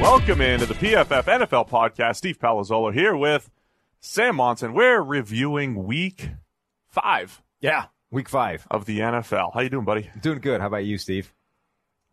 [0.00, 2.16] Welcome into the PFF NFL podcast.
[2.16, 3.50] Steve Palazzolo here with
[4.00, 4.72] Sam Monson.
[4.72, 6.30] We're reviewing week
[6.86, 8.66] five Yeah, week five.
[8.70, 9.52] of the NFL.
[9.54, 10.08] How you doing, buddy?
[10.20, 10.60] Doing good.
[10.60, 11.32] How about you, Steve?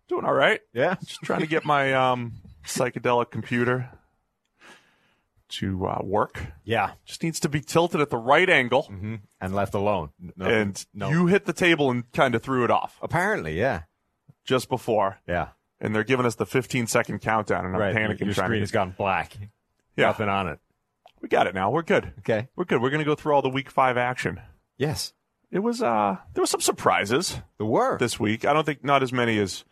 [0.07, 0.61] Doing all right.
[0.73, 0.95] Yeah.
[1.05, 2.33] Just trying to get my um,
[2.65, 3.89] psychedelic computer
[5.49, 6.41] to uh, work.
[6.63, 6.93] Yeah.
[7.05, 8.83] Just needs to be tilted at the right angle.
[8.83, 10.09] hmm And left alone.
[10.35, 11.09] No, and no.
[11.09, 13.83] you hit the table and kind of threw it off apparently, yeah.
[14.43, 15.19] just before.
[15.27, 15.49] Yeah.
[15.81, 17.95] And they're giving us the 15 second countdown, and I'm right.
[17.95, 19.35] panicking Your trying screen to has gone black.
[19.97, 20.07] Yeah.
[20.07, 20.59] Nothing on it.
[21.21, 21.69] We got it now.
[21.71, 22.13] We're good.
[22.19, 22.47] Okay.
[22.55, 22.81] We're good.
[22.81, 24.39] We're going to go through all the week five action.
[24.77, 25.13] Yes.
[25.51, 27.97] It was uh there were some surprises There were.
[27.97, 28.45] this week.
[28.45, 29.63] I don't think not as many as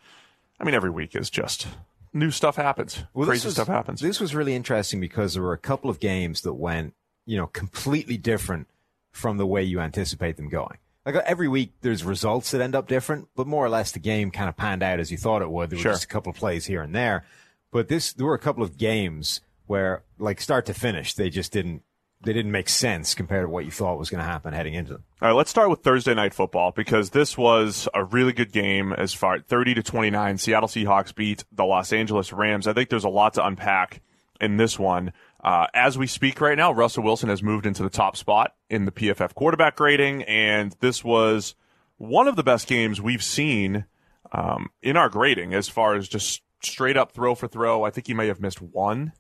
[0.60, 1.68] I mean every week is just
[2.14, 3.04] new stuff happens.
[3.14, 4.00] Well, Crazy was- stuff happens.
[4.00, 6.94] This was really interesting because there were a couple of games that went,
[7.26, 8.68] you know, completely different
[9.12, 10.78] from the way you anticipate them going.
[11.06, 14.00] Like uh, every week, there's results that end up different, but more or less the
[14.00, 15.70] game kind of panned out as you thought it would.
[15.70, 15.92] There were Sure.
[15.94, 17.26] just a couple of plays here and there,
[17.72, 21.52] but this there were a couple of games where, like start to finish, they just
[21.52, 21.82] didn't
[22.26, 24.94] they didn't make sense compared to what you thought was going to happen heading into
[24.94, 25.04] them.
[25.22, 28.94] All right, let's start with Thursday night football because this was a really good game
[28.94, 32.66] as far 30 to 29 Seattle Seahawks beat the Los Angeles Rams.
[32.66, 34.00] I think there's a lot to unpack
[34.40, 35.12] in this one.
[35.44, 38.86] Uh, as we speak right now, Russell Wilson has moved into the top spot in
[38.86, 41.56] the PFF quarterback rating, and this was
[41.98, 43.86] one of the best games we've seen
[44.32, 47.84] um, in our grading as far as just straight up throw for throw.
[47.84, 49.12] I think he may have missed one,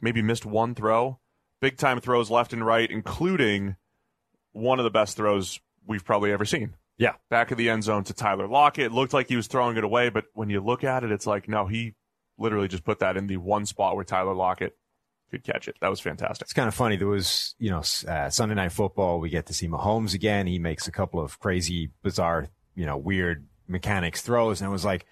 [0.00, 1.18] maybe missed one throw.
[1.60, 3.76] Big time throws left and right, including
[4.52, 6.74] one of the best throws we've probably ever seen.
[6.96, 7.14] Yeah.
[7.28, 8.86] Back of the end zone to Tyler Lockett.
[8.86, 11.26] It looked like he was throwing it away, but when you look at it, it's
[11.26, 11.94] like, no, he
[12.38, 14.74] literally just put that in the one spot where Tyler Lockett
[15.30, 15.76] could catch it.
[15.80, 16.44] That was fantastic.
[16.46, 16.96] It's kind of funny.
[16.96, 19.20] There was, you know, uh, Sunday Night Football.
[19.20, 20.46] We get to see Mahomes again.
[20.46, 24.84] He makes a couple of crazy, bizarre, you know, weird mechanics throws, and I was
[24.84, 25.06] like,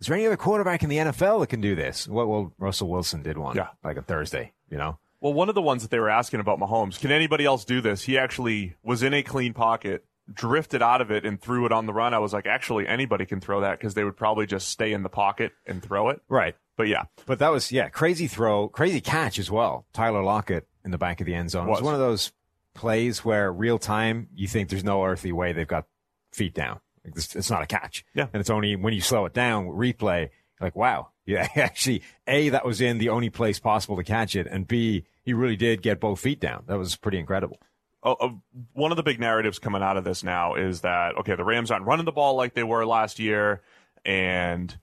[0.00, 2.88] "Is there any other quarterback in the NFL that can do this?" Well, well Russell
[2.88, 3.68] Wilson did one, Yeah.
[3.84, 4.98] like a Thursday, you know.
[5.20, 7.80] Well, one of the ones that they were asking about Mahomes, can anybody else do
[7.80, 8.02] this?
[8.02, 11.86] He actually was in a clean pocket, drifted out of it, and threw it on
[11.86, 12.14] the run.
[12.14, 15.02] I was like, actually, anybody can throw that because they would probably just stay in
[15.02, 16.20] the pocket and throw it.
[16.28, 16.54] Right.
[16.76, 19.86] But yeah, But that was yeah, crazy throw, crazy catch as well.
[19.92, 21.66] Tyler Lockett in the back of the end zone.
[21.66, 21.84] It was Was.
[21.84, 22.32] one of those
[22.74, 25.86] plays where real time you think there's no earthly way they've got
[26.32, 26.80] feet down.
[27.04, 28.04] Like, this- It's not a catch.
[28.14, 28.28] Yeah.
[28.32, 30.30] And it's only when you slow it down, replay,
[30.60, 31.08] like, wow.
[31.26, 34.48] Yeah, actually, A, that was in the only place possible to catch it.
[34.48, 36.64] And B, he really did get both feet down.
[36.66, 37.60] That was pretty incredible.
[38.02, 38.40] Oh, oh,
[38.72, 41.70] one of the big narratives coming out of this now is that okay, the Rams
[41.70, 43.62] aren't running the ball like they were last year,
[44.04, 44.76] and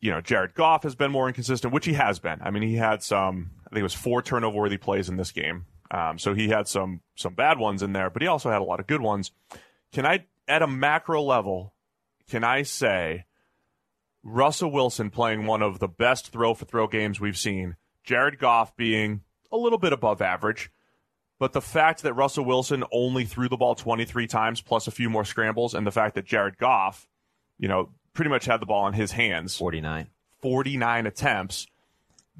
[0.00, 2.40] you know Jared Goff has been more inconsistent, which he has been.
[2.42, 5.32] I mean, he had some, I think it was four turnover worthy plays in this
[5.32, 8.60] game, um, so he had some some bad ones in there, but he also had
[8.60, 9.30] a lot of good ones.
[9.92, 11.74] Can I, at a macro level,
[12.28, 13.26] can I say
[14.24, 18.74] Russell Wilson playing one of the best throw for throw games we've seen, Jared Goff
[18.74, 19.20] being
[19.52, 20.70] a little bit above average.
[21.38, 25.10] But the fact that Russell Wilson only threw the ball 23 times plus a few
[25.10, 27.08] more scrambles, and the fact that Jared Goff,
[27.58, 30.08] you know, pretty much had the ball in his hands, 49.
[30.40, 31.66] 49 attempts.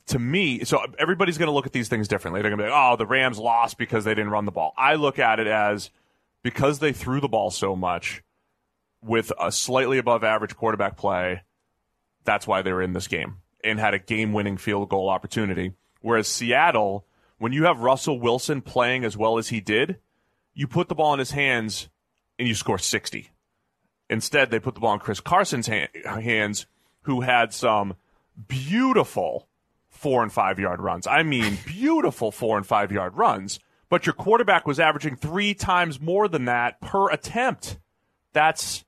[0.09, 2.43] To me, so everybody's going to look at these things differently.
[2.43, 4.75] They're going to be like, oh, the Rams lost because they didn't run the ball.
[4.77, 5.91] I look at it as
[6.43, 8.23] because they threw the ball so much
[9.03, 11.43] with a slightly above average quarterback play,
[12.25, 15.73] that's why they were in this game and had a game winning field goal opportunity.
[16.01, 17.07] Whereas Seattle,
[17.39, 19.99] when you have Russell Wilson playing as well as he did,
[20.55, 21.89] you put the ball in his hands
[22.39, 23.31] and you score 60.
[24.11, 25.89] Instead, they put the ball in Chris Carson's ha-
[26.21, 26.67] hands,
[27.03, 27.95] who had some
[28.49, 29.49] beautiful
[29.89, 31.07] four and five yard runs.
[31.07, 33.61] I mean, beautiful four and five yard runs.
[33.89, 37.79] But your quarterback was averaging three times more than that per attempt.
[38.33, 38.85] That's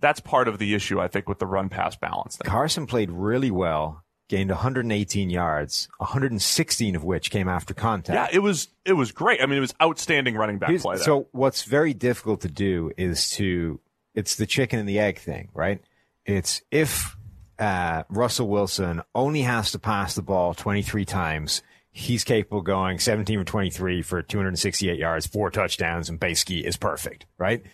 [0.00, 2.36] that's part of the issue, I think, with the run pass balance.
[2.36, 2.50] Thing.
[2.50, 8.14] Carson played really well, gained 118 yards, 116 of which came after contact.
[8.32, 9.42] Yeah, it was it was great.
[9.42, 10.96] I mean, it was outstanding running back Here's- play.
[10.96, 11.04] There.
[11.04, 13.80] So what's very difficult to do is to
[14.14, 15.82] it's the chicken and the egg thing, right?
[16.24, 17.16] It's if
[17.58, 23.00] uh, Russell Wilson only has to pass the ball 23 times, he's capable of going
[23.00, 27.64] 17 or 23 for 268 yards, four touchdowns, and basically is perfect, right?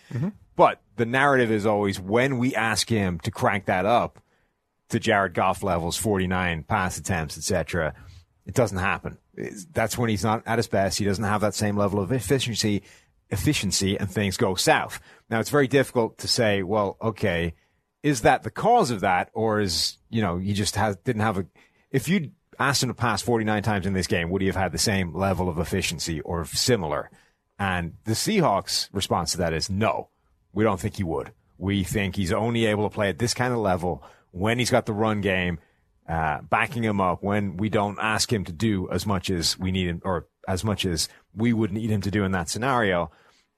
[0.55, 4.19] But the narrative is always when we ask him to crank that up
[4.89, 7.93] to Jared Goff levels, 49 pass attempts, etc.
[8.45, 9.17] It doesn't happen.
[9.73, 10.97] That's when he's not at his best.
[10.97, 12.83] He doesn't have that same level of efficiency,
[13.29, 14.99] efficiency, and things go south.
[15.29, 17.53] Now it's very difficult to say, well, okay,
[18.03, 21.37] is that the cause of that, or is you know you just has didn't have
[21.37, 21.45] a?
[21.91, 24.71] If you asked him to pass 49 times in this game, would he have had
[24.71, 27.11] the same level of efficiency or similar?
[27.59, 30.09] And the Seahawks' response to that is no.
[30.53, 31.33] We don't think he would.
[31.57, 34.03] We think he's only able to play at this kind of level
[34.37, 35.59] when he's got the run game
[36.07, 37.23] uh, backing him up.
[37.23, 40.63] When we don't ask him to do as much as we need him, or as
[40.63, 43.11] much as we would need him to do in that scenario.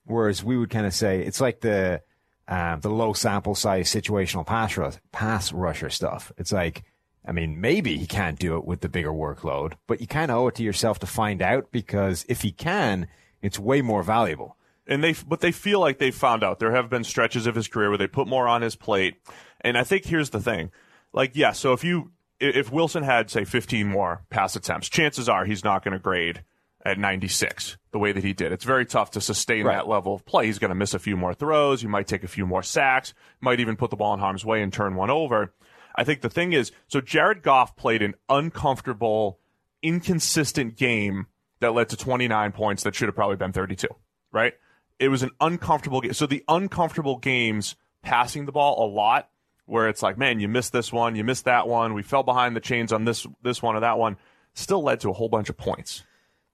[0.05, 2.01] Whereas we would kind of say it's like the
[2.47, 6.31] uh, the low sample size situational pass rush, pass rusher stuff.
[6.35, 6.83] It's like,
[7.23, 10.37] I mean, maybe he can't do it with the bigger workload, but you kind of
[10.37, 13.07] owe it to yourself to find out because if he can,
[13.43, 14.57] it's way more valuable.
[14.87, 16.57] and they but they feel like they found out.
[16.57, 19.17] There have been stretches of his career where they put more on his plate.
[19.61, 20.71] And I think here's the thing.
[21.13, 25.43] Like, yeah, so if you if Wilson had say 15 more pass attempts, chances are
[25.45, 26.43] he's not going to grade
[26.85, 28.53] at 96 the way that he did.
[28.53, 29.75] It's very tough to sustain Right.
[29.75, 30.45] that level of play.
[30.45, 33.13] He's going to miss a few more throws, he might take a few more sacks,
[33.41, 35.53] might even put the ball in harm's way and turn one over.
[35.95, 39.39] I think the thing is, so Jared Goff played an uncomfortable,
[39.81, 41.27] inconsistent game
[41.59, 43.87] that led to 29 points that should have probably been 32,
[44.31, 44.53] right?
[44.99, 46.13] It was an uncomfortable game.
[46.13, 49.29] So the uncomfortable games passing the ball a lot
[49.69, 52.55] where it's like, man, you missed this one, you missed that one, we fell behind
[52.55, 54.17] the chains on this this one or that one,
[54.53, 56.03] still led to a whole bunch of points.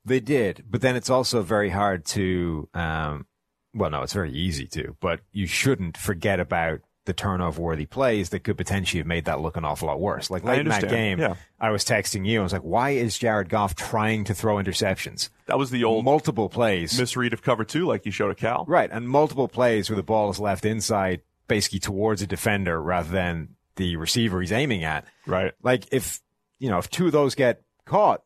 [0.04, 2.70] They did, but then it's also very hard to.
[2.74, 3.26] Um,
[3.74, 8.30] well, no, it's very easy to, but you shouldn't forget about the turnover worthy plays
[8.30, 10.30] that could potentially have made that look an awful lot worse.
[10.30, 11.36] Like late in that game, yeah.
[11.60, 12.40] I was texting you.
[12.40, 15.30] I was like, "Why is Jared Goff trying to throw interceptions?
[15.46, 18.66] That was the old multiple plays, misread of cover two, like you showed a Cal.
[18.68, 18.90] right?
[18.92, 23.56] And multiple plays where the ball is left inside, basically towards a defender rather than
[23.76, 25.06] the receiver he's aiming at.
[25.26, 25.54] Right.
[25.62, 26.20] Like if
[26.60, 28.24] you know if two of those get caught,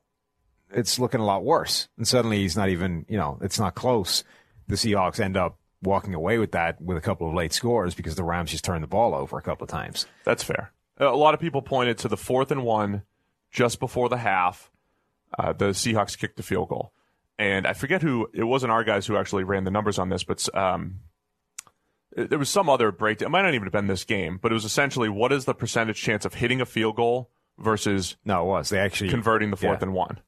[0.72, 1.88] it's looking a lot worse.
[1.98, 4.24] And suddenly he's not even you know it's not close.
[4.68, 8.16] The Seahawks end up walking away with that with a couple of late scores because
[8.16, 10.06] the Rams just turned the ball over a couple of times.
[10.26, 10.72] That's fair.
[10.98, 13.04] A lot of people pointed to the fourth and one
[13.52, 14.70] just before the half.
[15.38, 16.92] Uh, the Seahawks kicked the field goal.
[17.38, 20.26] And I forget who, it wasn't our guys who actually ran the numbers on this,
[20.26, 21.00] but um,
[22.18, 23.28] Uh, there was some other breakdown.
[23.28, 25.54] It might not even have been this game, but it was essentially what is the
[25.54, 29.58] percentage chance of hitting a field goal versus No, it was they actually converting the
[29.58, 29.86] fourth yeah.
[29.88, 30.20] and one.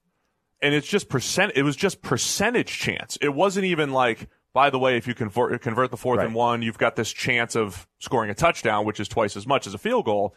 [0.61, 1.53] And it's just percent.
[1.55, 3.17] It was just percentage chance.
[3.19, 6.27] It wasn't even like, by the way, if you convert convert the fourth Right.
[6.27, 9.65] and one, you've got this chance of scoring a touchdown, which is twice as much
[9.65, 10.35] as a field goal.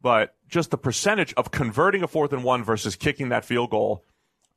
[0.00, 4.04] But just the percentage of converting a fourth and one versus kicking that field goal.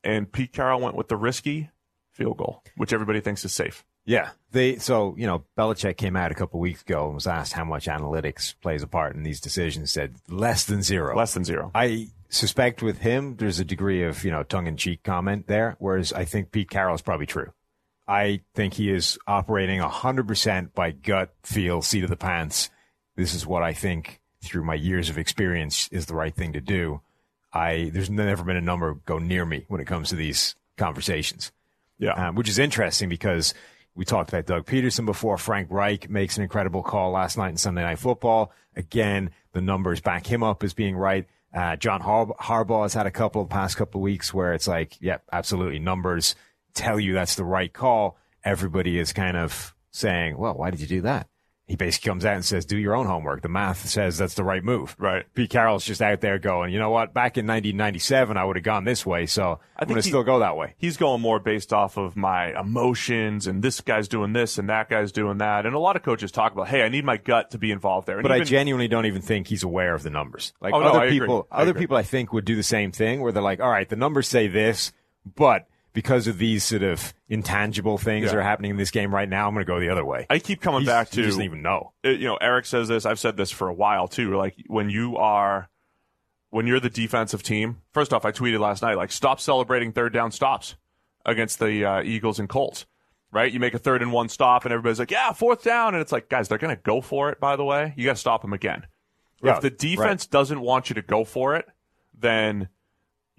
[0.03, 1.69] And Pete Carroll went with the risky
[2.11, 3.83] field goal, which everybody thinks is safe.
[4.09, 7.27] Yeah, they so you know Belichick came out a couple of weeks ago and was
[7.27, 9.91] asked how much analytics plays a part in these decisions.
[9.91, 11.15] Said less than zero.
[11.15, 11.69] Less than zero.
[11.75, 15.75] I suspect with him, there's a degree of you know tongue in cheek comment there,
[15.77, 17.53] whereas I think Pete Carroll is probably true.
[18.07, 22.71] I think he is operating hundred percent by gut feel, seat of the pants.
[23.15, 26.61] This is what I think through my years of experience is the right thing to
[26.61, 27.01] do.
[27.53, 31.51] I there's never been a number go near me when it comes to these conversations
[31.99, 32.29] Yeah.
[32.29, 33.53] um, which is interesting because
[33.99, 35.37] we talked about Doug Pederson before.
[35.37, 38.53] Frank Reich makes an incredible call last night in Sunday Night Football.
[38.73, 41.27] Again, the numbers back him up as being right.
[41.53, 44.69] Uh, John Har- Harbaugh has had a couple of past couple of weeks where it's
[44.69, 46.35] like, yep, absolutely, numbers
[46.73, 48.17] tell you that's the right call.
[48.41, 51.27] Everybody is kind of saying, well, why did you do that?
[51.69, 53.43] He basically comes out and says, do your own homework.
[53.43, 54.95] The math says that's the right move.
[54.97, 55.23] Right.
[55.35, 57.13] Pete Carroll's just out there going, you know what?
[57.13, 59.27] Back in 1997, I would have gone this way.
[59.27, 60.73] So I'm think going to still go that way.
[60.77, 64.89] he's going more based off of my emotions and this guy's doing this and that
[64.89, 65.67] guy's doing that.
[65.67, 68.07] And a lot of coaches talk about, hey, I need my gut to be involved
[68.07, 68.17] there.
[68.17, 70.53] And But I genuinely don't even think he's aware of the numbers.
[70.59, 71.83] Like Oh, no, other I people, I other agree.
[71.83, 74.27] people I think would do the same thing where they're like, all right, the numbers
[74.27, 74.91] say this,
[75.35, 78.31] but because of these sort of intangible things Yeah.
[78.31, 80.25] that are happening in this game right now, I'm going to go the other way.
[80.29, 81.93] I keep coming He's- back to he doesn't even know.
[82.03, 83.05] it- you know, Eric says this.
[83.05, 84.35] I've said this for a while too.
[84.37, 85.69] Like when you are,
[86.51, 87.77] when you're the defensive team.
[87.93, 90.75] First off, I tweeted last night like stop celebrating third down stops
[91.25, 92.85] against the uh, Eagles and Colts.
[93.31, 93.51] Right?
[93.53, 96.11] You make a third and one stop, and everybody's like, "Yeah, fourth down," and it's
[96.11, 97.39] like, guys, they're going to go for it.
[97.39, 98.87] By the way, you got to stop them again.
[99.43, 101.67] Yeah, if the defense doesn't want you to go for it,
[102.17, 102.69] then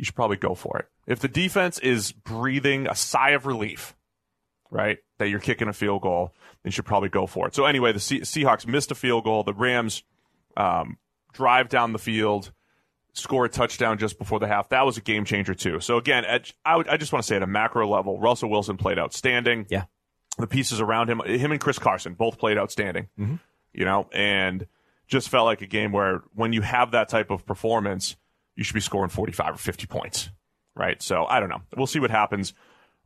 [0.01, 0.87] you should probably go for it.
[1.07, 3.95] If the defense is breathing a sigh of relief,
[4.71, 7.55] right, that you're kicking a field goal, then you should probably go for it.
[7.55, 9.43] So anyway, the Se- Seahawks missed a field goal.
[9.45, 10.03] The Rams
[10.57, 10.97] um,
[11.35, 12.51] drive down the field,
[13.13, 14.71] score a touchdown just before the half.
[14.71, 15.81] That was a game changer too.
[15.81, 18.49] So again, at, I, would, I just want to say at a macro level, Russell
[18.49, 19.67] Wilson played outstanding.
[19.69, 19.85] Yeah.
[20.39, 23.09] The pieces around him, him and Chris Carson both played outstanding.
[23.75, 24.67] You know, and
[25.09, 28.17] just felt like a game where when you have that type of performance,
[28.61, 30.29] you should be scoring 45 or 50 points,
[30.77, 31.01] right?
[31.03, 31.63] So I don't know.
[31.75, 32.53] We'll see what happens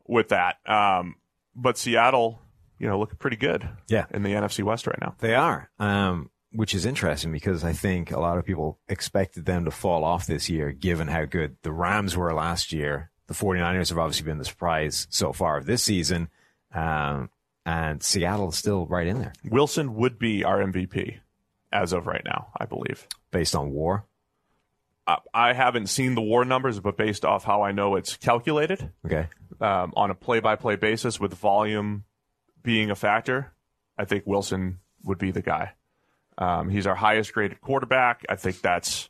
[0.05, 0.57] with that.
[0.67, 1.15] Um,
[1.55, 2.41] but Seattle,
[2.77, 4.03] you know, looking pretty good Yeah.
[4.11, 5.15] in the NFC West right now.
[5.19, 9.63] They are, um, which is interesting because I think a lot of people expected them
[9.63, 13.11] to fall off this year, given how good the Rams were last year.
[13.27, 16.27] The 49ers have obviously been the surprise so far of this season.
[16.73, 17.29] Um,
[17.65, 21.19] and Seattle's still right in there Wilson would be our MVP
[21.71, 23.07] as of right now, I believe.
[23.31, 24.05] based on war.
[25.07, 28.91] I, I haven't seen the war numbers, but based off how I know it's calculated
[29.05, 29.27] Okay.
[29.61, 32.03] um, on a play by play basis with volume
[32.63, 33.51] being a factor,
[33.97, 35.73] I think Wilson would be the guy.
[36.37, 38.25] Um, he's our highest graded quarterback.
[38.27, 39.09] I think that's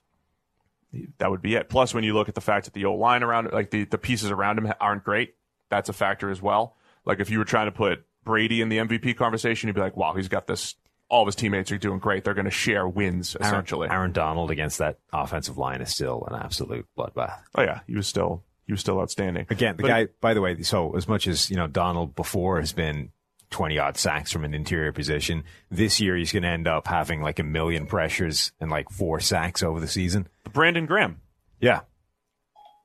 [1.18, 1.68] that would be it.
[1.70, 3.98] Plus, when you look at the fact that the O line around, like the, the
[3.98, 5.36] pieces around him aren't great,
[5.70, 6.78] that's a factor as well.
[7.06, 9.98] Like if you were trying to put Brady in the MVP conversation, you'd be like,
[9.98, 10.76] wow, he's got this.
[11.10, 12.24] All of his teammates are doing great.
[12.24, 13.90] They're going to share wins essentially.
[13.90, 17.40] Aaron Donald against that offensive line is still an absolute bloodbath.
[17.56, 19.46] Oh yeah, he was still he was still outstanding.
[19.50, 22.60] Again, the But- guy, by the way, so as much as, you know, Donald before
[22.60, 23.12] has been
[23.52, 27.22] 20 odd sacks from an interior position, this year he's going to end up having
[27.22, 30.28] like a million pressures and like four sacks over the season.
[30.52, 31.22] Brandon Graham.
[31.60, 31.82] Yeah.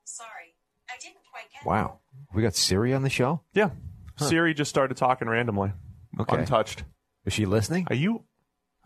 [0.05, 0.53] Sorry,
[0.89, 1.67] I didn't quite get it.
[1.67, 1.99] Wow.
[2.33, 3.41] We got Siri on the show?
[3.53, 3.71] Yeah,
[4.17, 5.71] Siri just started talking randomly,
[6.19, 6.37] Okay.
[6.37, 6.83] untouched.
[7.25, 7.87] Is she listening?
[7.89, 8.23] Are you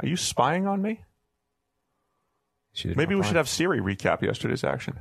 [0.02, 1.02] are you spying on me?
[2.74, 5.00] She Maybe not we should have Siri recap yesterday's action.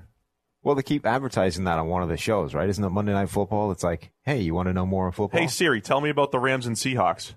[0.62, 2.69] Well, they keep advertising that on one of the shows, right?
[2.69, 3.71] Isn't it Monday Night Football?
[3.71, 5.38] It's like, hey, you want to know more on football?
[5.41, 7.35] Hey Siri, tell me about the Rams and Seahawks.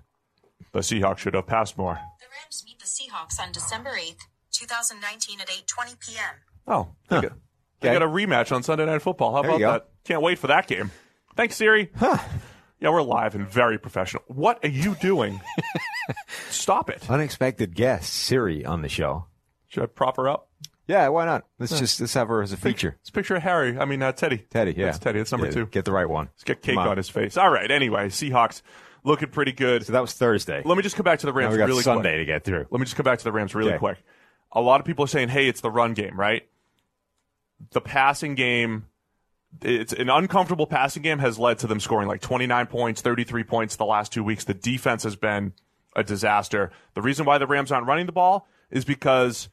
[0.72, 1.94] The Seahawks should have passed more.
[2.20, 4.20] The Rams meet the Seahawks on December 8th,
[4.52, 6.34] 2019 at 8:20 p.m.
[6.66, 7.32] Oh, they, got,
[7.80, 7.98] they Okay.
[7.98, 9.34] got a rematch on Sunday Night Football.
[9.34, 9.88] How There about that?
[10.04, 10.90] Can't wait for that game.
[11.36, 11.90] Thanks, Siri.
[12.80, 14.22] Yeah, we're live and very professional.
[14.28, 15.40] What are you doing?
[16.50, 17.08] Stop it.
[17.10, 19.26] Unexpected guest, Siri, on the show.
[19.68, 20.48] Should I prop her up?
[20.86, 21.44] Yeah, why not?
[21.58, 22.96] Let's just let's have her as a feature.
[23.00, 23.76] Let's picture Harry.
[23.78, 24.38] I mean, uh, Teddy.
[24.48, 24.86] Teddy, yeah.
[24.86, 25.18] That's Teddy.
[25.18, 25.66] That's number Yeah, two.
[25.66, 26.26] Get the right one.
[26.32, 26.96] Let's get cake Come on.
[26.96, 27.36] his face.
[27.36, 27.70] All right.
[27.70, 28.62] Anyway, Seahawks
[29.04, 29.84] looking pretty good.
[29.84, 30.62] So that was Thursday.
[30.64, 32.20] Let me just come back to the now Rams we got really Sunday quick.
[32.20, 32.66] to get through.
[32.70, 33.78] Let me just come back to the Rams really Okay.
[33.78, 33.98] quick.
[34.52, 36.48] A lot of people are saying, "Hey, it's the run game, right?"
[37.72, 38.86] The passing game,
[39.62, 43.76] it's an uncomfortable passing game has led to them scoring like 29 points, 33 points
[43.76, 44.44] the last two weeks.
[44.44, 45.52] The defense has been
[45.96, 46.70] a disaster.
[46.94, 49.48] The reason why the Rams aren't running the ball is because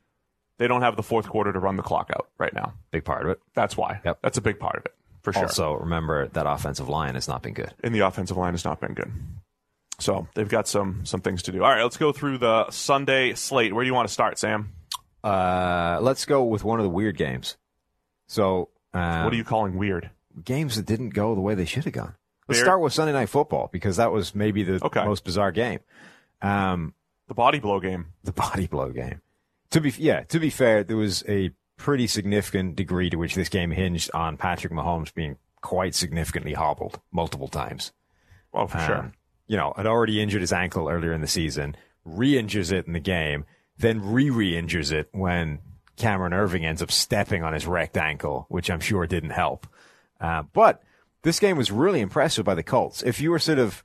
[0.57, 2.73] they don't have the fourth quarter to run the clock out right now.
[2.91, 3.39] Big part of it.
[3.53, 4.01] That's why.
[4.05, 4.19] Yep.
[4.21, 4.93] That's a big part of it
[5.25, 5.43] for sure.
[5.43, 7.73] Also, remember that offensive line has not been good.
[7.83, 9.11] and the offensive line has not been good.
[9.99, 11.63] So they've got some some things to do.
[11.63, 13.73] All right, let's go through the Sunday slate.
[13.73, 14.73] Where do you want to start, Sam?
[15.23, 17.57] Uh, let's go with one of the weird games.
[18.27, 20.09] So, um, what are you calling weird?
[20.43, 22.15] games that didn't go the way they should have gone?
[22.47, 25.03] Let's Bear- start with Sunday Night Football because that was maybe the Okay.
[25.05, 25.79] most bizarre game.
[26.41, 26.93] Um,
[27.27, 28.07] The body blow game.
[28.23, 29.21] the body blow game.
[29.71, 33.49] To be yeah, to be fair, there was a pretty significant degree to which this
[33.49, 37.91] game hinged on Patrick Mahomes being quite significantly hobbled multiple times.
[38.53, 38.97] Oh, for sure.
[38.99, 39.13] Um,
[39.47, 41.75] you know, had already injured his ankle earlier in the season,
[42.05, 43.45] re-injures it in the game,
[43.77, 45.59] then re-re-injures it when
[45.97, 49.67] Cameron Erving ends up stepping on his wrecked ankle, which I'm sure didn't help.
[50.19, 50.83] Uh, but
[51.23, 53.03] this game was really impressive by the Colts.
[53.03, 53.83] If you were sort of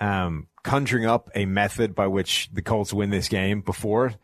[0.00, 4.14] um, conjuring up a method by which the Colts win this game before,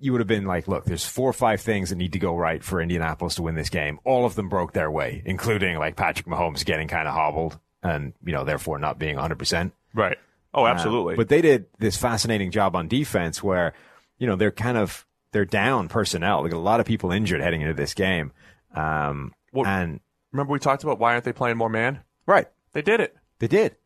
[0.00, 2.34] you would have been like, look, there's four or five things that need to go
[2.36, 4.00] right for Indianapolis to win this game.
[4.04, 8.14] All of them broke their way, including like Patrick Mahomes getting kind of hobbled and,
[8.24, 9.72] you know, therefore not being 100%.
[9.94, 10.16] Right.
[10.54, 11.14] Oh, absolutely.
[11.14, 13.74] Uh, but they did this fascinating job on defense where,
[14.18, 15.06] you know, they're kind of,
[15.36, 16.42] they're down personnel.
[16.42, 18.32] They got a lot of people injured heading into this game.
[18.74, 20.00] Um, Well- and,
[20.32, 22.00] Remember we talked about why aren't they playing more man?
[22.26, 22.48] right.
[22.72, 23.76] They did it They did.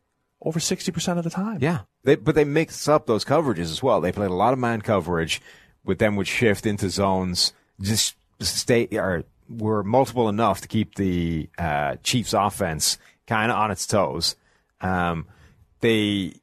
[0.41, 1.59] over sixty percent of the time.
[1.61, 1.79] Yeah.
[2.03, 3.99] They, but they mix up those coverages as well.
[4.01, 5.41] They played a lot of man coverage,
[5.83, 11.49] with them would shift into zones, just stay or were multiple enough to keep the
[11.57, 14.35] uh, Chiefs offense kind of on its toes.
[14.81, 15.27] Um,
[15.81, 16.33] they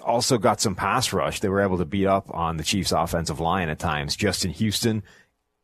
[0.00, 1.40] also got some pass rush.
[1.40, 4.16] They were able to beat up on the Chiefs' offensive line at times.
[4.16, 5.02] Justin Houston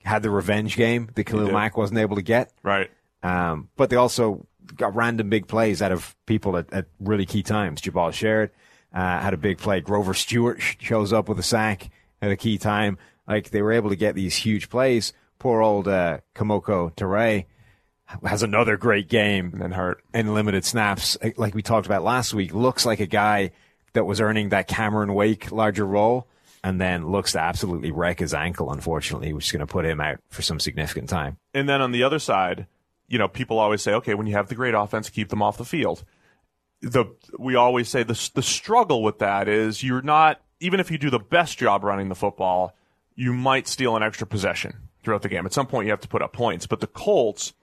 [0.05, 1.53] had the revenge game that Khalil.
[1.53, 2.53] Mack wasn't able to get.
[2.63, 2.91] Right.
[3.23, 7.43] Um, but they also got random big plays out of people at, at really key
[7.43, 7.81] times.
[7.81, 8.51] Jabaal Sheard
[8.93, 9.81] uh, had a big play.
[9.81, 11.91] Grover Stewart sh- shows up with a sack
[12.23, 12.99] at a key time.
[13.27, 15.13] Like they were able to get these huge plays.
[15.39, 17.47] Poor old uh, Kemoko Turay
[18.25, 20.03] has another great game And hurt.
[20.15, 21.19] in limited snaps.
[21.37, 23.51] Like we talked about last week, looks like a guy
[23.97, 26.29] that was earning that Cameron Wake larger role
[26.63, 30.01] and then looks to absolutely wreck his ankle, unfortunately, which is going to put him
[30.01, 31.39] out for some significant time.
[31.55, 32.67] And then on the other side,
[33.09, 35.59] you know, people always say, okay, when you have the great offense, keep them off
[35.59, 36.05] the field.
[36.83, 37.07] The
[37.39, 41.09] we always say the the struggle with that is you're not even if you do
[41.09, 42.77] the best job running the football,
[43.15, 45.47] you might steal an extra possession throughout the game.
[45.47, 46.67] At some point, you have to put up points.
[46.67, 47.55] But the Colts,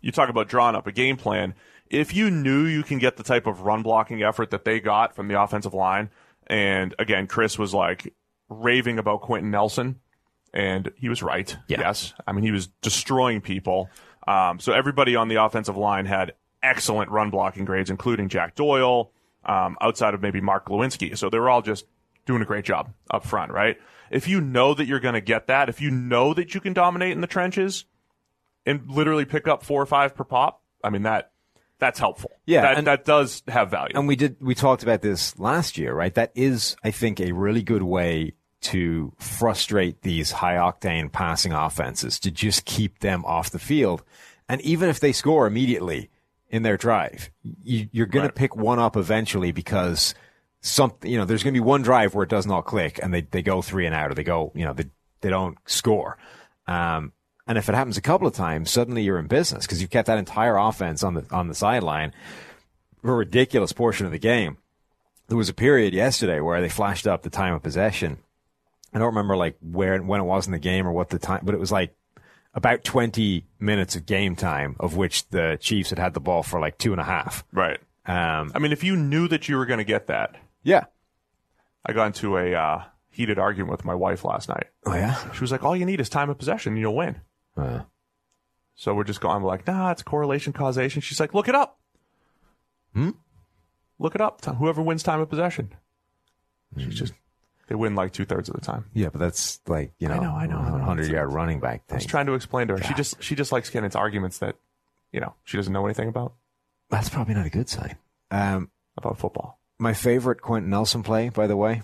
[0.00, 1.54] you talk about drawing up a game plan.
[1.90, 5.14] If you knew you can get the type of run blocking effort that they got
[5.14, 6.10] from the offensive line,
[6.46, 8.14] and again, Chris was like
[8.48, 10.00] raving about Quenton Nelson,
[10.52, 11.56] and he was right.
[11.68, 11.80] Yeah.
[11.80, 13.90] Yes, I mean he was destroying people.
[14.26, 19.12] Um, so everybody on the offensive line had excellent run blocking grades, including Jack Doyle,
[19.44, 21.16] um, outside of maybe Mark Glowinski.
[21.16, 21.86] So they were all just
[22.26, 23.76] doing a great job up front, right?
[24.10, 26.72] If you know that you're going to get that, if you know that you can
[26.72, 27.84] dominate in the trenches
[28.64, 31.32] and literally pick up four or five per pop, I mean that
[31.78, 32.30] that's helpful.
[32.46, 33.92] Yeah, that and- that does have value.
[33.94, 36.14] And we did we talked about this last year, right?
[36.14, 42.18] That is, I think, a really good way to frustrate these high octane passing offenses
[42.20, 44.02] to just keep them off the field.
[44.48, 46.10] And even if they score immediately
[46.48, 47.30] in their drive,
[47.62, 48.34] you, you're going Right.
[48.34, 50.14] to pick one up eventually because
[50.62, 53.12] something, you know, there's going to be one drive where it does not click and
[53.12, 54.86] they, they go three and out or they go, you know, they,
[55.20, 56.16] they don't score.
[56.66, 57.12] Um,
[57.46, 60.06] and if it happens a couple of times, suddenly you're in business because you've kept
[60.06, 62.12] that entire offense on the, on the sideline
[63.02, 64.58] for a ridiculous portion of the game.
[65.28, 68.18] There was a period yesterday where they flashed up the time of possession.
[68.92, 71.40] I don't remember like where when it was in the game or what the time,
[71.44, 71.94] but it was like
[72.54, 76.58] about 20 minutes of game time, of which the Chiefs had had the ball for
[76.58, 77.44] like two and a half.
[77.52, 77.78] right.
[78.06, 80.84] Um, I mean, if you knew that you were going to get that, yeah.
[81.84, 84.66] I got into a uh, heated argument with my wife last night.
[84.84, 85.32] Oh yeah.
[85.32, 87.20] She was like, "All you need is time of possession, and you'll win."
[87.56, 87.80] Uh,
[88.74, 89.36] So we're just going.
[89.36, 91.78] I'm like, "Nah, it's correlation causation." She's like, "Look it up."
[92.94, 93.10] Hmm?
[93.98, 94.44] Look it up.
[94.44, 95.72] Whoever wins time of possession,
[96.76, 97.14] she's just
[97.68, 98.84] they win like two thirds of the time.
[98.92, 100.84] yeah, but that's like you know, I know, I know, I know.
[100.84, 101.96] hundred yard running back thing.
[101.96, 102.04] I thing.
[102.04, 102.82] was trying to explain to her.
[102.82, 104.56] She just she just likes getting into arguments that
[105.12, 106.34] you know she doesn't know anything about
[106.90, 107.96] That's probably not a good sign.
[108.30, 109.58] Um, about football.
[109.78, 111.82] my favorite Quenton Nelson play, by the way,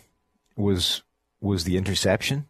[0.57, 1.03] was
[1.41, 2.47] was the interception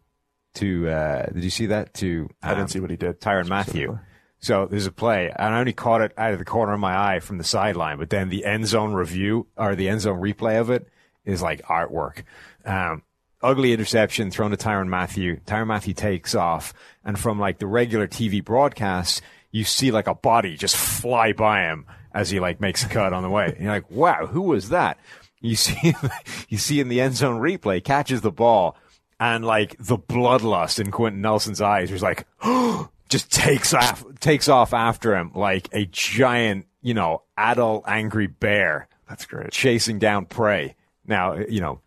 [0.54, 0.88] to.
[0.88, 2.28] Uh, did you see that to?
[2.42, 3.20] I um, didn't see what he did.
[3.20, 3.98] Tyrann Mathieu.
[4.40, 7.14] So there's a play, and I only caught it out of the corner of my
[7.14, 10.60] eye from the sideline, but then the end zone review or the end zone replay
[10.60, 10.88] of it
[11.24, 12.24] is like artwork.
[12.64, 13.02] Um,
[13.40, 15.38] ugly interception thrown to Tyrann Mathieu.
[15.46, 20.14] Tyrann Mathieu takes off, and from like the regular TV broadcast, you see like a
[20.14, 23.46] body just fly by him as he like makes a cut on the way.
[23.46, 24.98] And you're like, wow, who was that?
[25.40, 25.94] You see,
[26.48, 28.76] you see in the end zone replay, catches the ball,
[29.22, 32.26] and like the bloodlust in Quenton Nelson's eyes was like,
[33.08, 38.88] just takes off, takes off after him like a giant, you know, adult angry bear
[39.08, 39.52] That's great.
[39.52, 40.74] chasing down prey.
[41.06, 41.80] Now, you know,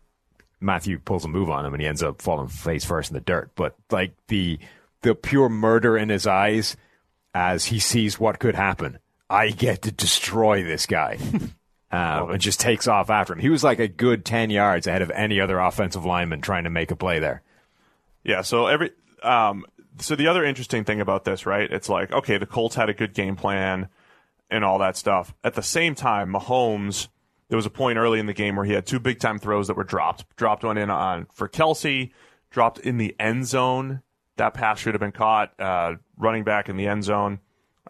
[0.60, 3.20] Mathieu pulls a move on him and he ends up falling face first in the
[3.20, 3.50] dirt.
[3.54, 4.58] But like the
[5.02, 6.74] the pure murder in his eyes
[7.34, 8.98] as he sees what could happen.
[9.28, 11.18] I get to destroy this guy.
[11.96, 13.38] Um, and just takes off after him.
[13.38, 16.70] He was like a good 10 yards ahead of any other offensive lineman trying to
[16.70, 17.42] make a play there.
[18.22, 18.42] Yeah.
[18.42, 18.90] So every
[19.22, 19.64] um,
[19.98, 21.70] so the other interesting thing about this, right?
[21.70, 23.88] It's like okay, the Colts had a good game plan
[24.50, 25.34] and all that stuff.
[25.44, 27.08] At the same time, Mahomes.
[27.48, 29.68] There was a point early in the game where he had two big time throws
[29.68, 30.24] that were dropped.
[30.36, 32.10] Dropped one in on for Kelce.
[32.50, 34.02] Dropped in the end zone.
[34.36, 35.58] That pass should have been caught.
[35.60, 37.38] Uh, running back in the end zone.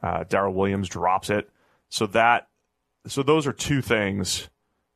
[0.03, 1.49] Uh, Darrel Williams drops it.
[1.88, 2.49] So that
[3.07, 4.49] so those are two things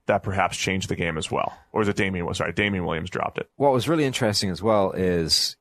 [0.06, 1.56] that perhaps changed the game as well.
[1.72, 2.26] Or is it Damien?
[2.26, 3.48] was Sorry, Damien Williams dropped it.
[3.56, 5.56] What was really interesting as well is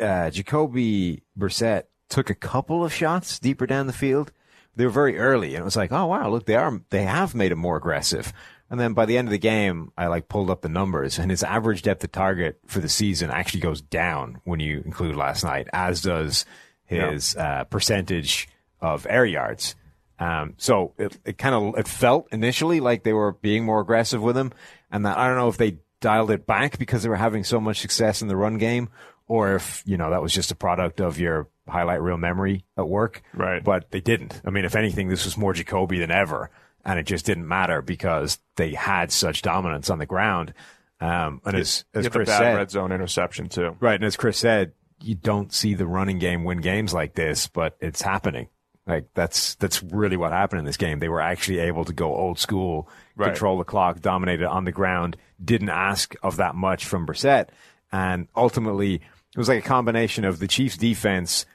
[0.00, 4.32] uh, Jacoby Brissett took a couple of shots deeper down the field.
[4.74, 7.34] They were very early, and it was like, oh wow, look, they are they have
[7.34, 8.32] made him more aggressive.
[8.70, 11.30] And then by the end of the game, I like pulled up the numbers, and
[11.30, 15.44] his average depth of target for the season actually goes down when you include last
[15.44, 16.46] night, as does
[16.86, 18.48] his uh, percentage
[18.80, 19.74] of air yards.
[20.22, 24.22] Um, so it, it kind of it felt initially like they were being more aggressive
[24.22, 24.52] with him,
[24.90, 27.60] and that I don't know if they dialed it back because they were having so
[27.60, 28.88] much success in the run game,
[29.26, 32.88] or if you know that was just a product of your highlight reel memory at
[32.88, 33.22] work.
[33.34, 33.64] Right.
[33.64, 34.40] But they didn't.
[34.44, 36.50] I mean, if anything, this was more Jacoby than ever,
[36.84, 40.54] and it just didn't matter because they had such dominance on the ground.
[41.00, 43.76] Um, and as, You as Chris said, red zone interception too.
[43.80, 47.48] right, and as Chris said, you don't see the running game win games like this,
[47.48, 48.46] but it's happening.
[48.86, 50.98] Like that's that's really what happened in this game.
[50.98, 53.26] They were actually able to go old school, Right.
[53.28, 55.16] control the clock, dominate it on the ground.
[55.42, 57.48] Didn't ask of that much from Brissett,
[57.92, 61.46] and ultimately it was like a combination of the Chiefs' defense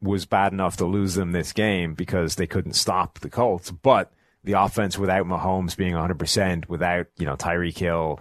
[0.00, 4.12] was bad enough to lose them this game because they couldn't stop the Colts, but
[4.44, 8.20] the offense without Mahomes being 100%, without you know Tyreek Hill,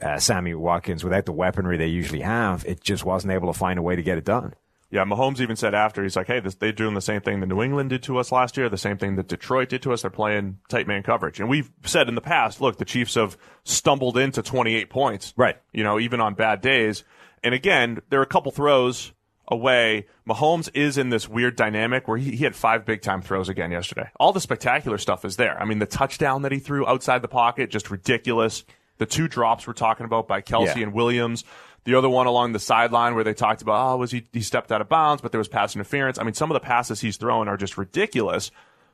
[0.00, 3.78] uh, Sammy Watkins, without the weaponry they usually have, it just wasn't able to find
[3.78, 4.54] a way to get it done.
[4.90, 7.46] Yeah, Mahomes even said after he's like, "Hey, this, they're doing the same thing that
[7.46, 10.02] New England did to us last year, the same thing that Detroit did to us.
[10.02, 13.36] They're playing tight man coverage." And we've said in the past, look, the Chiefs have
[13.64, 15.56] stumbled into 28 points, Right.
[15.72, 17.04] You know, even on bad days.
[17.44, 19.12] And again, there are a couple throws
[19.48, 20.06] away.
[20.28, 23.70] Mahomes is in this weird dynamic where he, he had five big time throws again
[23.70, 24.08] yesterday.
[24.18, 25.60] All the spectacular stuff is there.
[25.60, 28.64] I mean, the touchdown that he threw outside the pocket, just ridiculous.
[28.98, 30.82] The two drops we're talking about by Kelce Yeah.
[30.82, 31.44] and Williams.
[31.84, 34.70] The other one along the sideline where they talked about, oh, was he, he stepped
[34.70, 36.18] out of bounds, but there was pass interference.
[36.18, 38.50] I mean, some of the passes he's throwing are just ridiculous,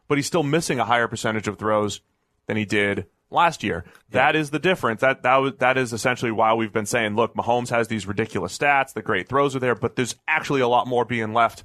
[0.09, 2.01] but he's still missing a higher percentage of throws
[2.46, 3.85] than he did last year.
[4.11, 5.01] That is the difference.
[5.01, 8.57] That, that, was, that is essentially why we've been saying, look, Mahomes has these ridiculous
[8.57, 8.92] stats.
[8.92, 11.64] The great throws are there, but there's actually a lot more being left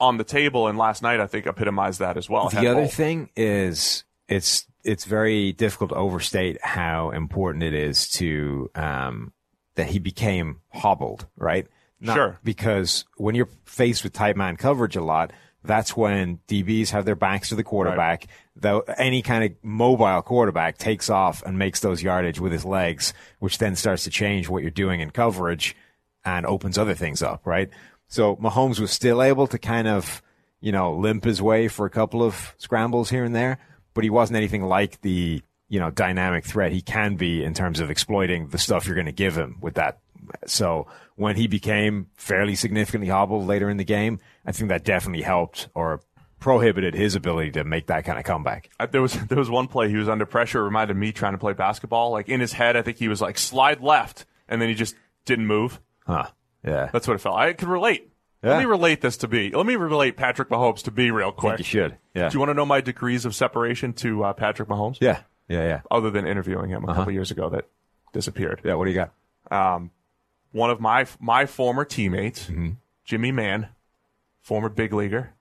[0.00, 0.68] on the table.
[0.68, 2.50] And last night, I think, epitomized that as well.
[2.50, 8.70] The other thing is it's it's very difficult to overstate how important it is to
[8.74, 9.32] um,
[9.78, 11.66] that he became hobbled, right?
[12.00, 12.38] Not- Sure.
[12.44, 15.32] Because when you're faced with tight man coverage a lot,
[15.64, 18.26] that's when DBs have their backs to the quarterback.
[18.54, 23.12] Though any kind of mobile quarterback takes off and makes those yardage with his legs,
[23.40, 25.74] which then starts to change what you're doing in coverage
[26.24, 27.70] and opens other things up, right?
[28.06, 30.22] So Mahomes was still able to kind of,
[30.60, 33.58] you know, limp his way for a couple of scrambles here and there,
[33.94, 37.80] but he wasn't anything like the, you know, dynamic threat he can be in terms
[37.80, 39.98] of exploiting the stuff you're going to give him with that.
[40.46, 45.22] So when he became fairly significantly hobbled later in the game, I think that definitely
[45.22, 46.00] helped or
[46.40, 48.70] prohibited his ability to make that kind of comeback.
[48.90, 50.60] There was there was one play he was under pressure.
[50.60, 52.10] It reminded me trying to play basketball.
[52.10, 54.94] Like in his head, I think he was like slide left, and then he just
[55.24, 55.80] didn't move.
[56.06, 56.26] Huh.
[56.64, 56.90] Yeah.
[56.92, 57.36] That's what it felt.
[57.36, 58.10] I could relate.
[58.42, 58.50] Yeah.
[58.50, 59.50] Let me relate this to be.
[59.50, 61.58] Let me relate Patrick Mahomes to be real quick.
[61.58, 61.96] you should.
[62.14, 62.28] Yeah.
[62.28, 64.98] Do you want to know my degrees of separation to uh, Patrick Mahomes?
[65.00, 65.20] Yeah.
[65.48, 65.64] Yeah.
[65.64, 65.80] Yeah.
[65.90, 67.66] Other than interviewing him a couple years ago, that
[68.12, 68.60] disappeared.
[68.64, 68.74] Yeah.
[68.74, 69.12] What do you got?
[69.50, 69.90] Um,
[70.52, 72.70] One of my my former teammates, Mm-hmm.
[73.04, 73.68] Jimmy Mann,
[74.42, 75.32] former big leaguer,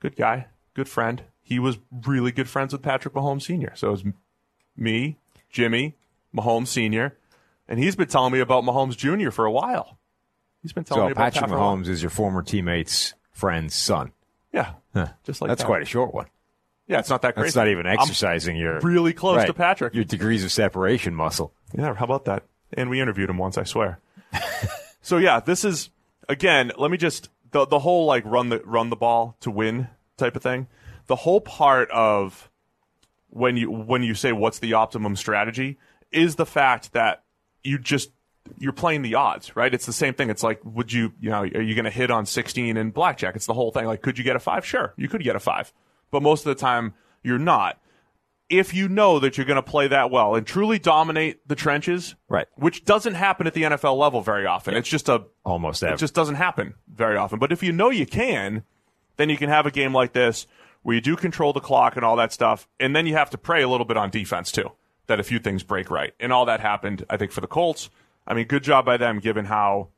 [0.00, 1.22] good guy, good friend.
[1.42, 3.72] He was really good friends with Patrick Mahomes Sr.
[3.74, 4.04] So it was
[4.76, 5.18] me,
[5.50, 5.96] Jimmy,
[6.34, 7.16] Mahomes Sr.,
[7.68, 9.30] and he's been telling me about Mahomes Jr.
[9.30, 9.98] for a while.
[10.62, 14.12] He's been telling me about Patrick Mahomes is your former teammate's friend's son.
[14.52, 15.08] Yeah, Huh.
[15.24, 15.66] just like That's that.
[15.66, 16.26] quite a short one.
[16.92, 17.48] Yeah, it's not that crazy.
[17.48, 19.46] It's not even I'm exercising your really close Right.
[19.46, 19.94] to Patrick.
[19.94, 21.52] your degrees of separation muscle.
[21.76, 22.44] Yeah, how about that?
[22.72, 23.98] And we interviewed him once, I swear.
[25.02, 25.90] so yeah, this is
[26.28, 26.72] again.
[26.78, 30.36] Let me just the the whole like run the run the ball to win type
[30.36, 30.68] of thing.
[31.06, 32.50] The whole part of
[33.30, 35.78] when you when you say what's the optimum strategy
[36.10, 37.22] is the fact that
[37.64, 38.10] you just
[38.58, 39.72] you're playing the odds, right?
[39.72, 40.28] It's the same thing.
[40.28, 43.36] It's like, would you, you know, are you going to hit on 16 in blackjack?
[43.36, 43.86] It's the whole thing.
[43.86, 44.66] Like, could you get a five?
[44.66, 45.72] Sure, you could get a five,
[46.12, 46.94] but most of the time
[47.24, 47.80] you're not.
[48.48, 52.14] If you know that you're going to play that well and truly dominate the trenches,
[52.28, 52.46] Right.
[52.56, 54.74] which doesn't happen at the NFL level very often.
[54.74, 55.94] It's just a Almost ever.
[55.94, 57.38] it just doesn't happen very often.
[57.38, 58.62] But if you know you can,
[59.16, 60.46] then you can have a game like this
[60.82, 63.38] where you do control the clock and all that stuff, and then you have to
[63.38, 64.70] pray a little bit on defense too
[65.06, 66.12] that a few things break right.
[66.20, 67.88] And all that happened, I think, for the Colts.
[68.26, 69.88] I mean, good job by them given how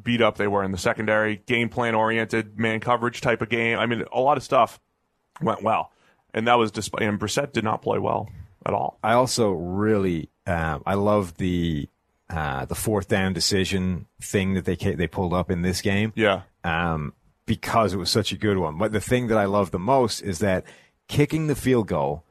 [0.00, 3.78] beat up they were in the secondary, game plan oriented, man coverage type of game.
[3.78, 4.78] I mean, a lot of stuff
[5.40, 5.90] went well,
[6.32, 7.02] and that was despite.
[7.02, 8.28] And Brissett did not play well
[8.66, 8.98] at all.
[9.02, 11.88] I also really um, I love the
[12.30, 16.12] uh, the fourth down decision thing that they they pulled up in this game.
[16.16, 17.12] Yeah, um,
[17.46, 18.78] because it was such a good one.
[18.78, 20.64] But the thing that I love the most is that
[21.08, 22.24] kicking the field goal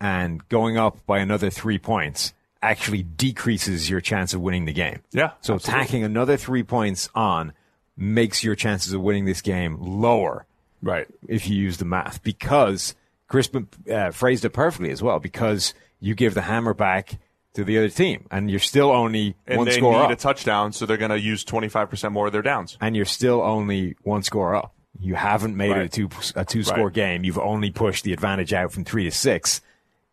[0.00, 5.00] and going up by another three points actually decreases your chance of winning the game.
[5.12, 5.84] Yeah, So absolutely.
[5.84, 7.52] tacking another three points on
[7.96, 10.44] makes your chances of winning this game lower
[10.82, 11.06] right.
[11.28, 12.94] if you use the math because
[13.28, 17.18] Crispin uh, phrased it perfectly as well because you give the hammer back
[17.54, 20.16] to the other team and you're still only And one they score need up a
[20.16, 22.76] touchdown, so they're going to use twenty five percent more of their downs.
[22.80, 24.74] and you're still only one score up.
[24.98, 26.92] You haven't made it a two a two score Right.
[26.94, 27.24] game.
[27.24, 29.60] You've only pushed the advantage out from three to six.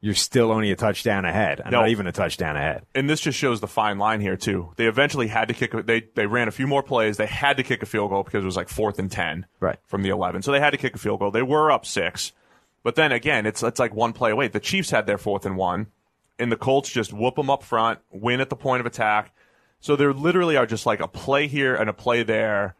[0.05, 1.79] You're still only a touchdown ahead, No.
[1.79, 2.83] not even a touchdown ahead.
[2.93, 4.73] and this just shows the fine line here too.
[4.75, 5.73] They eventually had to kick.
[5.73, 7.15] A, they they ran a few more plays.
[7.15, 9.77] They had to kick a field goal because it was like fourth and ten Right.
[9.87, 10.41] from the eleven.
[10.41, 11.31] So they had to kick a field goal.
[11.31, 12.33] They were up six,
[12.83, 14.49] But then again, it's it's like one play away.
[14.49, 15.87] The Chiefs had their fourth and one,
[16.37, 19.31] and the Colts just whoop them up front, win at the point of attack.
[19.79, 22.75] So there literally are just like a play here and a play there.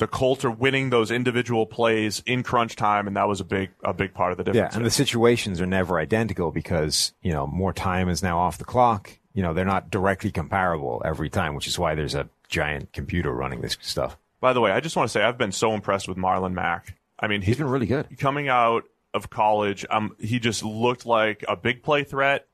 [0.00, 3.68] The Colts are winning those individual plays in crunch time, and that was a big
[3.84, 4.72] a big part of the difference.
[4.72, 8.56] Yeah, and the situations are never identical because you know more time is now off
[8.56, 9.18] the clock.
[9.34, 13.30] You know they're not directly comparable every time, which is why there's a giant computer
[13.30, 14.16] running this stuff.
[14.40, 16.96] By the way, I just want to say I've been so impressed with Marlon Mack.
[17.18, 18.18] I mean, He's been really good.
[18.18, 22.46] coming out of college, um, he just looked like a big play threat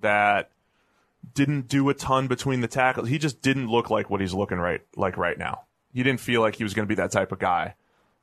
[0.00, 0.50] that
[1.32, 3.08] didn't do a ton between the tackles.
[3.08, 5.62] He just didn't look like what he's looking right like right now.
[5.98, 7.74] He didn't feel like he was going to be that type of guy.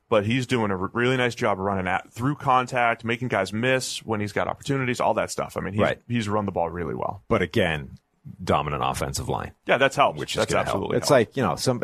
[0.08, 3.98] But he's doing a really nice job of running at through contact, making guys miss
[4.02, 5.58] when he's got opportunities, all that stuff.
[5.58, 6.00] I mean, he's, Right.
[6.08, 7.22] he's run the ball really well.
[7.28, 7.98] But again,
[8.42, 9.52] dominant offensive line.
[9.66, 10.18] Yeah, that's helped.
[10.18, 10.74] which that's gonna help.
[10.76, 10.96] absolutely.
[10.96, 11.28] It's helped.
[11.30, 11.82] like you know, some.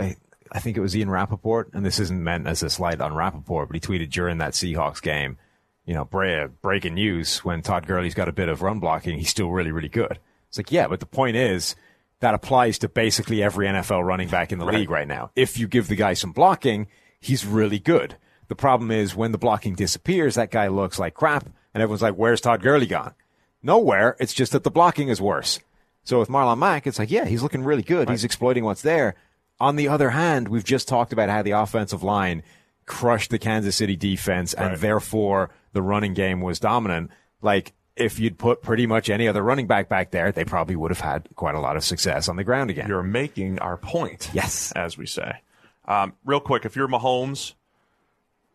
[0.54, 3.66] I think it was Ian Rapoport, and this isn't meant as a slight on Rappaport,
[3.66, 5.36] but he tweeted during that Seahawks game,
[5.84, 9.30] you know, Brea, breaking news when Todd Gurley's got a bit of run blocking, he's
[9.30, 10.18] still really, really good.
[10.48, 11.74] It's like, yeah, but the point is
[12.22, 15.30] that applies to basically every NFL running back in the league right now.
[15.36, 16.86] If you give the guy some blocking,
[17.20, 18.16] he's really good.
[18.48, 22.14] The problem is when the blocking disappears, that guy looks like crap, and everyone's like,
[22.14, 23.14] "Where's Todd Gurley gone?"
[23.62, 24.16] Nowhere.
[24.20, 25.60] It's just that the blocking is worse.
[26.04, 28.08] So with Marlon Mack, it's like, yeah, he's looking really good.
[28.10, 29.14] He's exploiting what's there.
[29.60, 32.42] On the other hand, we've just talked about how the offensive line
[32.86, 34.80] crushed the Kansas City defense, and Right.
[34.80, 37.10] therefore the running game was dominant.
[37.40, 40.90] Like if you'd put pretty much any other running back back there, they probably would
[40.90, 42.88] have had quite a lot of success on the ground again.
[42.88, 44.30] You're making our point.
[44.32, 44.72] Yes.
[44.72, 45.40] As we say.
[45.86, 47.54] Um, real quick, if you're Mahomes,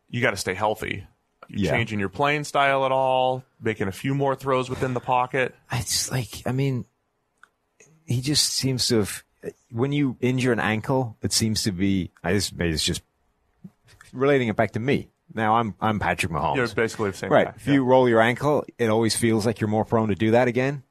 [0.09, 1.05] you got to stay healthy.
[1.49, 1.71] You Yeah.
[1.71, 3.43] changing your playing style at all?
[3.61, 5.55] Making a few more throws within the pocket?
[5.71, 6.85] It's like, I mean,
[8.05, 9.23] he just seems to have.
[9.71, 12.11] When you injure an ankle, it seems to be.
[12.23, 13.01] I just maybe it's just
[14.11, 15.09] relating it back to me.
[15.33, 16.55] Now I'm I'm Patrick Mahomes.
[16.55, 17.47] You're basically the same right.
[17.47, 17.53] guy.
[17.55, 20.47] If you roll your ankle, it always feels like you're more prone to do that
[20.47, 20.83] again.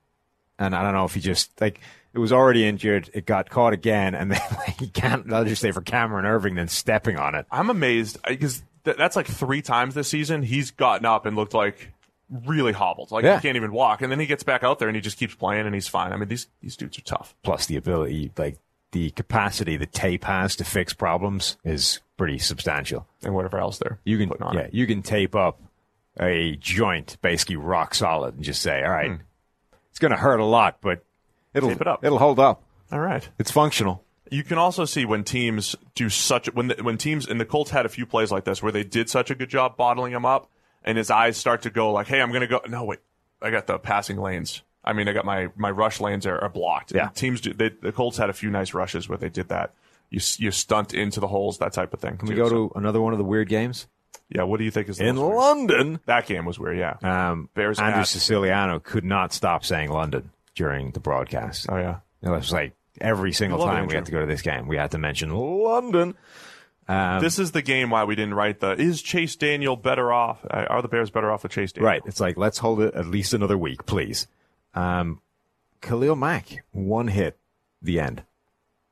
[0.58, 1.80] And I don't know if he just like
[2.14, 4.40] it was already injured, it got caught again, and then
[4.78, 5.32] he can't.
[5.32, 7.46] I'll just say for Cameron Erving, then stepping on it.
[7.50, 11.54] I'm amazed because th- that's like three times this season he's gotten up and looked
[11.54, 11.92] like
[12.46, 13.36] really hobbled, like Yeah.
[13.36, 15.34] he can't even walk, and then he gets back out there and he just keeps
[15.34, 16.12] playing and he's fine.
[16.12, 17.34] I mean, these these dudes are tough.
[17.42, 18.58] Plus the ability, like
[18.92, 23.06] the capacity the tape has to fix problems, is pretty substantial.
[23.22, 24.74] And whatever else they're You can, putting on yeah, it.
[24.74, 25.60] you can tape up
[26.18, 29.22] a joint basically rock solid and just say, all right, hmm.
[29.90, 31.04] it's going to hurt a lot, but
[31.54, 31.70] it'll.
[31.70, 32.04] Tape it up.
[32.04, 32.62] it'll hold up.
[32.90, 33.28] All right.
[33.38, 34.04] It's functional.
[34.30, 37.70] You can also see when teams do such when the, when teams and the Colts
[37.70, 40.24] had a few plays like this where they did such a good job bottling him
[40.26, 40.50] up,
[40.82, 42.98] and his eyes start to go like, "Hey, I'm going to go." No, wait,
[43.40, 44.62] I got the passing lanes.
[44.84, 46.92] I mean, I got my my rush lanes are, are blocked.
[46.92, 47.08] Yeah.
[47.10, 47.52] teams do.
[47.52, 49.74] They, the Colts had a few nice rushes where they did that.
[50.10, 52.16] You you stunt into the holes, that type of thing.
[52.16, 53.86] Can we go to another one of the weird games
[54.28, 54.42] yeah?
[54.42, 55.16] What do you think is the in?
[55.16, 56.00] London?
[56.06, 56.78] That game was weird.
[56.78, 56.96] Yeah.
[57.02, 61.66] Um, Bears Andrew at- Siciliano could not stop saying London during the broadcast.
[61.68, 61.98] oh yeah.
[62.22, 64.92] It was like every single time we had to go to this game, we had
[64.92, 66.14] to mention London.
[66.88, 70.44] Um, this is the game why we didn't write the is Chase Daniel better off?
[70.44, 71.88] Uh, Are the Bears better off with Chase Daniel?
[71.88, 72.02] Right.
[72.06, 74.28] It's like, let's hold it at least another week, please.
[74.74, 75.20] Um,
[75.80, 77.38] Khalil Mack, one hit,
[77.82, 78.22] the end.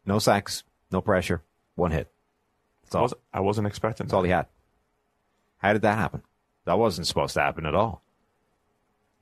[0.04, 1.42] No sacks, no pressure,
[1.74, 2.10] one hit.
[2.84, 4.06] That's I wasn't, I wasn't expecting.
[4.06, 4.46] That's all he had.
[5.58, 6.22] How did that happen?
[6.64, 8.02] That wasn't supposed to happen at all.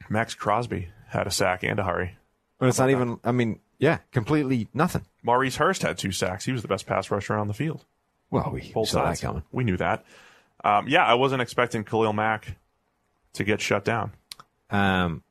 [0.08, 2.16] Maxx Crosby had a sack and a hurry.
[2.58, 5.04] But it's not even, I mean, yeah, completely nothing.
[5.22, 6.44] Maurice Hurst had two sacks.
[6.44, 7.84] He was the best pass rusher on the field.
[8.30, 9.20] Well, we Both saw sides.
[9.20, 9.42] that coming.
[9.52, 10.04] We knew that.
[10.64, 12.56] Um, yeah, I wasn't expecting Khalil Mack
[13.34, 14.12] to get shut down.
[14.70, 15.22] Um,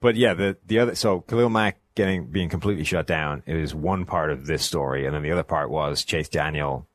[0.00, 4.04] but yeah, the the other so Khalil Mack getting being completely shut down is one
[4.04, 6.86] part of this story, and then the other part was Chase Daniel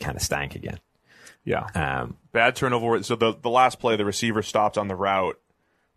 [0.00, 0.78] kind of stank again.
[1.44, 1.66] Yeah.
[1.74, 3.02] Um, Bad turnover.
[3.02, 5.38] So the, the last play, the receiver stopped on the route,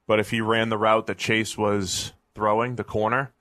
[0.05, 3.31] but if he ran the route that Chase was throwing, the corner,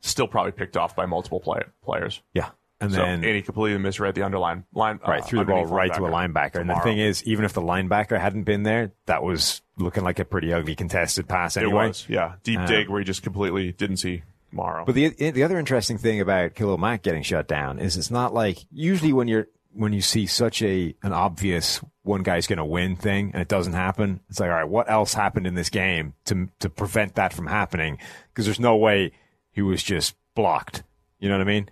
[0.00, 2.22] still probably picked off by multiple play, players.
[2.34, 5.00] yeah, and So, then and he completely misread the underline line.
[5.06, 6.60] right uh, threw the ball right to a linebacker.
[6.60, 10.18] And the thing is, even if the linebacker hadn't been there, that was looking like
[10.18, 13.72] a pretty ugly contested pass it was, yeah, deep Um, dig where he just completely
[13.72, 14.84] didn't see Morrow.
[14.84, 18.34] But the the other interesting thing about Khalil Mack getting shut down is it's not
[18.34, 22.64] like usually when you're when you see such a an obvious one guy's going to
[22.64, 25.68] win thing and it doesn't happen, it's like all right, what else happened in this
[25.70, 27.98] game to to prevent that from happening?
[28.32, 29.12] Because there's no way
[29.52, 30.82] he was just blocked.
[31.20, 31.68] You know what I mean?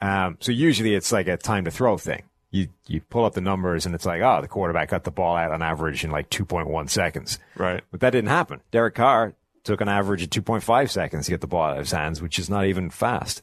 [0.00, 2.22] Um, so usually it's like a time to throw thing.
[2.50, 5.36] You you pull up the numbers and it's like, oh, the quarterback got the ball
[5.36, 7.38] out on average in like 2.1 seconds.
[7.56, 7.82] right.
[7.90, 8.60] But that didn't happen.
[8.70, 11.90] Derek Carr took an average of 2.5 seconds to get the ball out of his
[11.92, 13.42] hands, which is not even fast.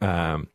[0.00, 0.48] Um,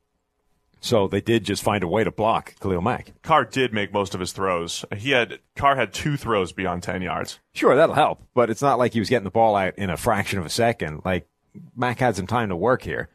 [0.79, 3.13] So they did just find a way to block Khalil Mack.
[3.21, 4.83] Carr did make most of his throws.
[4.97, 7.39] He had Carr had two throws beyond ten yards.
[7.53, 9.97] Sure, that'll help, but it's not like he was getting the ball out in a
[9.97, 11.01] fraction of a second.
[11.05, 11.27] Like
[11.75, 13.09] Mack had some time to work here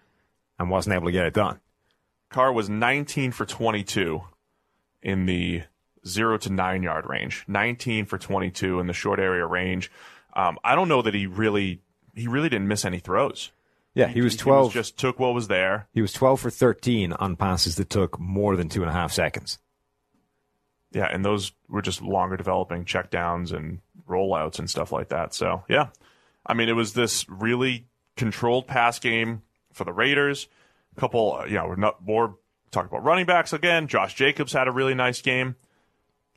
[0.58, 1.60] and wasn't able to get it done.
[2.30, 4.22] Carr was 19 for 22
[5.02, 5.62] in the
[6.06, 7.44] zero to nine yard range.
[7.48, 9.90] 19 for 22 in the short area range.
[10.34, 11.80] Um, I don't know that he really
[12.14, 13.50] he really didn't miss any throws.
[13.94, 14.72] Yeah, he was twelve.
[14.72, 15.88] He was just took what was there.
[15.92, 19.12] He was twelve for thirteen on passes that took more than two and a half
[19.12, 19.58] seconds.
[20.92, 25.34] Yeah, and those were just longer developing checkdowns and rollouts and stuff like that.
[25.34, 25.88] So yeah,
[26.46, 27.86] I mean, it was this really
[28.16, 30.48] controlled pass game for the Raiders.
[30.98, 32.36] Couple, uh, you know, we're not more
[32.70, 33.88] talk about running backs again.
[33.88, 35.56] Josh Jacobs had a really nice game,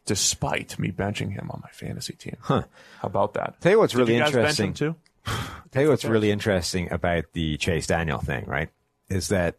[0.05, 2.37] despite me benching him on my fantasy team.
[2.41, 2.63] Huh?
[2.99, 3.59] How about that?
[3.61, 4.95] Tell you what's Did really you interesting too.
[5.71, 8.69] Tell you what's really interesting about the Chase Daniel thing, right?
[9.09, 9.55] Is that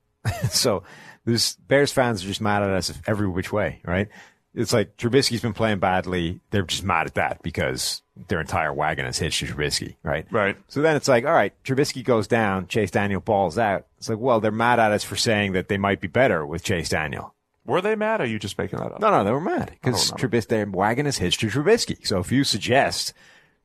[0.50, 0.82] so
[1.24, 4.08] this Bears fans are just mad at us every which way, right?
[4.54, 6.40] It's like Trubisky's been playing badly.
[6.50, 10.26] They're just mad at that because their entire wagon is hitched to Trubisky, right?
[10.30, 10.58] Right.
[10.68, 13.86] So then it's like, all right, Trubisky goes down, Chase Daniel balls out.
[13.96, 16.64] It's like, well, they're mad at us for saying that they might be better with
[16.64, 17.34] Chase Daniel.
[17.64, 18.20] Were they mad?
[18.20, 19.00] Or are you just making that up?
[19.00, 22.06] No, no, they were mad because Trubisky, their wagon is hitched to Trubisky.
[22.06, 23.14] So if you suggest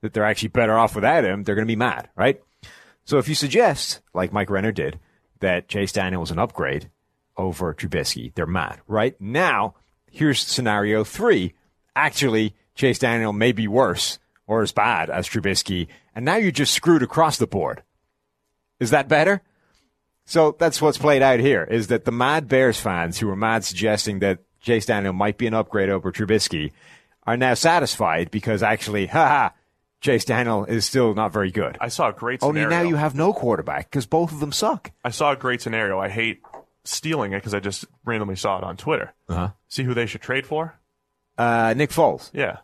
[0.02, 2.42] that they're actually better off without him, they're going to be mad, right?
[3.04, 5.00] So if you suggest, like Mike Renner did,
[5.40, 6.90] that Chase Daniel was an upgrade
[7.36, 9.20] over Trubisky, they're mad, right?
[9.20, 9.76] Now,
[10.18, 11.54] here's scenario three.
[11.96, 16.74] Actually, Chase Daniel may be worse or as bad as Trubisky, and now you're just
[16.74, 17.84] screwed across the board.
[18.80, 19.42] Is that better?
[20.26, 23.64] So that's what's played out here is that the mad Bears fans who were mad
[23.64, 26.72] suggesting that Chase Daniel might be an upgrade over Trubisky
[27.26, 29.50] are now satisfied because actually, haha,
[30.02, 31.78] Chase Daniel is still not very good.
[31.80, 32.66] I saw a great scenario.
[32.66, 34.92] Only now you have no quarterback because both of them suck.
[35.04, 36.00] I saw a great scenario.
[36.00, 36.42] I hate
[36.88, 39.14] stealing it because I just randomly saw it on Twitter.
[39.30, 39.50] Uh-huh.
[39.68, 40.76] See who they should trade for?
[41.38, 42.30] Uh, Nick Foles.
[42.34, 42.58] Yeah.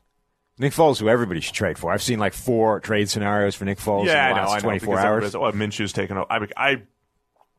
[0.57, 1.91] Nick Foles, who everybody should trade for.
[1.91, 4.49] I've seen like four trade scenarios for Nick Foles yeah, in the I know.
[4.49, 4.61] last I know.
[4.61, 5.05] 24 hours.
[5.35, 6.27] everybody's- Oh, Minshew's taken over.
[6.31, 6.81] I, I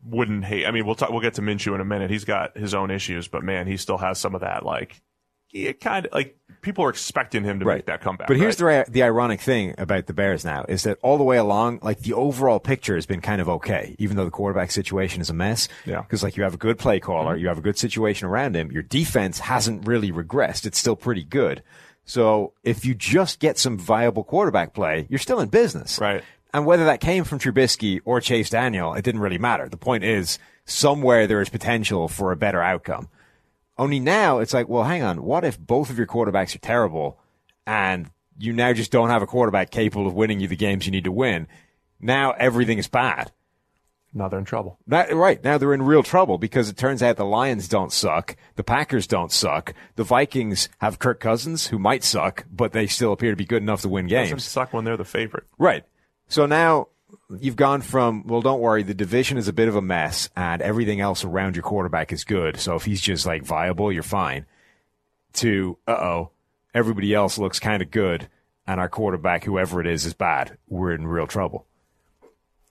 [0.04, 0.66] wouldn't hate.
[0.66, 1.10] I mean, we'll talk.
[1.10, 2.10] We'll get to Minshew in a minute.
[2.10, 4.64] He's got his own issues, but man, he still has some of that.
[4.64, 5.00] Like,
[5.54, 8.26] it kind of like people are expecting him to make that comeback.
[8.26, 8.84] But here's right?
[8.84, 12.00] the the ironic thing about the Bears now is that all the way along, like
[12.00, 15.34] the overall picture has been kind of okay, even though the quarterback situation is a
[15.34, 15.68] mess.
[15.86, 16.02] Yeah.
[16.02, 17.40] Because like you have a good play caller, Mm-hmm.
[17.42, 18.70] you have a good situation around him.
[18.72, 21.62] Your defense hasn't really regressed; it's still pretty good.
[22.04, 25.98] So if you just get some viable quarterback play, you're still in business.
[25.98, 26.22] Right.
[26.52, 29.68] And whether that came from Trubisky or Chase Daniel, it didn't really matter.
[29.68, 33.08] The point is, somewhere there is potential for a better outcome.
[33.76, 35.22] Only now it's like, well, hang on.
[35.22, 37.18] What if both of your quarterbacks are terrible
[37.66, 40.92] and you now just don't have a quarterback capable of winning you the games you
[40.92, 41.48] need to win?
[42.00, 43.32] Now everything is bad.
[44.12, 44.78] now they're in trouble.
[44.86, 45.42] That, right.
[45.42, 48.36] Now they're in real trouble because it turns out the Lions don't suck.
[48.54, 49.74] The Packers don't suck.
[49.96, 53.62] The Vikings have Kirk Cousins who might suck, but they still appear to be good
[53.62, 54.44] enough to win Doesn't games.
[54.44, 55.44] suck when they're the favorite.
[55.58, 55.82] Right.
[56.28, 56.88] So now
[57.40, 60.62] you've gone from, well, don't worry, the division is a bit of a mess and
[60.62, 62.58] everything else around your quarterback is good.
[62.58, 64.46] So if he's just like viable, you're fine.
[65.34, 66.30] To, uh oh,
[66.74, 68.28] everybody else looks kind of good
[68.66, 70.56] and our quarterback, whoever it is, is bad.
[70.68, 71.66] We're in real trouble.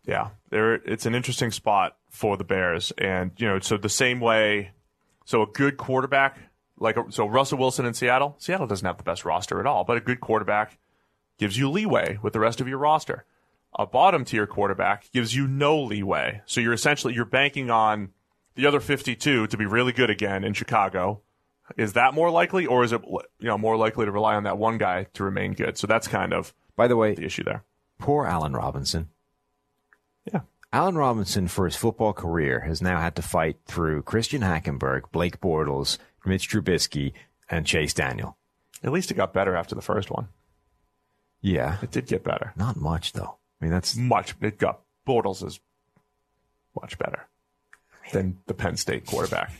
[0.06, 0.76] Yeah, there.
[0.76, 4.72] It's an interesting spot for the Bears, and you know, so the same way,
[5.24, 6.38] so a good quarterback,
[6.78, 8.36] like so Russell Wilson in Seattle.
[8.38, 10.78] Seattle doesn't have the best roster at all, but a good quarterback
[11.38, 13.26] gives you leeway with the rest of your roster.
[13.76, 18.10] A bottom tier quarterback gives you no leeway, so you're essentially you're banking on
[18.56, 21.22] the other 52 to be really good again in Chicago.
[21.78, 23.02] Is that more likely, or is it
[23.40, 25.78] you know more likely to rely on that one guy to remain good?
[25.78, 27.64] So that's kind of By the way, the issue there.
[28.00, 29.10] poor Allen Robinson.
[30.32, 30.42] Yeah.
[30.72, 35.40] Allen Robinson, for his football career, has now had to fight through Christian Hackenberg, Blake
[35.40, 37.14] Bortles, Mitch Trubisky,
[37.50, 38.38] and Chase Daniel.
[38.84, 40.30] At least it got better after the first one.
[41.42, 41.78] Yeah.
[41.82, 42.54] It did get better.
[42.56, 43.38] Not much, though.
[43.63, 44.36] I mean, that's much.
[44.41, 45.62] It got Bortles is
[46.80, 47.26] much better
[48.12, 49.54] than the Penn State quarterback.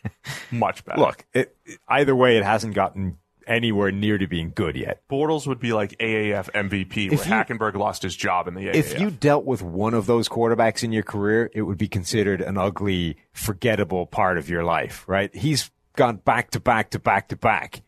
[0.50, 1.00] much better.
[1.00, 5.02] Look, it, either way, it hasn't gotten anywhere near to being good yet.
[5.08, 8.62] Bortles would be like AAF MVP, If where you- Hackenberg lost his job in the
[8.62, 8.74] AAF.
[8.74, 12.40] If you dealt with one of those quarterbacks in your career, it would be considered
[12.40, 15.32] an ugly, forgettable part of your life, right?
[15.32, 17.82] He's gone back to back to back to back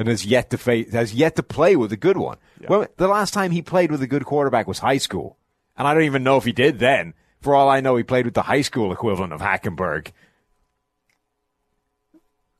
[0.00, 2.38] and has yet to face, has yet to play with a good one.
[2.66, 5.36] Well, the last time he played with a good quarterback was high school.
[5.76, 7.14] And I don't even know if he did then.
[7.40, 10.12] For all I know, he played with the high school equivalent of Hackenberg.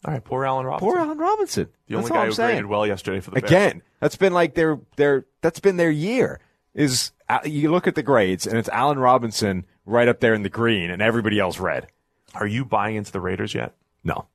[0.05, 0.89] all right, poor Allen Robinson.
[0.89, 1.69] Poor Allen Robinson.
[1.87, 2.49] the That's only guy who saying.
[2.51, 3.51] graded well yesterday for the Bears.
[3.51, 6.41] Again, that's been like their their that's been their year.
[6.75, 10.43] Is uh, you look at the grades and it's Allen Robinson right up there in
[10.43, 11.89] the green and everybody else red.
[12.35, 13.75] Are you buying into the Raiders yet?
[14.05, 14.29] No,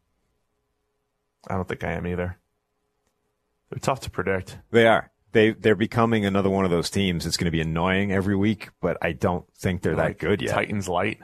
[1.48, 2.38] I don't think I am either.
[3.76, 4.58] They're tough to predict.
[4.72, 5.12] they are.
[5.34, 7.26] They they're becoming another one of those teams.
[7.26, 10.54] It's going to be annoying every week, but I don't think they're that good yet.
[10.54, 11.20] Titans light,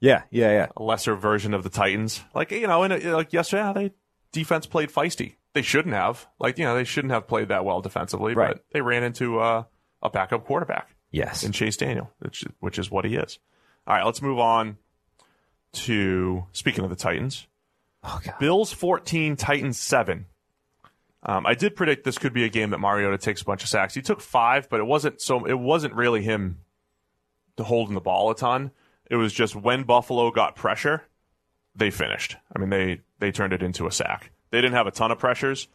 [0.00, 0.66] Yeah, yeah, yeah.
[0.74, 2.24] a lesser version of the Titans.
[2.34, 3.92] Like you know, in a, like yesterday, yeah, they
[4.32, 5.34] defense played feisty.
[5.52, 6.26] They shouldn't have.
[6.38, 8.54] Like you know, they shouldn't have played that well defensively, Right.
[8.54, 9.64] but they ran into uh,
[10.02, 10.88] a backup quarterback.
[11.10, 11.44] Yes.
[11.44, 13.38] in Chase Daniel, which, which is what he is.
[13.86, 14.76] All right, let's move on
[15.72, 17.46] to speaking of the Titans.
[18.02, 18.38] Oh god.
[18.38, 20.26] Bills 14, Titans 7.
[21.28, 23.68] Um, I did predict this could be a game that Mariota takes a bunch of
[23.68, 23.94] sacks.
[23.94, 25.44] He took five, but it wasn't so.
[25.44, 26.58] It wasn't really him
[27.58, 28.70] holding the ball a ton.
[29.10, 31.02] It was just when Buffalo got pressure,
[31.74, 32.36] they finished.
[32.54, 34.30] I mean, they they turned it into a sack.
[34.50, 35.66] They didn't have a ton of pressures,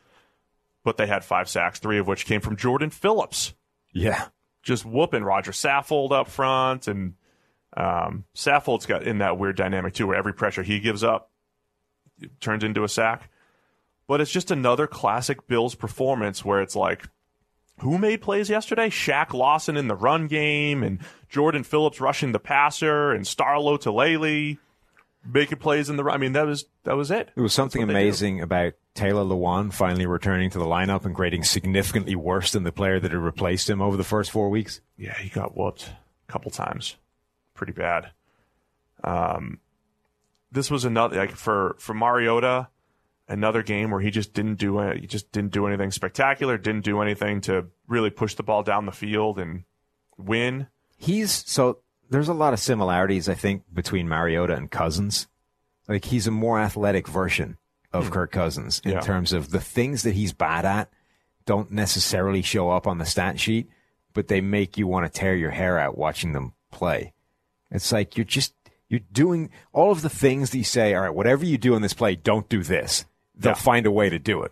[0.86, 3.54] but they had five sacks, three of which came from Jordan Phillips
[3.92, 4.28] Yeah.
[4.64, 7.16] just whooping Rodger Saffold up front, and
[7.76, 11.30] um, Saffold's got in that weird dynamic too, where every pressure he gives up
[12.40, 13.30] turns into a sack.
[14.12, 17.08] But it's just another classic Bills performance where it's like,
[17.80, 18.90] who made plays yesterday?
[18.90, 21.00] Shaq Lawson in the run game, and
[21.30, 24.58] Jordan Phillips rushing the passer, and Star Lotulelei
[25.26, 26.16] making plays in the run.
[26.16, 27.30] I mean, that was that was it.
[27.38, 32.18] It was something amazing about Taylor Lewan finally returning to the lineup and grading significantly
[32.18, 34.82] worse than the player that had replaced him over the first four weeks.
[34.98, 35.90] Yeah, he got whooped
[36.28, 36.98] a couple times,
[37.54, 38.12] pretty bad.
[39.06, 39.62] Um,
[40.52, 42.68] this was another like for for Mariota,
[43.32, 45.00] another game where he just didn't do it.
[45.00, 46.58] He just didn't do anything spectacular.
[46.58, 49.64] Didn't do anything to really push the ball down the field and
[50.18, 50.68] win.
[50.98, 51.80] He's so
[52.10, 55.28] there's a lot of similarities, I think, between Mariota and Cousins.
[55.88, 57.58] Like he's a more athletic version
[57.92, 58.14] of hmm.
[58.14, 59.00] Kirk Cousins in Yeah.
[59.00, 60.92] terms of the things that he's bad at
[61.46, 63.68] don't necessarily show up on the stat sheet,
[64.14, 67.14] but they make you want to tear your hair out watching them play.
[67.72, 68.54] It's like you're just
[68.90, 71.82] you're doing all of the things that you say, all right, whatever you do in
[71.82, 73.06] this play, don't do this.
[73.36, 73.56] They'll Yeah.
[73.56, 74.52] find a way to do it.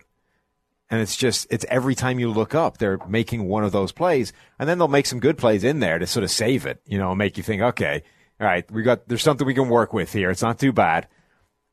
[0.90, 4.32] And it's just, it's every time you look up, they're making one of those plays,
[4.58, 6.98] and then they'll make some good plays in there to sort of save it, you
[6.98, 8.02] know, make you think, okay,
[8.40, 10.30] all right, we got, there's something we can work with here.
[10.30, 11.06] It's not too bad.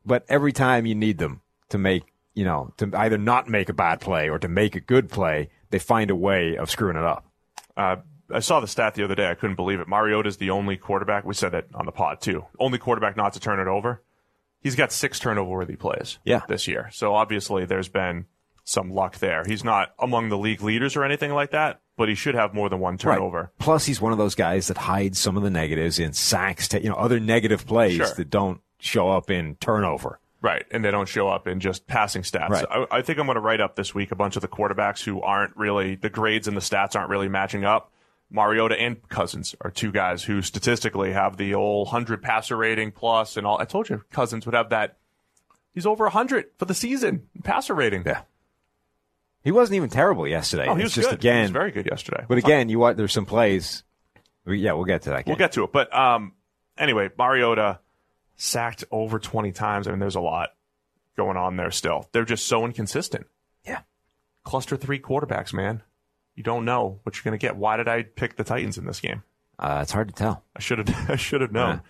[0.05, 2.03] But every time you need them to make,
[2.35, 5.49] you know, to either not make a bad play or to make a good play,
[5.71, 7.25] they find a way of screwing it up.
[7.75, 7.95] Uh,
[8.31, 9.29] I saw the stat the other day.
[9.29, 9.87] I couldn't believe it.
[9.87, 11.25] Mariota's the only quarterback.
[11.25, 12.45] We said it on the pod too.
[12.59, 14.01] Only quarterback not to turn it over.
[14.61, 16.19] He's got six turnover-worthy plays.
[16.25, 16.41] Yeah.
[16.47, 16.89] this year.
[16.91, 18.25] So obviously, there's been
[18.63, 19.43] some luck there.
[19.45, 22.67] He's not among the league leaders or anything like that, but he should have more
[22.69, 23.51] than one turnover.
[23.59, 26.77] Plus, he's one of those guys that hides some of the negatives in sacks, ta-
[26.79, 28.07] you know, other negative plays Sure.
[28.15, 30.19] that don't show up in turnover.
[30.41, 32.49] Right, and they don't show up in just passing stats.
[32.49, 32.65] Right.
[32.69, 35.03] I, I think I'm going to write up this week a bunch of the quarterbacks
[35.03, 37.91] who aren't really the grades and the stats aren't really matching up.
[38.29, 43.37] Mariota and Cousins are two guys who statistically have the old hundred passer rating plus
[43.37, 43.59] and all.
[43.59, 44.97] I told you Cousins would have that.
[45.73, 48.03] He's over hundred for the season passer rating.
[48.05, 48.21] Yeah.
[49.43, 50.67] He wasn't even terrible yesterday.
[50.67, 51.19] Oh, he was just good.
[51.19, 52.25] again, he was very good yesterday.
[52.27, 52.97] but again, you what?
[52.97, 53.83] There's some plays.
[54.45, 55.25] Yeah, we'll get to that.
[55.25, 55.31] Game.
[55.31, 55.71] We'll get to it.
[55.71, 56.33] But um,
[56.77, 57.79] anyway, Mariota
[58.35, 59.87] sacked over 20 times.
[59.87, 60.49] I mean, there's a lot
[61.15, 62.07] going on there still.
[62.11, 63.27] They're just so inconsistent.
[63.65, 63.81] Yeah.
[64.43, 65.81] Cluster three quarterbacks, man.
[66.37, 67.57] You don't know what you're going to get.
[67.57, 69.23] Why did I pick the Titans in this game?
[69.57, 70.43] Uh, it's hard to tell.
[70.55, 71.09] I should have.
[71.09, 71.81] I should have known.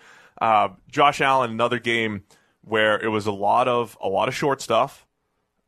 [0.42, 2.24] Uh, Josh Allen, another game
[2.62, 5.06] where it was a lot of a lot of short stuff.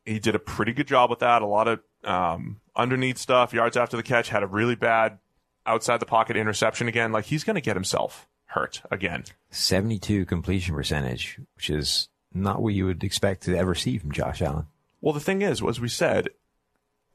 [0.06, 1.42] He did a pretty good job with that.
[1.42, 4.30] A lot of um, underneath stuff, yards after the catch.
[4.30, 5.20] Had a really bad
[5.66, 7.12] outside the pocket interception again.
[7.12, 9.26] Like he's going to get himself hurt again.
[9.50, 14.42] 72 completion percentage, which is not what you would expect to ever see from Josh
[14.42, 14.68] Allen.
[15.02, 16.30] Well, the thing is, as we said,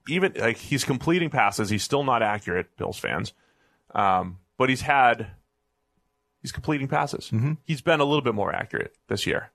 [0.09, 3.33] even like he's completing passes, he's still not accurate, Bills fans.
[3.95, 5.29] Um, but he's had
[6.43, 7.29] he's completing passes.
[7.65, 9.51] He's been a little bit more accurate this year.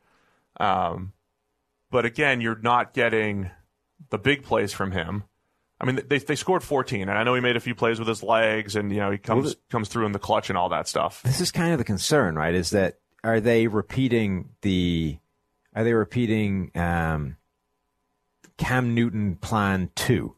[0.59, 1.13] Um,
[1.91, 3.51] but again, you're not getting
[4.09, 5.23] the big plays from him.
[5.81, 8.07] I mean, they they scored 14, and I know he made a few plays with
[8.07, 10.87] his legs, and you know he comes comes through in the clutch and all that
[10.87, 11.21] stuff.
[11.23, 12.53] This is kind of the concern, right?
[12.53, 15.19] Is that are they repeating the
[15.73, 17.37] are they repeating um,
[18.57, 20.35] Cam Newton plan two?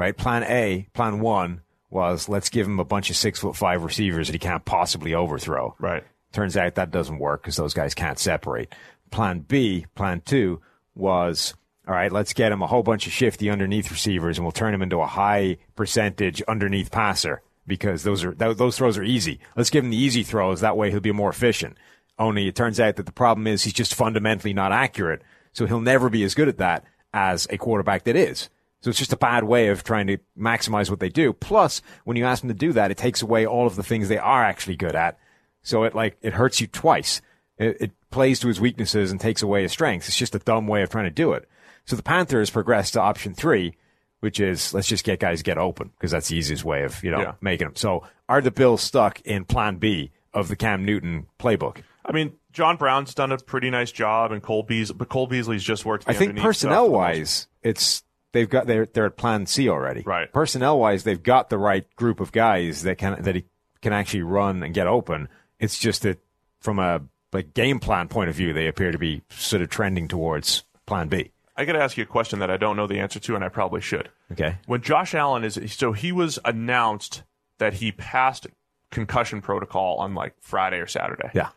[0.00, 0.16] Right?
[0.16, 4.28] Plan A, plan one was let's give him a bunch of six foot five receivers
[4.28, 5.76] that he can't possibly overthrow.
[5.78, 6.02] Right.
[6.32, 8.74] Turns out that doesn't work because those guys can't separate.
[9.10, 10.62] Plan B, plan two
[10.94, 11.52] was
[11.86, 14.72] all right, let's get him a whole bunch of shifty underneath receivers and we'll turn
[14.72, 19.38] him into a high percentage underneath passer because those are th- those throws are easy.
[19.54, 21.76] Let's give him the easy throws that way he'll be more efficient.
[22.18, 25.20] Only it turns out that the problem is he's just fundamentally not accurate,
[25.52, 28.48] so he'll never be as good at that as a quarterback that is.
[28.82, 31.32] So it's just a bad way of trying to maximize what they do.
[31.34, 34.08] Plus, when you ask them to do that, it takes away all of the things
[34.08, 35.18] they are actually good at.
[35.62, 37.20] So it like it hurts you twice.
[37.58, 40.08] It, it plays to his weaknesses and takes away his strengths.
[40.08, 41.46] It's just a dumb way of trying to do it.
[41.84, 43.76] So the Panthers progressed to option three,
[44.20, 47.10] which is let's just get guys get open because that's the easiest way of you
[47.10, 47.32] know Yeah.
[47.42, 47.76] making them.
[47.76, 51.82] So are the Bills stuck in Plan B of the Cam Newton playbook?
[52.02, 55.62] I mean, John Brown's done a pretty nice job, and Cole Beasley, but Cole Beasley's
[55.62, 56.06] just worked.
[56.06, 58.02] the I think personnel wise, it's
[58.32, 60.02] they've got they're they're at Plan C already.
[60.02, 60.32] Right.
[60.32, 63.44] Personnel wise, they've got the right group of guys that can that he
[63.80, 65.28] can actually run and get open.
[65.58, 66.18] It's just that
[66.60, 67.02] from a
[67.32, 71.08] like game plan point of view, they appear to be sort of trending towards Plan
[71.08, 71.30] B.
[71.56, 73.44] I got to ask you a question that I don't know the answer to, and
[73.44, 74.08] I probably should.
[74.32, 74.56] Okay.
[74.66, 77.22] When Josh Allen is so he was announced
[77.58, 78.46] that he passed
[78.90, 81.30] concussion protocol on like Friday or Saturday.
[81.34, 81.50] Yeah.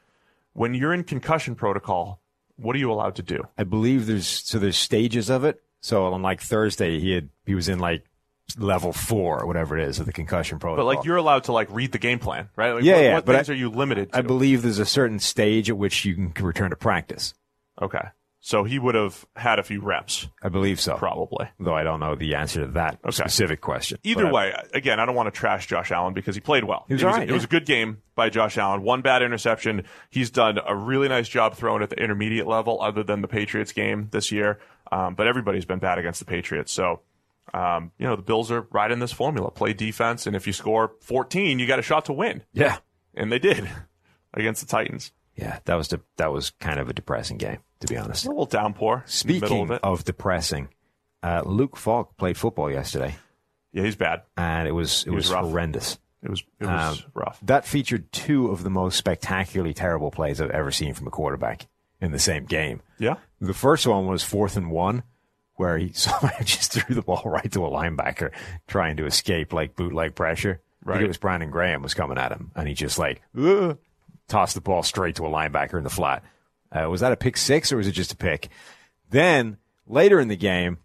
[0.53, 2.19] When you're in concussion protocol,
[2.57, 3.47] what are you allowed to do?
[3.57, 5.62] I believe there's so there's stages of it.
[5.83, 8.05] So on like Thursday, he had he was in like
[8.57, 10.85] level four or whatever it is of the concussion protocol.
[10.85, 12.71] But like you're allowed to like read the game plan, right?
[12.71, 14.17] Like, Yeah, what, yeah, What but things I- are you limited to?
[14.17, 17.33] I believe there's a certain stage at which you can return to practice.
[17.81, 18.07] okay,
[18.45, 20.97] so he would have had a few reps, I believe so.
[20.97, 21.47] probably.
[21.61, 23.99] Though I don't know the answer to that specific question.
[24.03, 26.65] Either But I- way, again, I don't want to trash Josh Allen because he played
[26.65, 26.83] well.
[26.89, 28.81] He was it was, right, it was a good game by Josh Allen.
[28.83, 29.85] One bad interception.
[30.09, 33.71] He's done a really nice job throwing at the intermediate level, other than the Patriots
[33.71, 34.59] game this year.
[34.91, 36.73] Um, but everybody's been bad against the Patriots.
[36.73, 36.99] So,
[37.53, 40.91] um, you know, the Bills are riding this formula: play defense, and if you score
[40.99, 42.77] 14, you got a shot to win, yeah,
[43.15, 43.69] and they did
[44.33, 45.13] against the Titans.
[45.35, 48.25] Yeah, that was de- that was kind of a depressing game, to be honest.
[48.25, 48.97] A little downpour.
[48.97, 49.79] in the middle Speaking of it.
[49.83, 50.69] of depressing,
[51.21, 53.15] uh, Luke Falk played football yesterday,
[53.71, 54.23] yeah, he's bad.
[54.37, 55.43] and it was it was, was rough.
[55.45, 55.97] horrendous.
[56.21, 57.39] It was it was Um, rough.
[57.43, 61.67] That featured two of the most spectacularly terrible plays I've ever seen from a quarterback
[61.99, 62.81] in the same game.
[62.99, 65.03] Yeah, The first one was fourth and one,
[65.55, 68.31] where he somehow just threw the ball right to a linebacker
[68.67, 70.61] trying to escape like bootleg pressure.
[70.85, 70.95] I Right.
[70.97, 73.77] think it was Brandon Graham was coming at him, and he just like "Ugh,"
[74.27, 76.23] tossed the ball straight to a linebacker in the flat.
[76.71, 78.49] Uh, was that a pick six or was it just a pick?
[79.09, 80.79] Then later in the game,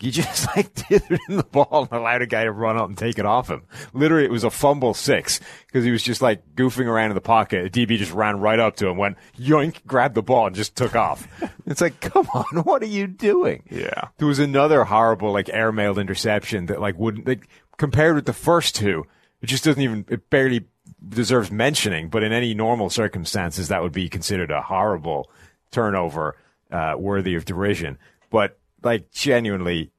[0.00, 2.96] he just like dithered in the ball and allowed a guy to run up and
[2.96, 3.62] take it off him.
[3.92, 7.20] Literally, it was a fumble six because he was just like goofing around in the
[7.20, 7.66] pocket.
[7.66, 10.74] A DB just ran right up to him, went yoink, grabbed the ball, and just
[10.74, 11.28] took off.
[11.66, 13.62] it's like, come on, what are you doing?
[13.70, 14.08] Yeah.
[14.16, 18.74] There was another horrible like airmailed interception that like wouldn't like compared with the first
[18.74, 19.04] two,
[19.42, 20.66] it just doesn't even it barely
[21.08, 22.08] deserves mentioning.
[22.08, 25.30] But in any normal circumstances, that would be considered a horrible
[25.70, 26.36] turnover,
[26.70, 27.98] uh, worthy of derision.
[28.30, 29.92] But like genuinely,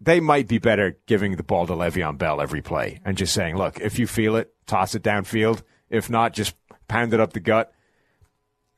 [0.00, 3.56] they might be better giving the ball to Le'Veon Bell every play and just saying,
[3.56, 5.62] look, if you feel it, toss it downfield.
[5.90, 6.54] If not, just
[6.86, 7.72] pound it up the gut.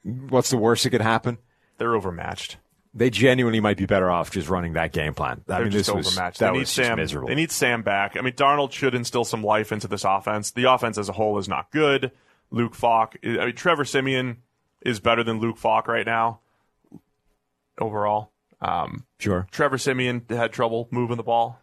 [0.02, 1.38] What's the worst that could happen?
[1.80, 2.58] they're overmatched.
[2.92, 5.42] They genuinely might be better off just running that game plan.
[5.48, 6.96] I They're mean, this was that they was just Sam.
[6.96, 7.28] miserable.
[7.28, 8.16] They need Sam back.
[8.16, 10.50] I mean, Darnold should instill some life into this offense.
[10.50, 12.10] The offense as a whole is not good.
[12.50, 13.14] Luke Falk.
[13.24, 14.38] I mean, Trevor Siemian
[14.82, 16.40] is better than Luke Falk right now.
[17.78, 18.30] Overall,
[18.60, 19.46] um, sure.
[19.50, 21.60] Trevor Siemian had trouble moving the ball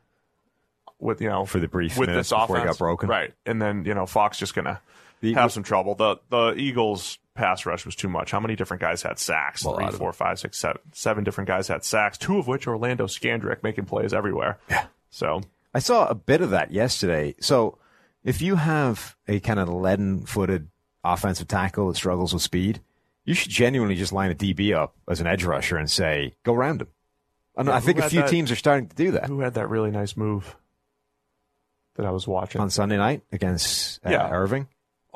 [0.97, 3.07] with you know For the brief with this offense, got broken.
[3.07, 3.33] right?
[3.45, 4.81] And then you know Falk just gonna
[5.19, 5.93] The- have some trouble.
[5.93, 8.31] The the Eagles pass rush was too much.
[8.31, 9.63] How many different guys had sacks?
[9.63, 10.81] Lot Three, four, five, six, seven.
[10.93, 12.17] Seven different guys had sacks.
[12.17, 14.57] Two of which Orlando Scandrick making plays everywhere.
[14.69, 14.87] Yeah.
[15.09, 15.41] So
[15.73, 17.35] I saw a bit of that yesterday.
[17.39, 17.77] So
[18.23, 20.67] if you have a kind of leaden-footed
[21.03, 22.81] offensive tackle that struggles with speed,
[23.23, 26.53] you should genuinely just line a DB up as an edge rusher and say, "Go
[26.53, 26.87] round him."
[27.55, 29.69] And I think a few that- teams are starting to do that who had that
[29.69, 30.55] really nice move
[31.95, 32.61] that I was watching?
[32.61, 34.29] on Sunday night against uh, Yeah.
[34.29, 34.67] Erving.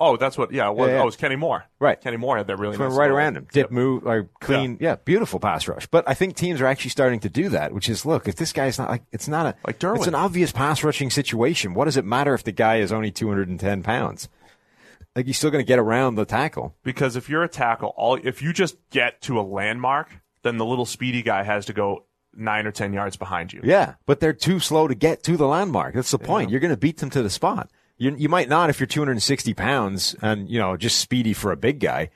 [0.01, 0.51] Oh, that's what.
[0.51, 0.99] Yeah, it was, Yeah, yeah.
[0.99, 1.63] oh, it was Kenny Moore.
[1.79, 1.99] Right.
[2.01, 3.71] Kenny Moore had that really nice right around him, dip Yep.
[3.71, 4.95] move, like clean, yeah.
[4.95, 5.85] beautiful pass rush.
[5.87, 8.51] But I think teams are actually starting to do that, which is look, if this
[8.51, 9.97] guy's not like, it's not a, Like Derwin.
[9.97, 11.73] it's an obvious pass rushing situation.
[11.73, 14.27] What does it matter if the guy is only 210 pounds?
[15.15, 16.75] Like he's still going to get around the tackle.
[16.83, 20.09] because if you're a tackle, all if you just get to a landmark,
[20.43, 23.59] then the little speedy guy has to go nine or ten yards behind you.
[23.63, 25.93] Yeah, but they're too slow to get to the landmark.
[25.95, 26.49] That's the point.
[26.49, 27.69] You're going to beat them to the spot.
[28.01, 31.55] You, you might not if you're 260 pounds and you know just speedy for a
[31.55, 32.09] big guy,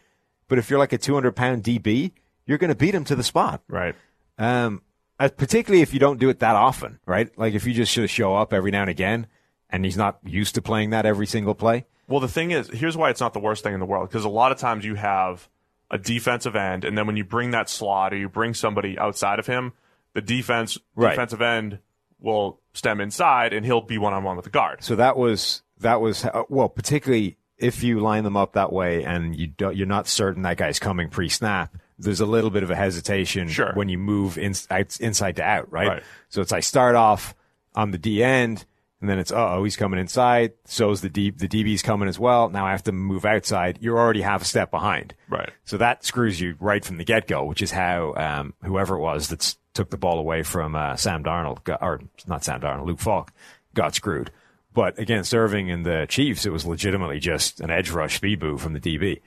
[0.47, 2.11] but if you're like a 200 pound DB,
[2.47, 3.61] you're going to beat him to the spot.
[3.67, 3.93] Right.
[4.39, 4.81] Um,
[5.19, 7.29] particularly if you don't do it that often, right?
[7.37, 9.27] Like if you just show up every now and again,
[9.69, 11.85] and he's not used to playing that every single play.
[12.07, 14.09] Well, the thing is, here's why it's not the worst thing in the world.
[14.09, 15.47] Because a lot of times you have
[15.91, 19.37] a defensive end, and then when you bring that slot or you bring somebody outside
[19.37, 19.73] of him,
[20.13, 21.11] the defense Right.
[21.11, 21.77] defensive end
[22.19, 24.83] will stem inside, and he'll be one on one with the guard.
[24.83, 29.03] So that was that was uh, well, particularly if you line them up that way
[29.03, 31.75] and you don't, you're not certain that guy's coming pre-snap.
[31.97, 33.71] There's a little bit of a hesitation Sure.
[33.73, 34.53] when you move in,
[34.99, 35.87] inside to out, right?
[35.87, 36.03] Right.
[36.27, 37.33] So it's I start off
[37.73, 38.65] on the D end, and
[39.01, 40.53] and then it's oh he's coming inside.
[40.65, 42.49] So's the D, the DB's coming as well.
[42.49, 43.77] Now I have to move outside.
[43.81, 45.13] You're already half a step behind.
[45.29, 45.51] Right.
[45.63, 49.01] So that screws you right from the get go, which is how um, whoever it
[49.01, 52.87] was that took the ball away from uh, Sam Darnold, got, or not Sam Darnold,
[52.87, 53.31] Luke Falk,
[53.73, 54.31] got screwed.
[54.75, 58.73] But again, serving in the Chiefs, it was legitimately just an edge rush speed from
[58.73, 59.21] the DB.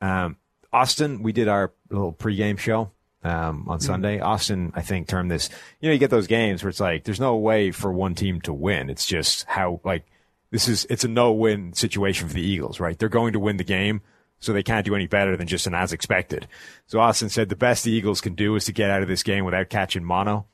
[0.00, 0.38] Um,
[0.72, 2.90] Austin, we did our little pregame show
[3.22, 4.20] um, on Sunday.
[4.20, 5.50] Austin, I think, termed this.
[5.80, 8.40] You know, you get those games where it's like there's no way for one team
[8.42, 8.88] to win.
[8.88, 10.06] It's just how like
[10.50, 10.86] this is.
[10.88, 12.98] It's a no-win situation for the Eagles, right?
[12.98, 14.00] They're going to win the game,
[14.40, 16.48] so they can't do any better than just an as expected.
[16.86, 19.22] So Austin said the best the Eagles can do is to get out of this
[19.22, 20.46] game without catching mono.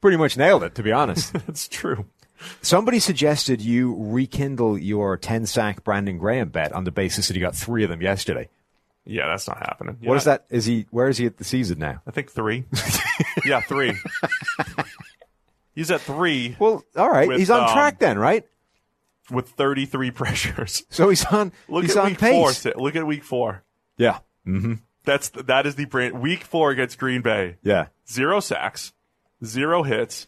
[0.00, 1.32] Pretty much nailed it, to be honest.
[1.46, 2.04] That's true.
[2.62, 7.40] Somebody suggested you rekindle your 10 sack Brandon Graham bet on the basis that he
[7.40, 8.48] got three of them yesterday.
[9.04, 9.98] Yeah, that's not happening.
[10.02, 10.44] What is that?
[10.50, 12.02] Is he, where is he at the season now?
[12.06, 12.64] I think three.
[13.44, 13.94] yeah, three.
[15.74, 17.28] He's at three Well, all right.
[17.28, 18.44] With, he's on um, track then, right?
[19.30, 20.84] with 33 pressures.
[20.90, 22.62] So he's on, Look he's at on week pace.
[22.62, 22.72] four.
[22.76, 23.62] Look at week four.
[23.96, 24.18] Yeah.
[25.04, 26.20] That's that is the brand.
[26.20, 27.56] Week four against Green Bay.
[27.62, 27.86] Yeah.
[28.08, 28.92] Zero sacks,
[29.44, 30.26] zero hits,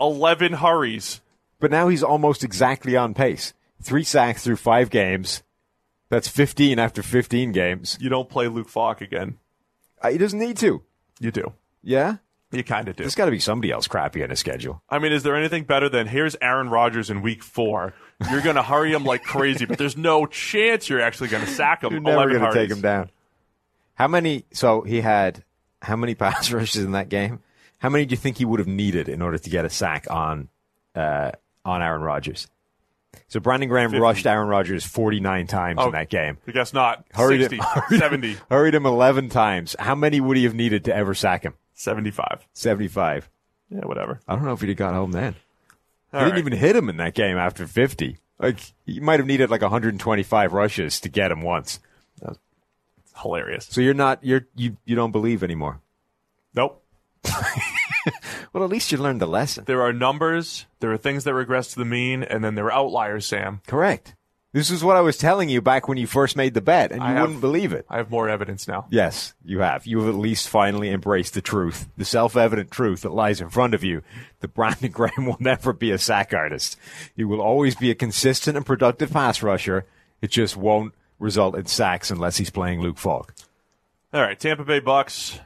[0.00, 1.20] 11 hurries.
[1.58, 3.54] But now he's almost exactly on pace.
[3.82, 5.42] Three sacks through five games.
[6.08, 7.98] That's 15 after 15 games.
[8.00, 9.38] You don't play Luke Falk again.
[10.00, 10.82] Uh, he doesn't need to.
[11.18, 11.52] You do.
[11.82, 12.16] Yeah.
[12.52, 13.02] You kind of do.
[13.02, 14.82] There's got to be somebody else crappy on his schedule.
[14.88, 17.94] I mean, is there anything better than here's Aaron Rodgers in week four?
[18.30, 21.50] You're going to hurry him like crazy, but there's no chance you're actually going to
[21.50, 21.92] sack him.
[21.92, 23.10] You're never going to take him down.
[23.94, 24.44] How many?
[24.52, 25.42] So he had
[25.82, 27.40] how many pass rushes in that game?
[27.78, 30.06] How many do you think he would have needed in order to get a sack
[30.08, 30.48] on
[30.94, 31.32] uh,
[31.66, 32.46] on Aaron Rodgers?
[33.28, 34.00] So Brandon Graham 50.
[34.00, 35.86] rushed Aaron Rodgers 49 times Oh.
[35.86, 36.38] in that game.
[36.46, 37.04] I guess not.
[37.12, 39.74] Hurried 60, him, hurried, 70, him, hurried him 11 times.
[39.78, 41.54] How many would he have needed to ever sack him?
[41.74, 42.46] 75.
[42.52, 43.28] 75.
[43.70, 44.20] Yeah, whatever.
[44.28, 45.34] I don't know if he'd have got home then.
[46.12, 48.18] All he didn't even hit him in that game after 50.
[48.38, 51.80] Like he might have needed like 125 rushes to get him once.
[53.22, 53.66] Hilarious.
[53.70, 55.80] So you're not you're you you don't believe anymore.
[56.54, 56.82] Nope.
[58.52, 59.64] Well, at least you learned the lesson.
[59.66, 62.72] There are numbers, there are things that regress to the mean, and then there are
[62.72, 63.60] outliers, Sam.
[63.66, 64.14] Correct.
[64.52, 67.02] This is what I was telling you back when you first made the bet, and
[67.02, 67.84] you have- wouldn't believe it.
[67.90, 68.86] I have more evidence now.
[68.88, 69.86] Yes, you have.
[69.86, 73.74] You have at least finally embraced the truth, the self-evident truth that lies in front
[73.74, 74.02] of you.
[74.40, 76.78] That Brandon Graham will never be a sack artist.
[77.14, 79.84] He will always be a consistent and productive pass rusher.
[80.22, 83.34] It just won't result in sacks unless he's playing Luke Falk.
[84.14, 85.38] All right, Tampa Bay Bucks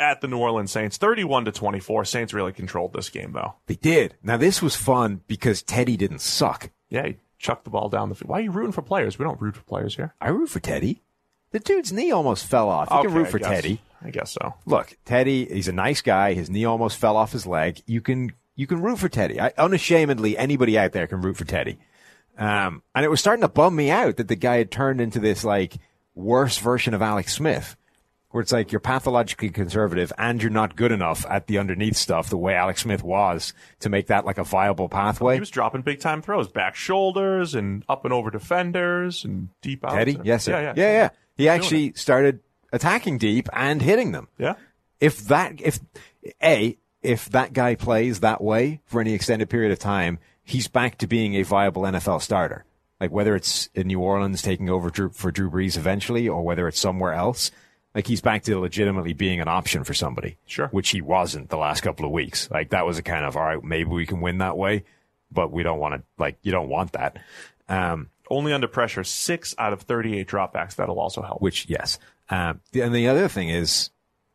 [0.00, 2.04] at the New Orleans Saints, 31 to 24.
[2.04, 3.54] Saints really controlled this game though.
[3.66, 4.16] They did.
[4.22, 6.70] Now this was fun because Teddy didn't suck.
[6.88, 8.30] Yeah, he chucked the ball down the field.
[8.30, 9.18] Why are you rooting for players?
[9.18, 10.14] We don't root for players here.
[10.20, 11.02] I root for Teddy.
[11.50, 12.88] The dude's knee almost fell off.
[12.90, 13.80] You can root for guess- Teddy.
[14.06, 14.54] I guess so.
[14.66, 16.34] look, Teddy, he's a nice guy.
[16.34, 17.80] His knee almost fell off his leg.
[17.86, 19.40] You can you can root for Teddy.
[19.40, 21.78] I, unashamedly, anybody out there can root for Teddy.
[22.36, 25.20] Um, and it was starting to bum me out that the guy had turned into
[25.20, 25.76] this like
[26.14, 27.76] worse version of Alex Smith,
[28.34, 32.30] where it's like you're pathologically conservative and you're not good enough at the underneath stuff
[32.30, 35.34] the way Alex Smith was to make that like a viable pathway.
[35.34, 39.84] He was dropping big time throws, back shoulders and up and over defenders and deep
[39.84, 39.92] out.
[39.92, 40.50] Teddy, yes, sir.
[40.50, 41.08] Yeah, yeah, yeah, yeah.
[41.36, 42.40] He actually started
[42.72, 44.26] attacking deep and hitting them.
[44.36, 44.56] Yeah.
[44.98, 45.78] if that if
[46.42, 50.98] a if that guy plays that way for any extended period of time, he's back
[50.98, 52.64] to being a viable NFL starter.
[53.00, 56.66] Like whether it's in New Orleans taking over Drew, for Drew Brees eventually, or whether
[56.66, 57.52] it's somewhere else,
[57.94, 60.36] like he's back to legitimately being an option for somebody.
[60.46, 60.68] Sure.
[60.68, 62.50] which he wasn't the last couple of weeks.
[62.50, 64.84] Like that was a kind of all right, maybe we can win that way,
[65.30, 66.02] but we don't want to.
[66.18, 67.18] Like you don't want that.
[67.68, 70.76] Um, Only under pressure, six out of 38 dropbacks.
[70.76, 71.40] That'll also help.
[71.40, 71.98] which yes.
[72.30, 73.90] Um, and the other thing is,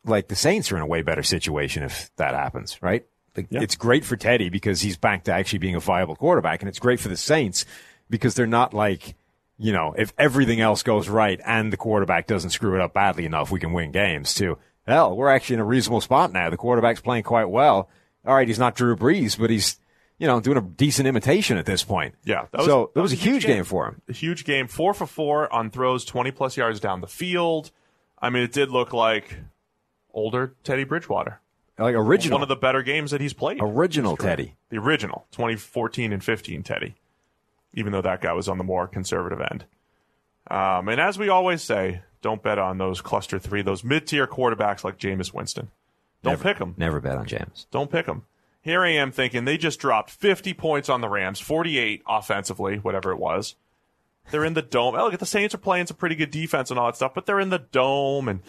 [0.05, 3.05] like the Saints are in a way better situation if that happens, right?
[3.35, 3.61] Like, Yeah.
[3.61, 6.79] It's great for Teddy because he's back to actually being a viable quarterback, and it's
[6.79, 7.65] great for the Saints
[8.09, 9.15] because they're not like,
[9.59, 13.25] you know, if everything else goes right and the quarterback doesn't screw it up badly
[13.25, 14.57] enough, we can win games too.
[14.87, 16.49] Hell, we're actually in a reasonable spot now.
[16.49, 17.89] The quarterback's playing quite well.
[18.25, 19.77] All right, he's not Drew Brees, but he's,
[20.17, 22.15] you know, doing a decent imitation at this point.
[22.23, 24.01] Yeah, that was- so that that was a huge game for him.
[24.09, 27.71] A huge game, four for four on throws, 20 plus yards down the field.
[28.21, 29.37] I mean, it did look like
[30.13, 31.39] older Teddy Bridgewater.
[31.77, 33.59] Like original, One of the better games that he's played.
[33.61, 34.55] original Teddy.
[34.69, 36.95] the original 2014 and 15 Teddy,
[37.73, 39.65] even though that guy was on the more conservative end.
[40.49, 44.27] Um, and as we always say, don't bet on those cluster three, those mid tier
[44.27, 45.69] quarterbacks like Jameis Winston.
[46.23, 46.73] Don't Never- pick them.
[46.77, 47.67] Never bet on James.
[47.71, 48.23] Don't pick them.
[48.61, 53.11] Here I am thinking they just dropped 50 points on the Rams, 48 offensively, whatever
[53.11, 53.55] it was.
[54.31, 54.95] They're in the dome.
[54.95, 57.13] Oh, look at the Saints are playing some pretty good defense and all that stuff,
[57.13, 58.27] but they're in the dome.
[58.27, 58.41] And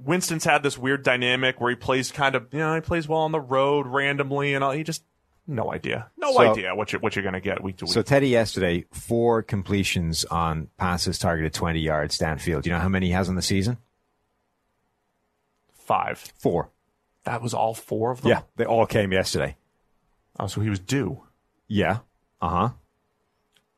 [0.00, 3.20] Winston's had this weird dynamic where he plays kind of, you know, he plays well
[3.20, 4.72] on the road randomly, and all.
[4.72, 5.04] He just
[5.46, 6.08] No idea.
[6.16, 7.92] No So- idea what you're what you're going to get week to week.
[7.94, 12.64] So Teddy yesterday, four completions on passes targeted 20 yards downfield.
[12.64, 13.78] You know how many he has on the season?
[15.74, 16.18] Five.
[16.38, 16.70] Four.
[17.24, 18.30] That was all four of them.
[18.30, 19.56] Yeah, they all came yesterday.
[20.38, 21.22] Oh, so he was due.
[21.68, 21.98] Yeah.
[22.40, 22.68] Uh huh.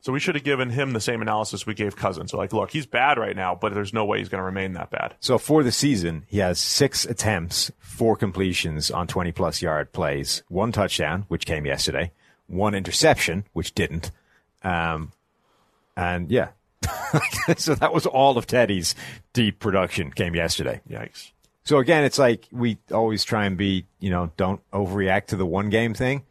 [0.04, 2.32] So we should have given him the same analysis we gave Cousins.
[2.32, 4.74] So like, look, he's bad right now, but there's no way he's going to remain
[4.74, 5.14] that bad.
[5.18, 10.42] So for the season, he has six attempts, four completions on 20 plus yard plays,
[10.48, 12.12] one touchdown, which came yesterday,
[12.48, 14.10] one interception, which didn't.
[14.62, 15.12] Um,
[15.96, 16.48] and yeah.
[17.56, 18.94] so that was all of Teddy's
[19.32, 20.82] deep production came yesterday.
[20.86, 21.30] Yikes.
[21.62, 25.46] So again, it's like we always try and be, you know, don't overreact to the
[25.46, 26.24] one game thing.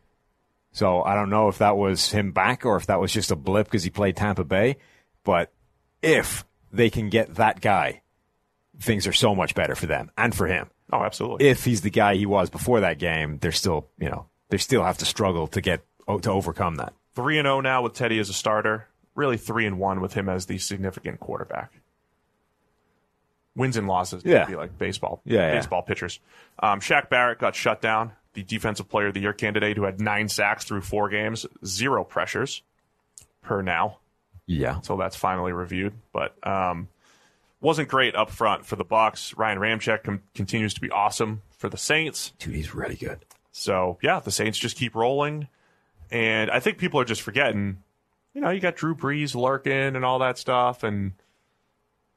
[0.74, 3.36] So I don't know if that was him back or if that was just a
[3.36, 4.78] blip because he played Tampa Bay.
[5.24, 5.54] But
[6.02, 8.02] if they can get that guy,
[8.80, 10.70] things are so much better for them and for him.
[10.92, 11.48] Oh, absolutely.
[11.48, 14.84] If he's the guy he was before that game, they're still, you know, they still
[14.84, 15.86] have to struggle to get
[16.22, 16.94] to overcome that.
[17.16, 18.88] three and zero now with Teddy as a starter.
[19.16, 21.72] Really three and one with him as the significant quarterback.
[23.56, 24.46] Wins and losses Yeah.
[24.46, 25.22] be like baseball.
[25.24, 25.54] Yeah, yeah.
[25.60, 26.20] baseball pitchers.
[26.58, 28.14] Um, Shaq Barrett got shut down.
[28.34, 32.04] The defensive player of the year candidate who had nine sacks through four games, zero
[32.04, 32.64] pressures
[33.42, 34.00] per now.
[34.46, 34.82] Yeah.
[34.82, 36.88] So that's finally reviewed, but um,
[37.62, 39.36] wasn't great up front for the Bucks.
[39.38, 42.34] Ryan Ramczyk com- continues to be awesome for the Saints.
[42.40, 43.26] Dude, he's really good.
[43.52, 45.48] So yeah, the Saints just keep rolling,
[46.12, 47.84] and I think people are just forgetting.
[48.34, 51.14] You know, you got Drew Brees lurking and all that stuff, and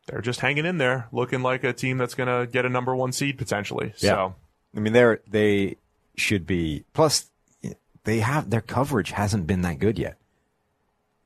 [0.06, 2.96] they're just hanging in there, looking like a team that's going to get a number
[2.96, 3.92] one seed potentially.
[3.98, 4.10] Yeah.
[4.10, 4.34] So
[4.74, 5.76] I mean, they're, they
[6.16, 7.30] should be, plus
[8.04, 10.16] they have, their coverage hasn't been that good yet.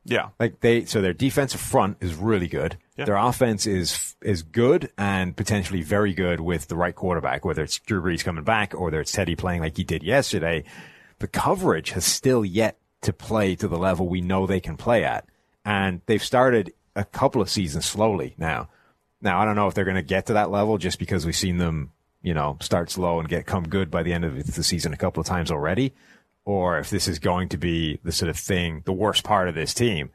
[0.04, 2.76] yeah, Like they, so their defensive front is really good.
[2.96, 3.04] Yeah.
[3.06, 7.78] Their offense is is good and potentially very good with the right quarterback, whether it's
[7.78, 10.64] Drew Brees coming back or whether it's Teddy playing like he did yesterday.
[11.18, 15.04] The coverage has still yet to play to the level we know they can play
[15.04, 15.26] at,
[15.64, 18.68] and they've started a couple of seasons slowly now.
[19.22, 21.36] Now I don't know if they're going to get to that level just because we've
[21.36, 21.92] seen them,
[22.22, 24.96] you know, start slow and get come good by the end of the season a
[24.96, 25.94] couple of times already,
[26.44, 29.54] or if this is going to be the sort of thing, the worst part of
[29.54, 30.10] this team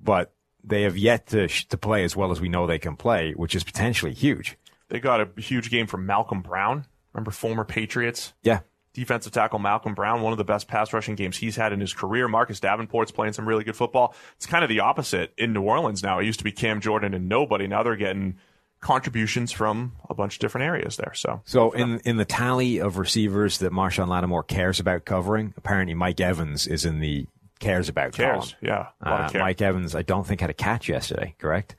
[0.00, 0.32] but
[0.64, 3.32] they have yet to sh- to play as well as we know they can play,
[3.32, 4.56] which is potentially huge.
[4.88, 6.86] they got a huge game from Malcom Brown.
[7.12, 8.60] Remember former Patriots Yeah,
[8.94, 11.92] defensive tackle Malcom Brown, one of the best pass rushing games he's had in his
[11.92, 12.28] career.
[12.28, 14.14] Marcus Davenport's playing some really good football.
[14.36, 16.18] It's kind of the opposite in New Orleans now.
[16.18, 17.66] It used to be Cam Jordan and nobody.
[17.66, 18.38] Now they're getting
[18.80, 21.12] contributions from a bunch of different areas there.
[21.14, 25.94] So So in in the tally of receivers that Marshon Lattimore cares about covering, apparently
[25.94, 27.26] Mike Evans is in the
[27.58, 28.54] cares about cares.
[28.62, 28.62] column.
[28.62, 28.86] Yeah.
[29.02, 29.40] Uh, care.
[29.42, 31.34] Mike Evans, I don't think had a catch yesterday.
[31.38, 31.76] Correct.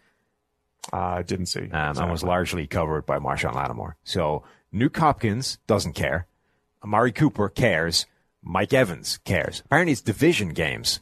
[0.93, 1.69] uh, I didn't see.
[1.71, 3.95] Um, and was largely covered by Marshon Lattimore.
[4.03, 4.43] So
[4.73, 6.27] Nuke Hopkins doesn't care.
[6.83, 8.05] Amari Cooper cares.
[8.43, 9.61] Mike Evans cares.
[9.65, 10.99] Apparently it's division games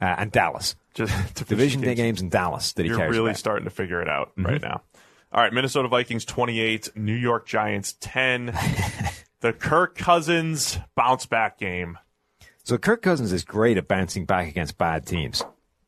[0.00, 0.74] uh, and Dallas.
[0.94, 3.32] Just Division day games in Dallas that he You're cares really about.
[3.34, 3.38] Mm-hmm.
[3.38, 4.82] starting to figure it out right now.
[5.30, 8.46] All right, Minnesota Vikings 28, New York Giants 10.
[9.40, 11.98] the Kirk Cousins bounce back game.
[12.64, 15.42] So Kirk Cousins is great at bouncing back against bad teams.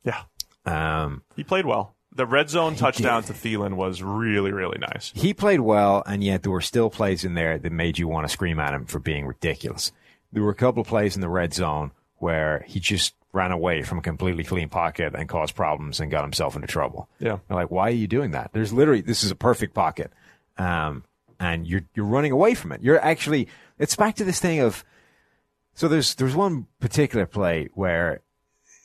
[0.05, 0.23] Yeah.
[0.67, 1.97] Um, He played well.
[2.13, 5.13] The red zone touchdown to Thielen was really, really nice.
[5.15, 8.27] he played well, and yet there were still plays in there that made you want
[8.27, 9.93] to scream at him for being ridiculous.
[10.33, 13.83] There were a couple of plays in the red zone where he just ran away
[13.83, 17.09] from a completely clean pocket and caused problems and got himself into trouble.
[17.19, 17.39] Yeah.
[17.49, 18.51] You're like, why are you doing that?
[18.53, 20.13] There's literally this is a perfect pocket,
[20.59, 21.05] um,
[21.39, 22.83] and you're you're running away from it.
[22.83, 24.85] You're actually it's back to this thing of
[25.75, 28.21] so there's there's one particular play where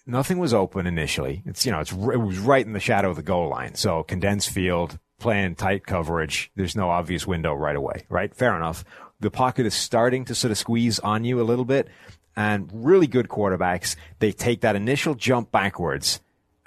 [0.06, 1.44] nothing was open initially.
[1.46, 4.04] It's you know it's it was right in the shadow of the goal line, so
[4.04, 6.52] condensed field, playing tight coverage.
[6.56, 8.34] There's no obvious window right away, right?
[8.34, 8.86] Fair enough.
[9.20, 11.88] The pocket is starting to sort of squeeze on you a little bit,
[12.36, 16.22] and really good quarterbacks they take that initial jump backwards.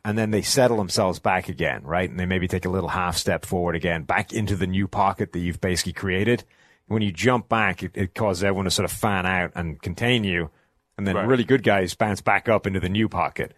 [0.05, 2.09] And then they settle themselves back again, right?
[2.09, 5.33] And they maybe take a little half step forward again, back into the new pocket
[5.33, 6.45] that you've basically created.
[6.87, 10.25] When you jump back, it, it causes everyone to sort of fan out and contain
[10.25, 10.51] you.
[10.97, 11.27] And then Right.
[11.27, 13.53] really good guys bounce back up into the new pocket.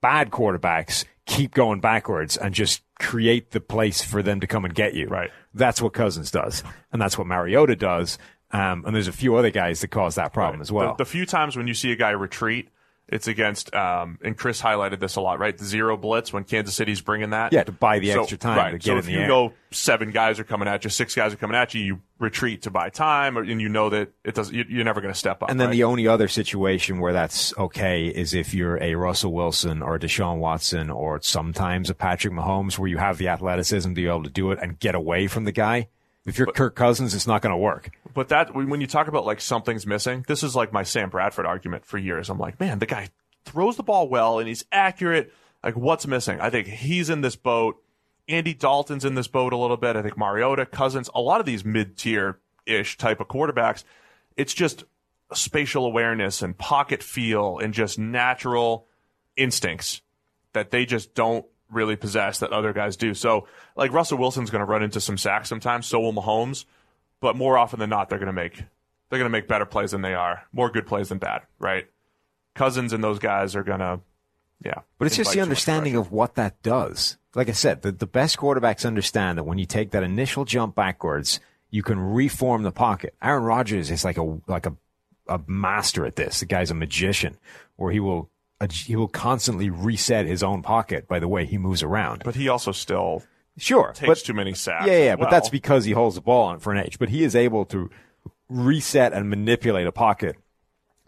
[0.00, 4.74] Bad quarterbacks keep going backwards and just create the place for them to come and
[4.74, 5.08] get you.
[5.08, 5.30] Right.
[5.52, 6.62] That's what Cousins does.
[6.92, 8.18] And that's what Mariota does.
[8.50, 10.94] Um, and there's a few other guys that cause that problem as well.
[10.96, 12.70] The, the few times when you see a guy retreat,
[13.10, 15.56] it's against, um, and Chris highlighted this a lot, right?
[15.56, 17.54] The zero blitz when Kansas City's bringing that.
[17.54, 18.70] Yeah, to buy the So- extra time right.
[18.72, 19.28] to get so in if you air.
[19.28, 22.62] know seven guys are coming at you, six guys are coming at you, you retreat
[22.62, 24.52] to buy time, or, and you know that it does.
[24.52, 25.50] You, you're never going to step up.
[25.50, 25.72] And then right?
[25.72, 29.98] the only other situation where that's okay is if you're a Russell Wilson or a
[29.98, 34.24] Deshaun Watson or sometimes a Patrick Mahomes where you have the athleticism to be able
[34.24, 35.88] to do it and get away from the guy.
[36.28, 37.90] If you're Kirk Cousins, it's not going to work.
[38.12, 41.46] But that when you talk about like something's missing, this is like my Sam Bradford
[41.46, 42.28] argument for years.
[42.28, 43.08] I'm like, man, the guy
[43.44, 45.32] throws the ball well and he's accurate.
[45.64, 46.40] Like, what's missing?
[46.40, 47.82] I think he's in this boat.
[48.28, 49.96] Andy Dalton's in this boat a little bit.
[49.96, 53.84] I think Mariota, Cousins, a lot of these mid tier ish type of quarterbacks,
[54.36, 54.84] it's just
[55.32, 58.86] spatial awareness and pocket feel and just natural
[59.36, 60.02] instincts
[60.52, 63.14] that they just don't really possess that other guys do.
[63.14, 63.46] So,
[63.76, 65.86] like Russell Wilson's going to run into some sacks sometimes.
[65.86, 66.64] So will Mahomes,
[67.20, 68.62] but more often than not, they're going to make
[69.10, 71.86] they're going to make better plays than they are, more good plays than bad, right?
[72.54, 74.00] Cousins and those guys are going to,
[74.64, 74.80] yeah.
[74.98, 77.16] But it's just the understanding of what that does.
[77.34, 80.74] Like I said, the, the best quarterbacks understand that when you take that initial jump
[80.74, 81.40] backwards,
[81.70, 83.14] you can reform the pocket.
[83.22, 84.74] Aaron Rodgers is like a like a
[85.28, 86.40] a master at this.
[86.40, 87.36] The guy's a magician,
[87.76, 88.30] where he will
[88.70, 92.22] he will constantly reset his own pocket by the way he moves around.
[92.24, 93.22] But he also still
[93.56, 94.86] sure takes but, too many sacks.
[94.86, 95.26] Yeah, yeah, well.
[95.26, 96.98] but that's because he holds the ball on for an age.
[96.98, 97.90] But he is able to
[98.48, 100.36] reset and manipulate a pocket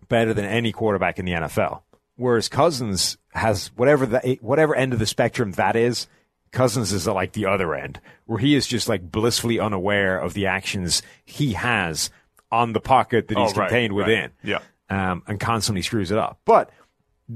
[0.08, 1.82] better than any quarterback in the NFL.
[2.16, 6.06] Whereas Cousins has whatever the whatever end of the spectrum that is.
[6.52, 10.46] Cousins is like the other end, where he is just like blissfully unaware of the
[10.46, 12.10] actions he has
[12.50, 14.06] on the pocket that he's oh, right, contained right.
[14.06, 14.30] within.
[14.42, 14.58] Yeah,
[14.90, 16.40] um, and constantly screws it up.
[16.44, 16.70] But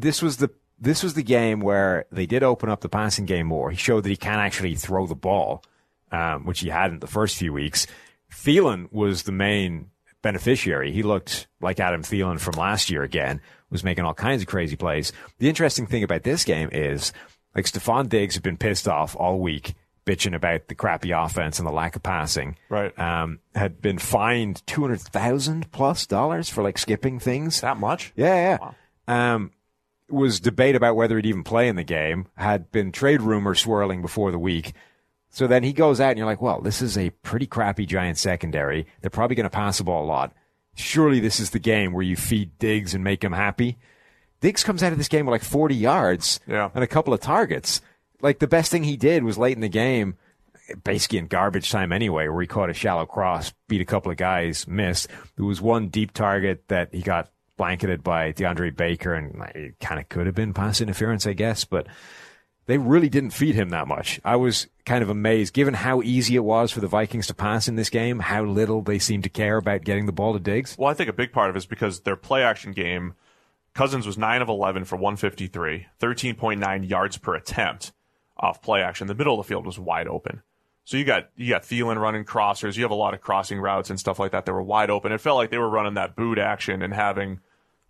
[0.01, 3.47] this was the this was the game where they did open up the passing game
[3.47, 3.71] more.
[3.71, 5.63] He showed that he can actually throw the ball,
[6.11, 7.87] um, which he hadn't the first few weeks.
[8.33, 9.91] Thielen was the main
[10.21, 10.91] beneficiary.
[10.93, 13.41] He looked like Adam Thielen from last year again,
[13.71, 15.13] was making all kinds of crazy plays.
[15.39, 17.13] The interesting thing about this game is
[17.55, 19.75] like Stefon Diggs had been pissed off all week,
[20.05, 22.57] bitching about the crappy offense and the lack of passing.
[22.69, 22.99] Right.
[22.99, 27.61] Um, had been fined two hundred thousand plus dollars for like skipping things.
[27.61, 28.13] that much.
[28.17, 28.59] Yeah, yeah.
[28.61, 28.75] Wow.
[29.35, 29.53] Um,
[30.11, 32.27] was debate about whether he'd even play in the game.
[32.37, 34.75] Had been trade rumors swirling before the week.
[35.31, 38.19] So then he goes out and you're like, well, this is a pretty crappy giant
[38.19, 38.87] secondary.
[39.01, 40.33] They're probably going to pass the ball a lot.
[40.77, 43.79] Surely this is the game where you feed Diggs and make him happy.
[44.41, 46.71] Diggs comes out of this game with like 40 yards Yeah.
[46.75, 47.81] and a couple of targets.
[48.21, 50.17] Like the best thing he did was late in the game,
[50.85, 54.17] basically in garbage time anyway, where he caught a shallow cross, beat a couple of
[54.19, 55.09] guys, missed.
[55.37, 60.01] There was one deep target that he got blanketed by DeAndre Baker, and it kind
[60.01, 61.87] of could have been pass interference, I guess, but
[62.67, 64.21] they really didn't feed him that much.
[64.25, 67.69] I was kind of amazed, given how easy it was for the Vikings to pass
[67.69, 70.77] in this game, how little they seemed to care about getting the ball to Diggs.
[70.79, 73.15] Well, I think a big part of it is because their play action game,
[73.75, 77.93] Cousins was 9 of 11 for 153, 13.9 yards per attempt
[78.37, 79.07] off play action.
[79.07, 80.43] The middle of the field was wide open.
[80.85, 82.77] So you got you got Thielen running crossers.
[82.77, 85.13] You have a lot of crossing routes and stuff like that that were wide open.
[85.13, 87.41] It felt like they were running that boot action and having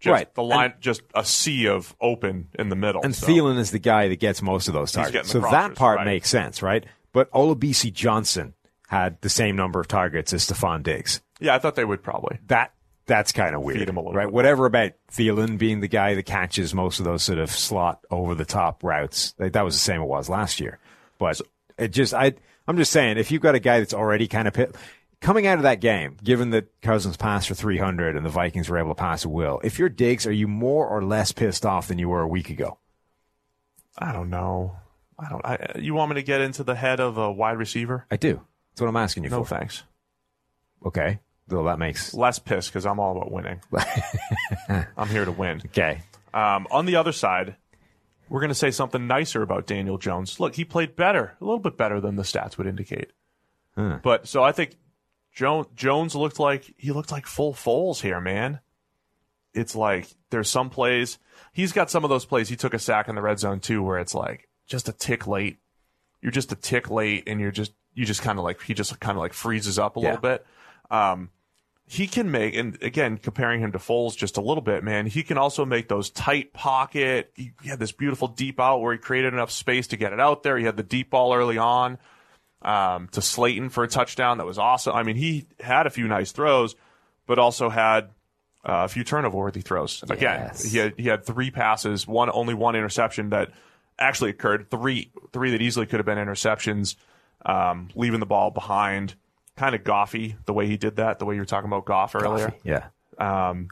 [0.01, 0.35] just Right.
[0.35, 3.03] the line just a sea of open in the middle.
[3.03, 5.31] And So- Thielen is the guy that gets most of those targets.
[5.31, 6.05] So that part right.
[6.05, 6.85] makes sense, right?
[7.13, 8.55] But Olabisi Johnson
[8.89, 11.21] had the same number of targets as Stefon Diggs.
[11.41, 12.39] Yeah, I thought they would probably.
[12.47, 12.73] That
[13.07, 14.27] that's kind of weird, him a little right?
[14.27, 14.33] bit.
[14.33, 18.35] Whatever about Thielen being the guy that catches most of those sort of slot over
[18.35, 20.79] the top routes, like, that was the same it was last year.
[21.19, 21.41] But
[21.77, 22.35] it just, I,
[22.67, 24.75] I'm just saying, if you've got a guy that's already kind of pit,
[25.21, 28.79] coming out of that game, given that Cousins passed for 300 and the Vikings were
[28.79, 31.89] able to pass a will, if you're Diggs, are you more or less pissed off
[31.89, 32.79] than you were a week ago?
[33.99, 34.77] I don't know.
[35.19, 35.45] I don't.
[35.45, 38.07] I, you want me to get into the head of a wide receiver?
[38.11, 38.41] I do.
[38.73, 39.57] That's what I'm asking you No for.
[39.57, 39.85] thanks.
[40.85, 41.21] Okay.
[41.49, 43.61] Well, that makes Less pissed because I'm all about winning.
[44.97, 45.61] I'm here to win.
[45.67, 46.01] okay.
[46.33, 47.55] Um, on the other side,
[48.35, 50.41] we're going to say something nicer about Daniel Jones.
[50.41, 53.13] Look, he played better, a little bit better than the stats would indicate.
[53.77, 54.77] But so I think
[55.33, 58.59] jo- Jones looked like he looked like full Foles here, man.
[59.53, 61.19] It's like there's some plays.
[61.53, 62.49] He's got some of those plays.
[62.49, 65.29] He took a sack in the red zone too, where it's like just a tick
[65.29, 65.59] late.
[66.21, 68.99] You're just a tick late, and you're just you just kind of like he just
[68.99, 70.07] kind of like freezes up a Yeah.
[70.15, 70.47] little bit.
[70.91, 71.31] Um,
[71.87, 75.23] he can make, and again, comparing him to Foles just a little bit, man, he
[75.23, 77.31] can also make those tight pocket.
[77.37, 80.43] He, had this beautiful deep out where he created enough space to get it out
[80.43, 80.57] there.
[80.57, 81.99] He had the deep ball early on
[82.63, 84.39] um, to Slayton for a touchdown.
[84.39, 84.95] That was awesome.
[84.95, 86.75] I mean, he had a few nice throws,
[87.27, 88.05] but also had
[88.65, 90.03] uh, a few turnover worthy throws.
[90.05, 90.65] Again, Yes.
[90.65, 93.51] he had he had three passes, one only one interception that
[93.99, 94.71] actually occurred.
[94.71, 96.97] Three three that easily could have been interceptions,
[97.45, 99.17] um, leaving the ball behind.
[99.57, 101.19] Kind of goffy the way he did that.
[101.19, 102.53] The way you were talking about Goff earlier.
[102.65, 102.87] Yeah.
[103.19, 103.69] Um,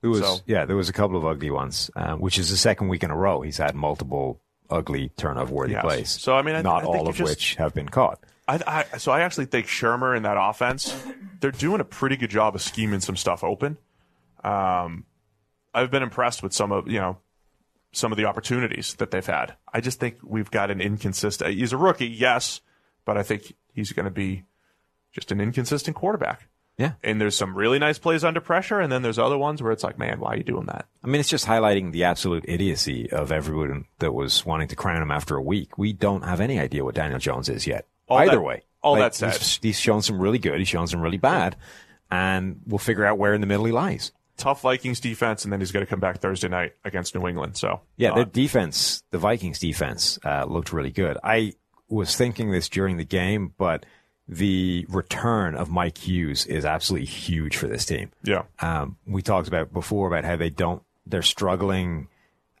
[0.00, 2.56] There was So- yeah, there was a couple of ugly ones, um, which is the
[2.58, 5.82] second week in a row he's had multiple ugly turnover worthy Yes.
[5.82, 6.10] plays.
[6.10, 8.18] So, I mean, I- not I think all of just- which have been caught.
[8.46, 8.60] I,
[8.92, 10.94] I so I actually think Shurmur and that offense,
[11.40, 13.78] they're doing a pretty good job of scheming some stuff open.
[14.44, 15.06] Um,
[15.72, 17.16] I've been impressed with some of you know
[17.92, 19.54] some of the opportunities that they've had.
[19.72, 21.54] I just think we've got an inconsistent.
[21.54, 22.60] He's a rookie, yes,
[23.06, 24.44] but I think he's going to be
[25.14, 26.48] just an inconsistent quarterback.
[26.76, 26.94] Yeah.
[27.04, 29.84] And there's some really nice plays under pressure, and then there's other ones where it's
[29.84, 30.86] like, man, why are you doing that?
[31.04, 35.00] I mean, it's just highlighting the absolute idiocy of everyone that was wanting to crown
[35.00, 35.78] him after a week.
[35.78, 37.86] We don't have any idea what Daniel Jones is yet.
[38.08, 38.62] All Either that- way.
[38.82, 39.32] all Like, that said.
[39.36, 40.58] he's, he's shown some really good.
[40.58, 41.54] He's shown some really bad.
[42.10, 44.10] And we'll figure out where in the middle he lies.
[44.36, 47.56] Tough Vikings defense, and then he's going to come back Thursday night against New England.
[47.56, 51.18] So Yeah, uh, their defense, the Vikings defense, uh, looked really good.
[51.22, 51.52] I
[51.88, 53.86] was thinking this during the game, but
[54.28, 58.10] the return of Mike Hughes is absolutely huge for this team.
[58.22, 62.08] yeah, Um, we talked about before about how they don't, they're struggling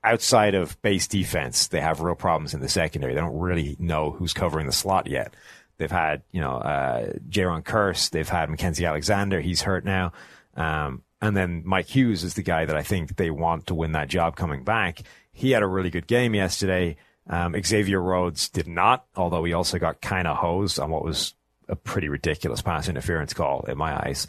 [0.02, 1.68] outside of base defense.
[1.68, 3.14] They have real problems in the secondary.
[3.14, 5.34] They don't really know who's covering the slot yet.
[5.78, 8.10] They've had, you know, uh, Jayron Kearse.
[8.10, 9.40] They've had Mackensie Alexander.
[9.40, 10.12] He's hurt now.
[10.56, 13.92] Um, and then Mike Hughes is the guy that I think they want to win
[13.92, 15.00] that job coming back.
[15.32, 16.96] He had a really good game yesterday.
[17.26, 21.32] Um, Xavier Rhodes did not, although he also got kind of hosed on what was
[21.68, 24.26] a pretty ridiculous pass interference call in my eyes.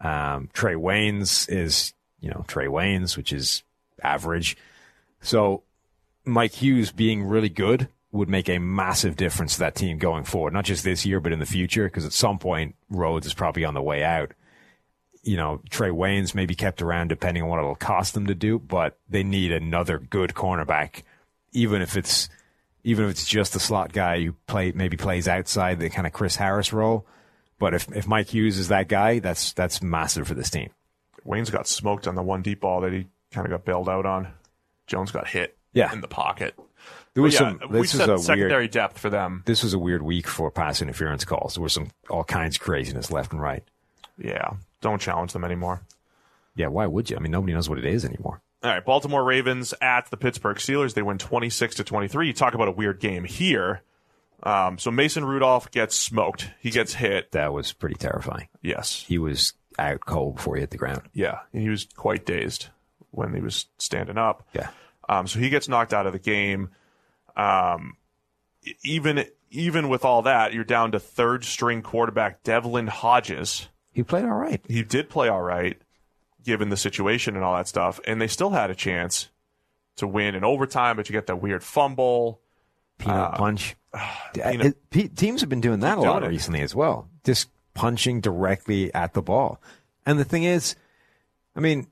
[0.00, 3.62] Um, Trae Waynes is, you know, Trae Waynes, which is
[4.02, 4.56] average.
[5.20, 5.62] So
[6.24, 10.52] Mike Hughes being really good would make a massive difference to that team going forward,
[10.52, 13.64] not just this year, but in the future, because at some point Rhodes is probably
[13.64, 14.32] on the way out.
[15.22, 18.34] You know, Trae Waynes may be kept around depending on what it'll cost them to
[18.34, 21.02] do, but they need another good cornerback,
[21.52, 22.30] even if it's
[22.88, 26.12] even if it's just a slot guy who play maybe plays outside the kind of
[26.12, 27.06] Chris Harris role.
[27.58, 30.70] But if, if Mike Hughes is that guy, that's that's massive for this team.
[31.24, 34.06] Wayne's got smoked on the one deep ball that he kind of got bailed out
[34.06, 34.28] on.
[34.86, 35.92] Jones got hit Yeah.
[35.92, 36.54] in the pocket.
[37.14, 37.60] There was yeah, some.
[37.70, 38.70] we This was said a secondary weird.
[38.70, 39.42] depth for them.
[39.44, 41.54] This was a weird week for pass interference calls.
[41.54, 43.64] There was some all kinds of craziness left and right.
[44.16, 45.82] Yeah, don't challenge them anymore.
[46.54, 47.16] Yeah, why would you?
[47.16, 48.40] I mean, nobody knows what it is anymore.
[48.62, 50.94] All right, Baltimore Ravens at the Pittsburgh Steelers.
[50.94, 52.26] They win 26 to 23.
[52.26, 53.82] You talk about a weird game here.
[54.42, 56.50] Um, so Mason Rudolph gets smoked.
[56.60, 57.32] He gets hit.
[57.32, 58.48] That was pretty terrifying.
[58.62, 59.04] Yes.
[59.06, 61.02] He was out cold before he hit the ground.
[61.12, 61.40] Yeah.
[61.52, 62.68] And he was quite dazed
[63.10, 64.46] when he was standing up.
[64.52, 64.70] Yeah.
[65.08, 66.70] Um, so he gets knocked out of the game.
[67.36, 67.96] Um,
[68.82, 73.68] even even with all that, you're down to third string quarterback Devlin Hodges.
[73.92, 74.60] He played all right.
[74.68, 75.80] He did play all right,
[76.48, 79.28] given the situation and all that stuff, and they still had a chance
[79.96, 80.96] to win in overtime.
[80.96, 82.40] But you get that weird fumble.
[82.96, 83.76] Peanut punch.
[84.34, 86.28] peanut- It- teams have been doing that a lot it.
[86.28, 87.08] recently as well.
[87.22, 89.60] Just punching directly at the ball.
[90.06, 90.74] And the thing is,
[91.54, 91.86] I mean,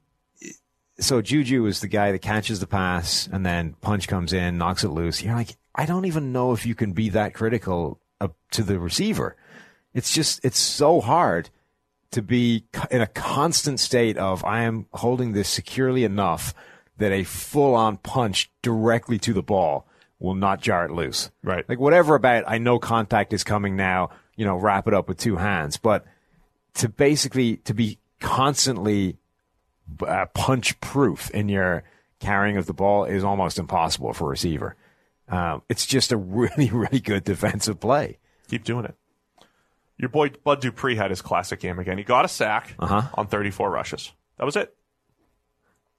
[0.98, 4.82] so Juju is the guy that catches the pass and then punch comes in, knocks
[4.82, 5.22] it loose.
[5.22, 8.78] You're like, I don't even know if you can be that critical uh, to the
[8.80, 9.36] receiver.
[9.92, 11.50] It's just, it's so hard
[12.16, 16.54] to be in a constant state of I am holding this securely enough
[16.96, 19.86] that a full on punch directly to the ball
[20.18, 21.30] will not jar it loose.
[21.44, 21.68] Right.
[21.68, 25.18] Like whatever about I know contact is coming now, you know, wrap it up with
[25.18, 26.06] two hands, but
[26.76, 29.18] to basically to be constantly
[30.00, 31.84] uh, punch proof in your
[32.18, 34.74] carrying of the ball is almost impossible for a receiver.
[35.28, 38.16] Um, it's just a really, really good defensive play.
[38.48, 38.94] Keep doing it.
[39.98, 41.98] Your boy Bud Dupree had his classic game again.
[41.98, 43.02] He got a sack Uh-huh.
[43.14, 44.12] on 34 rushes.
[44.38, 44.74] That was it.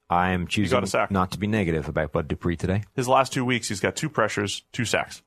[0.09, 1.11] I am choosing a sack.
[1.11, 2.83] not to be negative about Bud Dupree today.
[2.95, 5.21] His last two weeks, he's got two pressures, two sacks.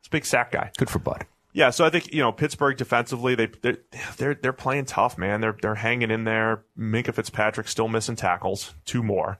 [0.00, 0.72] It's a big sack guy.
[0.76, 1.24] Good for Bud.
[1.54, 3.78] Yeah, so I think you know Pittsburgh defensively they they're
[4.18, 5.40] they're, they're playing tough, man.
[5.40, 6.64] They're they're hanging in there.
[6.78, 9.38] Minkah Fitzpatrick still missing tackles, two more.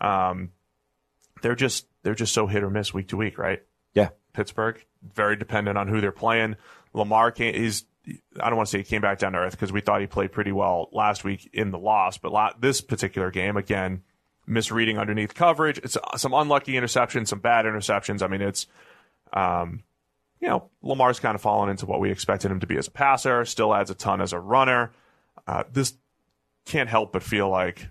[0.00, 0.50] Um,
[1.42, 3.62] they're just they're just so hit or miss week to week, right?
[3.94, 4.08] Yeah.
[4.32, 6.56] Pittsburgh very dependent on who they're playing.
[6.94, 7.56] Lamar can't.
[7.56, 7.84] He's
[8.40, 10.06] I don't want to say he came back down to earth because we thought he
[10.06, 14.02] played pretty well last week in the loss, but la- this particular game again
[14.46, 15.78] misreading underneath coverage.
[15.78, 18.22] It's uh, some unlucky interceptions, some bad interceptions.
[18.22, 18.66] I mean, it's
[19.32, 19.82] um,
[20.40, 22.90] you know, Lamar's kind of fallen into what we expected him to be as a
[22.90, 24.92] passer, still adds a ton as a runner.
[25.46, 25.94] Uh, this
[26.66, 27.88] can't help but feel like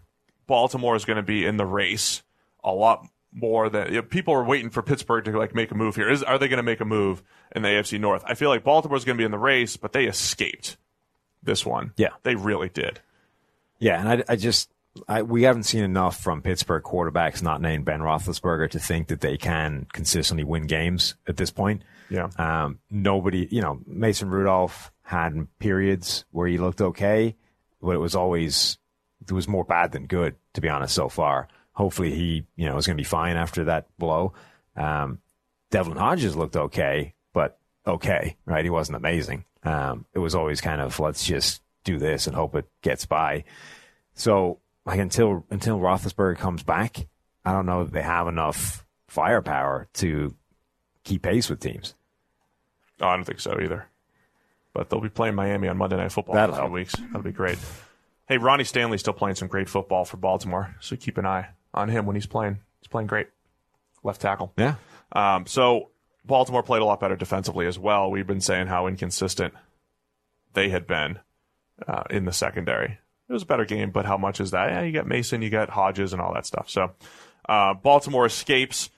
[0.47, 2.21] Baltimore is going to be in the race
[2.63, 5.75] a lot more than you know, people are waiting for Pittsburgh to like make a
[5.75, 6.09] move here.
[6.09, 7.23] Is are they going to make a move
[7.55, 8.23] in the AFC North?
[8.25, 10.77] I feel like Baltimore's going to be in the race, but they escaped
[11.41, 11.93] this one.
[11.97, 12.09] Yeah.
[12.23, 13.01] they really did.
[13.79, 14.69] Yeah, and I, I just
[15.07, 19.21] I, we haven't seen enough from Pittsburgh quarterbacks not named Ben Roethlisberger to think that
[19.21, 21.83] they can consistently win games at this point.
[22.09, 22.29] Yeah.
[22.37, 27.35] Um, nobody, you know, Mason Rudolph had periods where he looked okay,
[27.81, 28.77] but it was always
[29.21, 30.93] it was more bad than good, to be honest.
[30.93, 34.33] So far, hopefully he, you know, is going to be fine after that blow.
[34.75, 35.19] Um,
[35.71, 38.63] Devlin Hodges looked okay, but okay, right?
[38.63, 39.45] He wasn't amazing.
[39.63, 43.43] Um, it was always kind of let's just do this and hope it gets by.
[44.13, 47.07] So like until until Roethlisberger comes back,
[47.45, 50.35] I don't know that they have enough firepower to
[51.03, 51.95] keep pace with teams.
[53.01, 53.87] Oh, I don't think so either.
[54.73, 56.73] but they'll be playing Miami on Monday Night Football That'll in a few help.
[56.73, 56.93] weeks.
[56.95, 57.57] That'll be great.
[58.27, 61.89] Hey, Ronnie Stanley's still playing some great football for Baltimore, so keep an eye on
[61.89, 62.59] him when he's playing.
[62.81, 63.27] He's playing great.
[64.03, 64.53] Left tackle.
[64.57, 64.75] Yeah.
[65.11, 65.89] Um, so
[66.25, 68.11] Baltimore played a lot better defensively as well.
[68.11, 69.53] We've been saying how inconsistent
[70.53, 71.19] they had been
[71.87, 72.99] uh, in the secondary.
[73.29, 74.69] It was a better game, but how much is that?
[74.69, 76.69] Yeah, you got Mason, you got Hodges, and all that stuff.
[76.69, 76.91] So
[77.47, 78.89] uh, Baltimore escapes.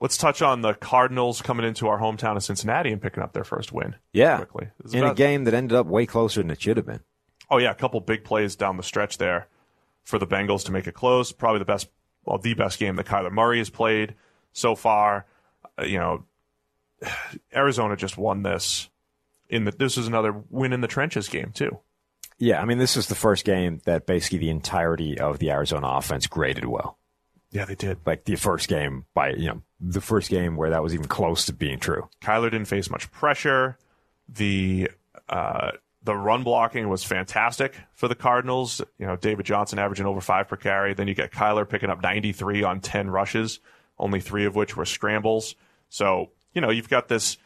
[0.00, 3.44] Let's touch on the Cardinals coming into our hometown of Cincinnati and picking up their
[3.44, 3.96] first win.
[4.12, 4.36] Yeah.
[4.36, 4.68] quickly.
[4.92, 7.00] In a game that ended up way closer than it should have been.
[7.50, 9.48] Oh yeah, a couple big plays down the stretch there
[10.04, 11.32] for the Bengals to make it close.
[11.32, 11.88] Probably the best,
[12.26, 14.14] well, the best game that Kyler Murray has played
[14.52, 15.26] so far.
[15.78, 16.24] Uh, you know,
[17.54, 18.90] Arizona just won this.
[19.48, 21.78] In the this is another win in the trenches game too.
[22.38, 25.86] Yeah, I mean, this is the first game that basically the entirety of the Arizona
[25.88, 26.98] offense graded well.
[27.50, 27.98] Yeah, they did.
[28.04, 31.46] Like the first game by, you know, the first game where that was even close
[31.46, 32.08] to being true.
[32.20, 33.78] Kyler didn't face much pressure.
[34.28, 34.90] The
[35.28, 35.70] uh,
[36.06, 38.80] the run blocking was fantastic for the Cardinals.
[38.98, 40.94] You know, David Johnson averaging over five per carry.
[40.94, 43.60] Then you get Kyler picking up 93 on 10 rushes,
[43.98, 45.54] only three of which were scrambles.
[45.90, 47.36] So you know, you've got this.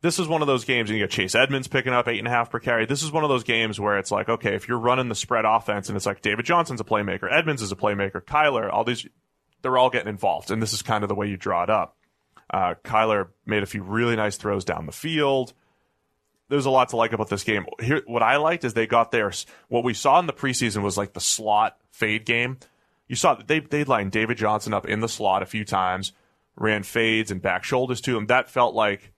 [0.00, 2.26] This is one of those games, and you get Chase Edmonds picking up eight and
[2.26, 2.86] a half per carry.
[2.86, 5.44] This is one of those games where it's like, okay, if you're running the spread
[5.44, 9.06] offense, and it's like David Johnson's a playmaker, Edmonds is a playmaker, Kyler, all these,
[9.62, 11.96] they're all getting involved, and this is kind of the way you draw it up.
[12.52, 15.52] Uh, Kyler made a few really nice throws down the field.
[16.48, 17.66] There's a lot to like about this game.
[17.80, 19.32] Here, what I liked is they got their
[19.68, 22.58] what we saw in the preseason was like the slot fade game.
[23.08, 26.12] You saw that they they lined David Johnson up in the slot a few times,
[26.56, 28.26] ran fades and back shoulders to him.
[28.26, 29.12] That felt like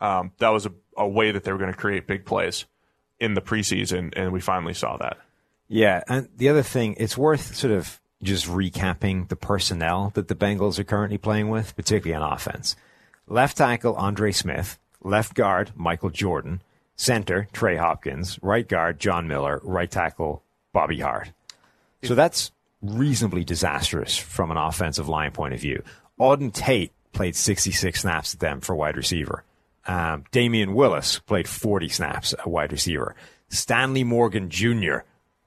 [0.00, 2.64] um, that was a, a way that they were going to create big plays
[3.20, 5.18] in the preseason, and we finally saw that.
[5.68, 10.34] Yeah, and the other thing, it's worth sort of just recapping the personnel that the
[10.34, 12.76] Bengals are currently playing with, particularly on offense.
[13.26, 16.62] Left tackle Andre Smith, left guard Michael Jordan,
[16.96, 20.42] center Trey Hopkins, right guard John Miller, right tackle
[20.72, 21.30] Bobby Hart.
[22.02, 22.50] So that's
[22.82, 25.82] reasonably disastrous from an offensive line point of view.
[26.18, 29.44] Auden Tate played 66 snaps at them for wide receiver.
[29.86, 33.14] Um, Damion Willis played 40 snaps at wide receiver.
[33.48, 34.98] Stanley Morgan Jr.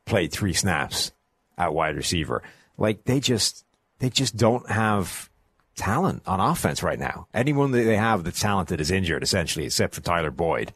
[0.05, 1.12] played three snaps
[1.58, 2.43] at wide receiver.
[2.78, 3.66] Like they just
[3.99, 5.30] they just don't have
[5.78, 7.28] talent on offense right now.
[7.34, 10.73] Anyone that they have that's talented is injured essentially, except for Tyler Boyd.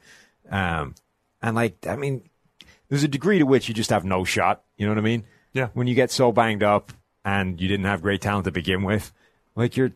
[0.49, 0.95] Um,
[1.41, 2.29] and like I mean,
[2.87, 4.63] there's a degree to which you just have no shot.
[4.77, 5.25] You know what I mean?
[5.51, 5.67] Yeah.
[5.73, 6.93] When you get so banged up
[7.25, 9.11] and you didn't have great talent to begin with,
[9.55, 9.91] like you're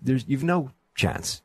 [0.00, 1.42] there's you've no chance.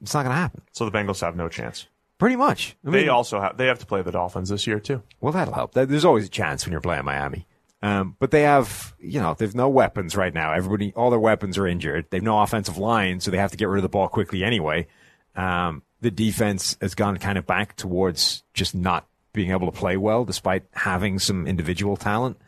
[0.00, 0.62] It's not going to happen.
[0.72, 1.86] So the Bengals have no chance.
[2.18, 2.76] Pretty much.
[2.86, 5.02] I They also have they have to play the Dolphins this year too.
[5.20, 5.74] well, that'll help.
[5.74, 7.46] There's always a chance when you're playing Miami.
[7.80, 10.52] Um, but they have, you know, they've no weapons right now.
[10.52, 12.06] Everybody, all their weapons are injured.
[12.10, 14.88] They've no offensive line, so they have to get rid of the ball quickly anyway.
[15.36, 19.96] Um, the defense has gone kind of back towards just not being able to play
[19.96, 22.38] well, despite having some individual talent.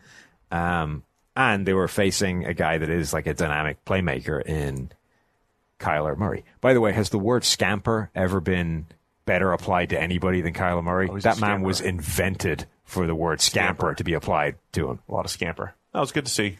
[0.51, 1.03] Um,
[1.35, 4.91] and they were facing a guy that is like a dynamic playmaker in
[5.79, 6.43] Kyler Murray.
[6.59, 8.87] By the way, has the word scamper ever been
[9.25, 11.07] better applied to anybody than Kyler Murray?
[11.09, 11.65] Oh, that man scamper.
[11.65, 13.95] was invented for the word scamper, Scamper.
[13.95, 14.99] to be applied to him.
[15.07, 15.73] A lot of scamper.
[15.93, 16.57] That was good to see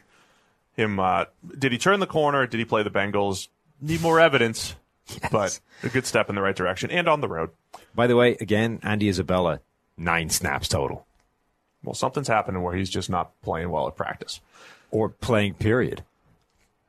[0.77, 0.97] him.
[0.97, 1.25] Uh,
[1.59, 2.47] did he turn the corner?
[2.47, 3.49] Did he play the Bengals?
[3.82, 4.75] Need more evidence,
[5.32, 7.49] but a good step in the right direction and on the road.
[7.93, 9.59] By the way, again, Andy Isabella,
[9.97, 11.05] nine snaps total.
[11.84, 14.39] Well, something's happening where he's just not playing well at practice.
[14.89, 16.03] Or playing period.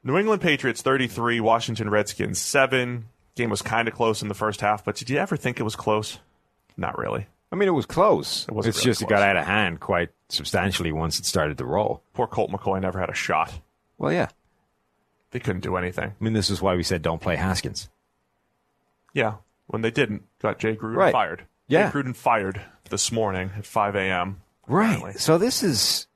[0.05, 3.07] New England Patriots 33, Washington Redskins 7.
[3.35, 5.63] Game was kind of close in the first half, but did you ever think it
[5.65, 6.19] was close?
[6.77, 7.27] Not really.
[7.53, 8.47] I mean, it was close.
[8.49, 11.59] It wasn't it's really just it got out of hand quite substantially once it started
[11.59, 12.03] to roll.
[12.15, 13.53] Poor Colt McCoy never had a shot.
[13.99, 14.29] Well, yeah.
[15.33, 16.15] They couldn't do anything.
[16.19, 17.89] I mean, this is why we said don't play Haskins.
[19.15, 19.35] Yeah,
[19.67, 21.13] when they didn't, got Jay Gruden Right.
[21.13, 21.45] fired.
[21.69, 21.91] Yeah.
[21.91, 24.41] Jay Gruden fired this morning at 5 a.m.
[24.67, 24.95] Right.
[24.97, 25.21] apparently.
[25.21, 26.07] So this is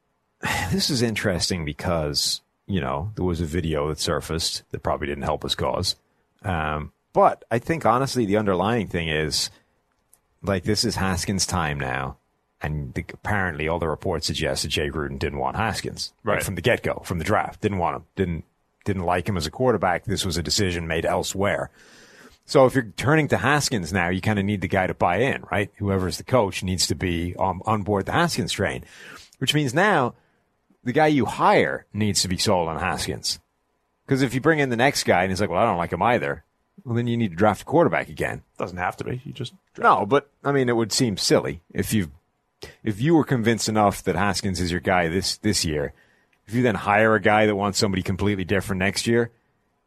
[0.71, 5.25] this is interesting because you know there was a video that surfaced that probably didn't
[5.25, 5.97] help us cause.
[6.43, 9.51] Um, but I think honestly, the underlying thing is
[10.43, 12.19] like this is Haskins' time now,
[12.61, 16.55] and the, apparently all the reports suggest that Jay Gruden didn't want Haskins like, from
[16.55, 17.61] the get go, from the draft.
[17.61, 18.05] Didn't want him.
[18.17, 18.45] Didn't
[18.85, 20.05] didn't like him as a quarterback.
[20.05, 21.71] This was a decision made elsewhere.
[22.45, 25.17] So if you're turning to Haskins now, you kind of need the guy to buy
[25.17, 25.71] in, right?
[25.79, 28.85] Whoever's the coach needs to be on, on board the Haskins train,
[29.39, 30.15] which means now
[30.85, 33.41] the guy you hire needs to be sold on Haskins.
[34.07, 35.93] Because if you bring in the next guy and he's like, well, I don't like
[35.93, 36.45] him either,
[36.85, 38.43] well, then you need to draft a quarterback again.
[38.59, 39.21] Doesn't have to be.
[39.25, 42.11] You just No, but I mean, it would seem silly if you
[42.83, 45.93] if you were convinced enough that Haskins is your guy this this year.
[46.47, 49.33] If you then hire a guy that wants somebody completely different next year,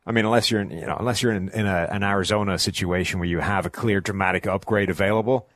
[0.06, 3.20] I mean, unless you're in, you know, unless you're in, in a, an Arizona situation
[3.20, 5.48] where you have a clear dramatic upgrade available,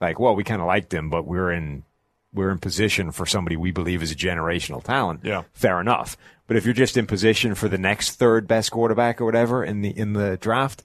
[0.00, 1.84] Like, well, we kind of liked him, but we're in
[2.32, 5.20] we're in position for somebody we believe is a generational talent.
[5.24, 5.42] Yeah.
[5.52, 6.16] fair enough.
[6.50, 9.82] But if you're just in position for the next third best quarterback or whatever in
[9.82, 10.82] the in the draft,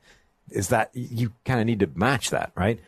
[0.51, 2.79] is that you kind of need to match that, right?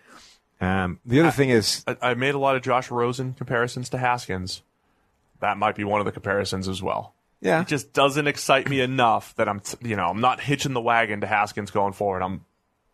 [0.61, 3.97] Um, the other thing is, I, I made a lot of Josh Rosen comparisons to
[3.97, 4.61] Haskins.
[5.39, 7.15] That might be one of the comparisons as well.
[7.41, 10.73] yeah, It just doesn't excite me enough that I'm, t- you know, I'm not hitching
[10.73, 12.21] the wagon to Haskins going forward.
[12.21, 12.45] I'm,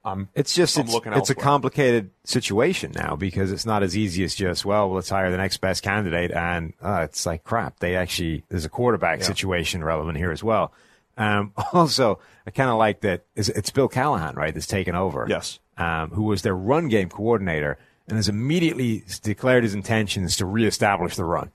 [0.06, 0.30] I'm.
[0.36, 4.24] It's just I'm it's, looking it's a complicated situation now because it's not as easy
[4.24, 7.96] as just well let's hire the next best candidate and uh, it's like crap they
[7.96, 10.74] actually there's a quarterback situation relevant here as well.
[11.18, 15.26] Um, also, I kind of like that it's, it's Bill Callahan right that's taken over.
[15.30, 15.60] Yes.
[15.78, 17.78] um, who was their run game coordinator
[18.08, 21.52] and has immediately declared his intentions to reestablish the run.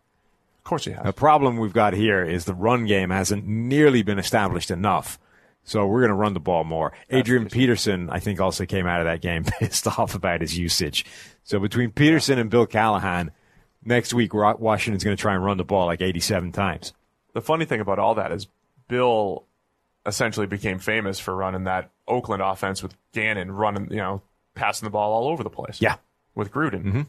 [0.58, 1.04] Of course he has.
[1.04, 5.18] The problem we've got here is the run game hasn't nearly been established enough.
[5.68, 6.92] So we're going to run the ball more.
[7.10, 11.04] Adrian Peterson, I think, also came out of that game pissed off about his usage.
[11.44, 13.32] So between Peterson and Bill Callahan,
[13.84, 16.94] next week Washington's going to try and run the ball like 87 times.
[17.34, 18.48] the funny thing about all that is
[18.88, 19.44] Bill
[20.06, 24.22] essentially became famous for running that Oakland offense with Gannon running, you know,
[24.54, 25.82] passing the ball all over the place.
[25.82, 25.96] Yeah.
[26.34, 26.84] With Gruden.
[26.84, 27.02] Mm-hmm.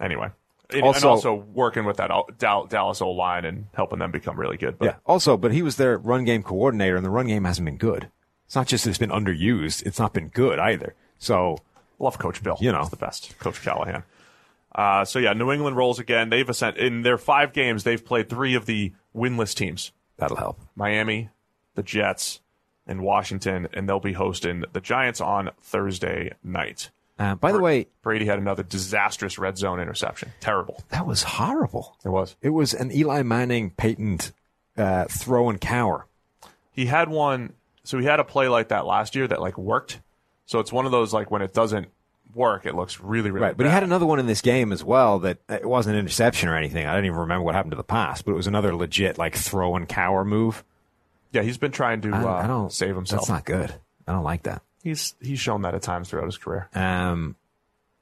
[0.00, 0.28] Anyway.
[0.74, 4.56] And Also- and also working with that Dallas O line and helping them become really
[4.56, 4.78] good.
[4.78, 4.94] But Yeah.
[5.06, 8.08] Also, but he was their run game coordinator, and the run game hasn't been good.
[8.46, 10.94] It's not just it's been underused; it's not been good either.
[11.18, 11.58] So
[11.98, 12.56] Love Coach Bill.
[12.60, 12.80] You know.
[12.80, 14.02] He's the best, Coach Callahan.
[14.74, 16.30] Uh, so yeah, New England rolls again.
[16.30, 17.84] They've ascent in their five games.
[17.84, 20.60] They've played three of the winless teams: that'll help.
[20.74, 21.28] Miami,
[21.74, 22.40] the Jets,
[22.86, 26.90] and Washington, and they'll be hosting the Giants on Thursday night.
[27.20, 30.32] Uh, by the way, Brady had another disastrous red zone interception.
[30.40, 30.82] Terrible.
[30.88, 31.98] that was horrible.
[32.02, 32.34] It was.
[32.40, 34.32] It was an Eli Manning patent
[34.78, 36.06] uh, throw and cower.
[36.72, 37.52] He had one.
[37.84, 40.00] So he had a play like that last year that like worked.
[40.46, 41.88] So it's one of those like when it doesn't
[42.34, 44.82] work, it looks really really Right, but he had another one in this game as
[44.82, 46.86] well that it wasn't an interception or anything.
[46.86, 49.36] I don't even remember what happened to the pass, but it was another legit like
[49.36, 50.64] throw and cower move.
[51.32, 53.22] Yeah, he's been trying to I, uh, I don't save himself.
[53.22, 53.74] That's not good.
[54.06, 54.62] I don't like that.
[54.82, 56.68] He's he's shown that at times throughout his career.
[56.74, 57.36] Um,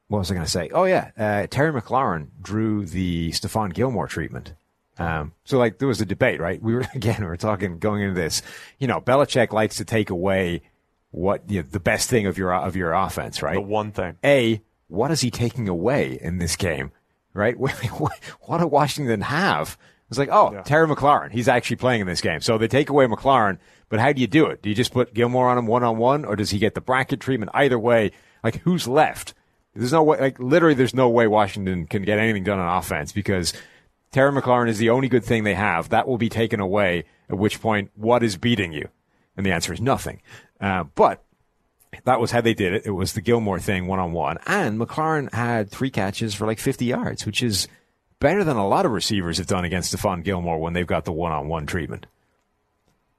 [0.09, 0.71] what was I going to say?
[0.73, 4.55] Oh yeah, uh, Terry McLaurin drew the Stephon Gilmore treatment.
[4.99, 6.61] Um, so like there was a debate, right?
[6.61, 8.43] We were again, we were talking going into this.
[8.79, 10.63] You know, Belichick likes to take away
[11.11, 13.55] what you know, the best thing of your of your offense, right?
[13.55, 14.17] The one thing.
[14.25, 16.93] A, what is he taking away in this game?
[17.35, 17.57] Right?
[17.59, 19.77] What, what did Washington have?
[20.09, 20.63] It's like, oh, Yeah.
[20.63, 21.31] Terry McLaurin.
[21.31, 22.41] He's actually playing in this game.
[22.41, 23.59] So they take away McLaurin,
[23.89, 24.63] but how do you do it?
[24.63, 26.81] Do you just put Gilmore on him one on one, or does he get the
[26.81, 27.51] bracket treatment?
[27.55, 28.13] Either way,
[28.43, 29.35] like who's left?
[29.75, 33.13] There's no way, like literally, there's no way Washington can get anything done on offense
[33.13, 33.53] because
[34.11, 35.91] Terry McLaurin is the only good thing they have.
[35.91, 37.05] That will be taken away.
[37.29, 38.89] At which point, what is beating you?
[39.37, 40.23] And the answer is nothing.
[40.61, 41.23] Uh, but
[42.05, 42.87] that was how they did it.
[42.87, 44.39] It was the Gilmore thing one on one.
[44.47, 47.69] And McLaurin had three catches for like 50 yards, which is
[48.19, 51.13] better than a lot of receivers have done against Stephon Gilmore when they've got the
[51.13, 52.07] one on one treatment.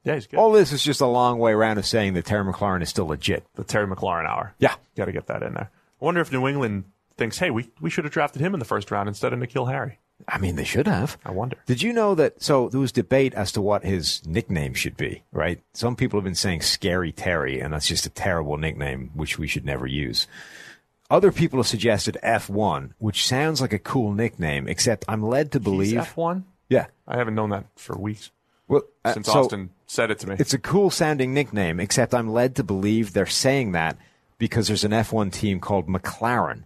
[0.09, 0.37] Yeah, he's good.
[0.39, 3.05] All this is just a long way around of saying that Terry McLaurin is still
[3.05, 3.45] legit.
[3.53, 4.55] the Terry McLaurin hour.
[4.57, 4.73] Yeah.
[4.97, 5.69] Got to get that in there.
[6.01, 8.65] I wonder if New England thinks, hey, we, we should have drafted him in the
[8.65, 9.99] first round instead of N'Keal Harry.
[10.27, 11.15] I mean, they should have.
[11.23, 11.57] I wonder.
[11.67, 12.41] Did you know that?
[12.41, 15.61] So there was debate as to what his nickname should be, right?
[15.73, 19.47] Some people have been saying Scary Terry, and that's just a terrible nickname, which we
[19.47, 20.25] should never use.
[21.11, 25.59] Other people have suggested F1, which sounds like a cool nickname, except I'm led to
[25.59, 25.95] He's believe.
[25.99, 26.43] F1?
[26.67, 26.87] yeah.
[27.07, 28.31] I haven't known that for weeks
[28.67, 30.35] Well, uh, since so Austin said it to me.
[30.39, 33.97] It's a cool sounding nickname, except I'm led to believe they're saying that
[34.37, 36.63] because there's an F1 team called McLaren,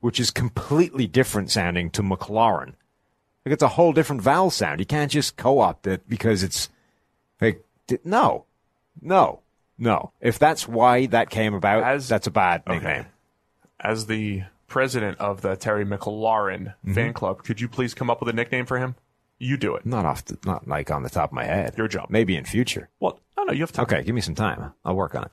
[0.00, 2.74] which is completely different sounding to McLaurin.
[3.44, 4.78] Like it's a whole different vowel sound.
[4.80, 6.68] You can't just co-opt it because it's
[7.40, 7.64] like
[8.04, 8.44] no,
[9.00, 9.40] no,
[9.76, 10.12] no.
[10.20, 13.06] If that's why that came about, As- that's a bad nickname.
[13.80, 16.94] As the president of the Terry McLaurin Mm-hmm.
[16.94, 18.94] fan club, could you please come up with a nickname for him?
[19.42, 19.84] You do it.
[19.84, 21.74] Not off, the, not like on the top of my head.
[21.76, 22.06] Your job.
[22.10, 22.88] Maybe in future.
[23.00, 23.82] Well, no, no, you have time.
[23.84, 24.72] Okay, give me some time.
[24.84, 25.30] I'll work on it.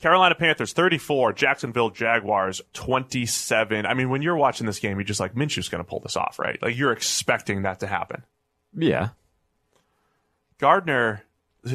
[0.00, 3.84] Carolina Panthers 34, Jacksonville Jaguars 27.
[3.84, 6.16] I mean, when you're watching this game, you're just like, Minshew's going to pull this
[6.16, 6.60] off, right?
[6.62, 8.24] Like, you're expecting that to happen.
[8.74, 9.10] Yeah.
[10.58, 11.22] Gardner,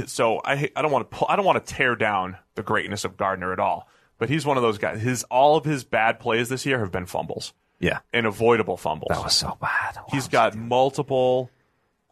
[0.07, 3.03] so I I don't want to pull, I don't want to tear down the greatness
[3.03, 3.88] of Gardner at all,
[4.18, 5.02] but he's one of those guys.
[5.02, 7.99] His all of his bad plays this year have been fumbles Yeah.
[8.14, 9.10] and avoidable fumbles.
[9.10, 9.98] That was so bad.
[10.12, 11.49] he's got multiple.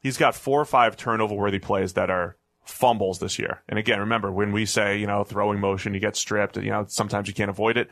[0.04, 3.64] He's got four or five turnover worthy plays that are fumbles this year.
[3.68, 6.58] And again, remember when we say you know throwing motion, you get stripped.
[6.58, 7.90] You know sometimes you can't avoid it.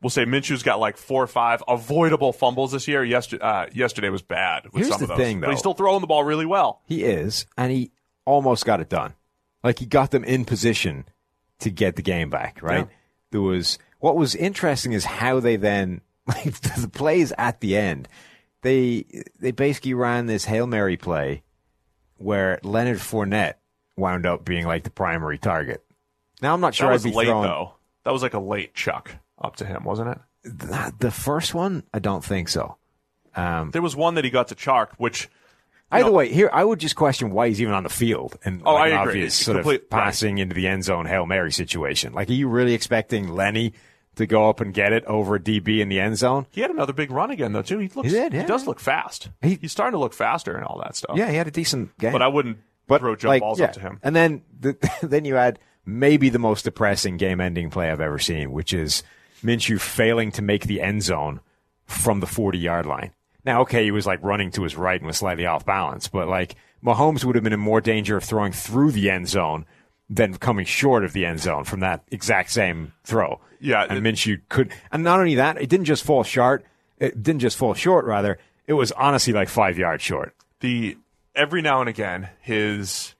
[0.00, 3.02] We'll say Minshew's got like four or five avoidable fumbles this year.
[3.02, 4.66] Yesterday, uh, yesterday was bad.
[4.66, 5.18] With Here's some the of those.
[5.18, 6.82] thing, but he's still throwing the ball really well.
[6.86, 7.90] He is, and he
[8.24, 9.14] almost got it done.
[9.64, 11.06] Like he got them in position
[11.60, 12.86] to get the game back, right?
[12.86, 12.94] Yeah.
[13.32, 18.06] There was what was interesting is how they then like the plays at the end,
[18.62, 19.04] they
[19.38, 21.42] they basically ran this hail mary play
[22.16, 23.54] where Leonard Fournette
[23.96, 25.84] wound up being like the primary target.
[26.42, 27.74] Now I'm not sure that was I'd be late throwing though.
[28.04, 29.10] That was like a late chuck
[29.40, 30.18] up to him, wasn't it?
[30.44, 31.82] the, the first one.
[31.92, 32.76] I don't think so.
[33.34, 35.28] Um, There was one that he got to Chark, which
[35.90, 38.62] Either know- way, here I would just question why he's even on the field and
[38.64, 39.10] Oh, like, I an agree.
[39.10, 42.12] obvious It's sort complete- of passing into the end zone hail mary situation.
[42.14, 43.74] Like, are you really expecting Lenny
[44.18, 46.46] to go up and get it over DB in the end zone?
[46.50, 47.78] he had another big run again though too.
[47.78, 48.46] He looks He did, yeah.
[48.46, 49.30] does look fast.
[49.42, 51.16] He- He's starting to look faster and all that stuff.
[51.16, 53.66] Yeah, he had a decent game, But I wouldn't But, throw jump like, balls yeah.
[53.66, 53.98] up to him.
[54.02, 58.52] And then the, then you add maybe the most depressing game-ending play I've ever seen,
[58.52, 59.02] which is
[59.42, 61.40] Minshew failing to make the end zone
[61.86, 63.12] from the 40-yard line.
[63.44, 66.28] Now, okay, he was like running to his right and was slightly off balance, but
[66.28, 69.64] like Mahomes would have been in more danger of throwing through the end zone
[70.10, 73.40] than coming short of the end zone from that exact same throw.
[73.60, 76.64] Yeah, and it- Minshew could, and not only that, it didn't just fall short.
[76.98, 78.38] It didn't just fall short, rather.
[78.66, 80.34] It was honestly like five yards short.
[80.60, 80.96] The
[81.34, 83.14] every now and again his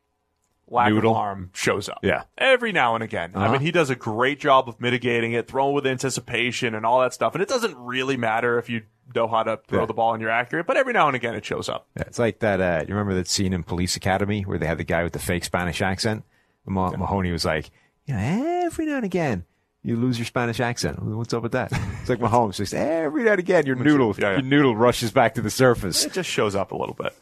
[0.70, 1.12] lack Noodle.
[1.12, 2.00] of arm shows up.
[2.02, 2.24] Yeah.
[2.36, 3.32] Every now and again.
[3.34, 3.52] I Uh-huh.
[3.52, 7.14] mean, he does a great job of mitigating it, throwing with anticipation and all that
[7.14, 7.34] stuff.
[7.34, 8.82] And it doesn't really matter if you
[9.14, 9.86] know how to throw Yeah.
[9.86, 11.86] the ball and you're accurate, but every now and again it shows up.
[11.96, 12.60] Yeah, it's like that.
[12.60, 15.18] Uh, you remember that scene in Police Academy where they had the guy with the
[15.18, 16.24] fake Spanish accent?
[16.70, 17.70] Ma- Mahoney was like,
[18.06, 19.44] you know, every now and again
[19.82, 21.02] you lose your Spanish accent.
[21.02, 21.72] What's up with that?
[22.00, 24.32] It's like Mahomes just every now and again your noodle, yeah, yeah.
[24.32, 26.04] your noodle rushes back to the surface.
[26.04, 27.14] It just shows up a little bit.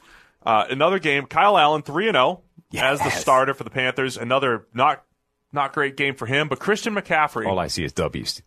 [0.45, 2.43] Uh, another game, Kyle Allen three and zero
[2.77, 4.17] as the starter for the Panthers.
[4.17, 5.05] Another not
[5.53, 7.47] not great game for him, but Christian McCaffrey.
[7.47, 8.43] All I see is W's.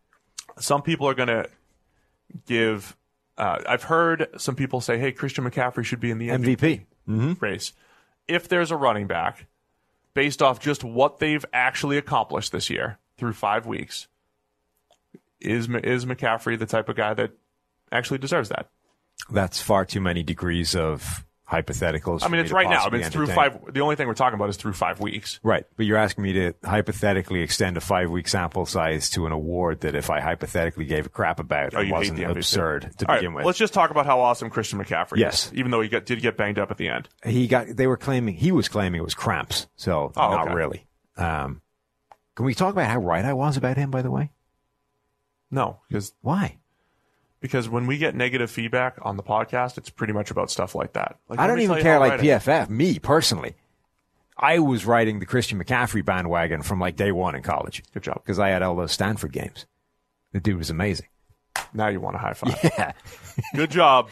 [0.60, 1.50] some people are going to
[2.46, 2.96] give.
[3.38, 7.42] Uh, I've heard some people say, "Hey, Christian McCaffrey should be in the MVP, MVP.
[7.42, 7.74] race."
[8.28, 9.48] If there's a running back,
[10.20, 14.10] based off just what they've actually accomplished this year through five weeks,
[15.40, 17.32] is is McCaffrey the type of guy that
[17.90, 18.68] actually deserves that?
[19.30, 22.24] That's far too many degrees of hypotheticals.
[22.24, 22.84] I mean, it's right now.
[22.86, 23.74] I mean, it's through five.
[23.74, 25.40] The only thing we're talking about is through five weeks.
[25.44, 29.32] Right, but you're asking me to hypothetically extend a five week sample size to an
[29.32, 33.14] award that if I hypothetically gave a crap about, Oh, it wasn't absurd to All
[33.16, 33.46] right, begin with.
[33.46, 35.48] let's just talk about how awesome Christian McCaffrey Yes.
[35.48, 35.54] is.
[35.56, 37.10] Even though he got, did get banged up at the end.
[37.26, 40.54] he got they were claiming he was claiming it was cramps so Oh, not okay.
[40.56, 40.86] really
[41.18, 41.62] um
[42.36, 44.32] can we talk about how right i was about him by the way
[45.52, 46.60] No, because why
[47.42, 50.94] because when we get negative feedback on the podcast, it's pretty much about stuff like
[50.94, 51.18] that.
[51.28, 52.40] Like, i don't even care like right I am.
[52.42, 53.56] pff me personally
[54.38, 58.22] i was riding the christian mccaffrey bandwagon from like day one in college Good job.
[58.24, 59.66] because i had all those stanford games
[60.32, 61.08] the dude was amazing
[61.74, 62.58] Now you want a high five.
[62.64, 62.92] yeah
[63.56, 64.10] Good job.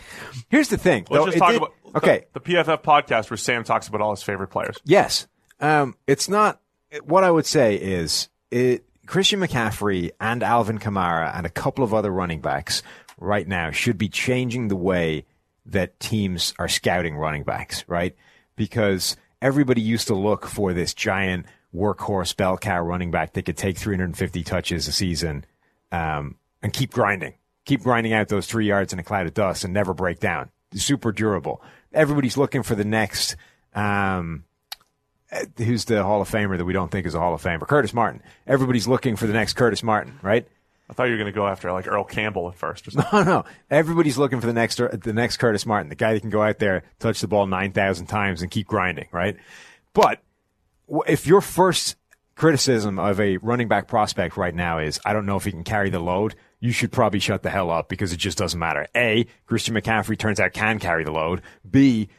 [0.50, 3.38] here's the thing Let's though, just talk did- about okay the, the PFF podcast where
[3.38, 4.78] Sam talks about all his favorite players.
[4.84, 5.28] Yes.
[5.60, 6.60] Um, it's not
[7.06, 11.94] what I would say is it, Christian McCaffrey and Alvin Kamara and a couple of
[11.94, 12.84] other running backs
[13.18, 15.26] right now should be changing the way
[15.66, 18.16] that teams are scouting running backs, right?
[18.56, 21.46] Because everybody used to look for this giant
[21.76, 25.46] workhorse bell cow running back that could take 350 touches a season
[25.92, 27.34] um, and keep grinding,
[27.66, 30.50] keep grinding out those three yards in a cloud of dust and never break down.
[30.74, 31.62] Super durable.
[31.94, 33.36] Everybody's looking for the next.
[33.74, 34.44] Um,
[35.58, 37.68] who's the Hall of Famer that we don't think is a Hall of Famer?
[37.68, 38.22] Curtis Martin.
[38.46, 40.48] Everybody's looking for the next Curtis Martin, right?
[40.90, 42.88] I thought you were going to go after like Earl Campbell at first.
[42.88, 43.10] Or something.
[43.12, 43.46] No, no.
[43.70, 46.60] Everybody's looking for the next the next Curtis Martin, the guy that can go out
[46.60, 49.36] there, touch the ball nine thousand times, and keep grinding, right?
[49.94, 50.22] But
[51.08, 51.96] if your first
[52.36, 55.64] criticism of a running back prospect right now is, I don't know if he can
[55.64, 58.88] carry the load, you should probably shut the hell up because it just doesn't matter.
[58.96, 61.42] A, Christian McCaffrey turns out can carry the load.
[61.70, 62.10] B,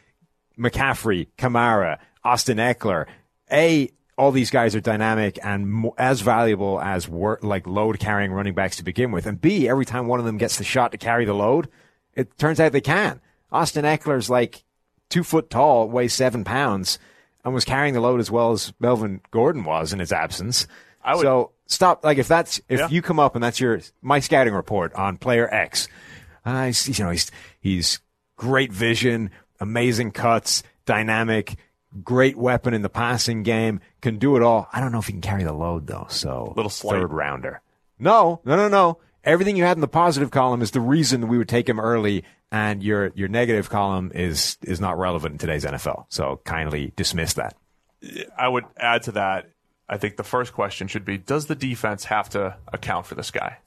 [0.59, 3.07] McCaffrey, Kamara, Austin Ekeler,
[3.51, 8.77] A, all these guys are dynamic and as valuable as like load carrying running backs
[8.77, 9.27] to begin with.
[9.27, 11.69] And B, every time one of them gets the shot to carry the load,
[12.15, 13.21] it turns out they can.
[13.53, 14.65] Austin Ekeler's like
[15.09, 16.99] two foot tall, weighs seven pounds,
[17.45, 20.67] and was carrying the load as well as Melvin Gordon was in his absence.
[21.07, 22.05] Would- so stop.
[22.05, 22.89] Like if that's if Yeah.
[22.89, 25.87] you come up and that's your my scouting report on player X,
[26.45, 27.31] uh, he's, you know he's
[27.61, 28.01] he's
[28.37, 29.31] great vision,
[29.61, 31.57] amazing cuts, dynamic,
[32.03, 34.69] great weapon in the passing game, can do it all.
[34.73, 36.07] I don't know if he can carry the load though.
[36.11, 36.99] So Little slight.
[37.01, 37.61] third rounder.
[37.99, 38.99] No, no, no, no.
[39.25, 42.25] Everything you had in the positive column is the reason we would take him early,
[42.53, 46.07] and your your negative column is is not relevant in today's NFL.
[46.09, 47.57] So kindly dismiss that.
[48.39, 49.51] I would add to that.
[49.89, 53.31] I think the first question should be: Does the defense have to account for this
[53.31, 53.59] guy?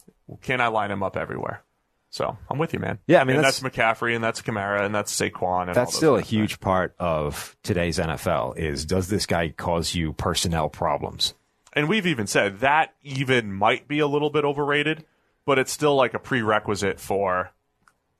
[0.41, 1.63] Can I line him up everywhere?
[2.11, 2.99] So I'm with you, man.
[3.07, 5.73] Yeah, I mean, and that's- that's, McCaffrey, and that's Kamara, and that's Saquon, and all
[5.73, 8.57] That's still a huge part of today's NFL.
[8.57, 11.33] Is does this guy cause you personnel problems?
[11.73, 15.05] And we've even said that even might be a little bit overrated
[15.45, 17.51] but it's still like a prerequisite for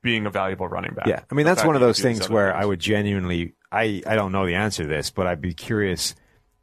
[0.02, 1.06] being a valuable running back.
[1.06, 2.62] Yeah, I mean The that's one of those things where things.
[2.62, 6.14] I would genuinely, I I don't know the answer to this, but I'd be curious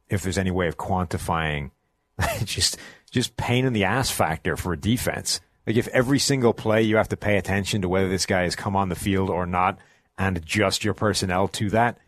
[0.08, 1.70] if there's any way of quantifying
[2.44, 2.76] just
[3.10, 5.40] just pain in the ass factor for a defense.
[5.66, 8.56] Like if every single play you have to pay attention to whether this guy has
[8.56, 9.78] come on the field or not,
[10.18, 11.98] and adjust your personnel to that,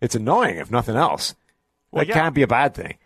[0.00, 1.34] it's annoying if nothing else.
[1.90, 2.14] Well, that yeah.
[2.14, 2.98] can't be a bad thing.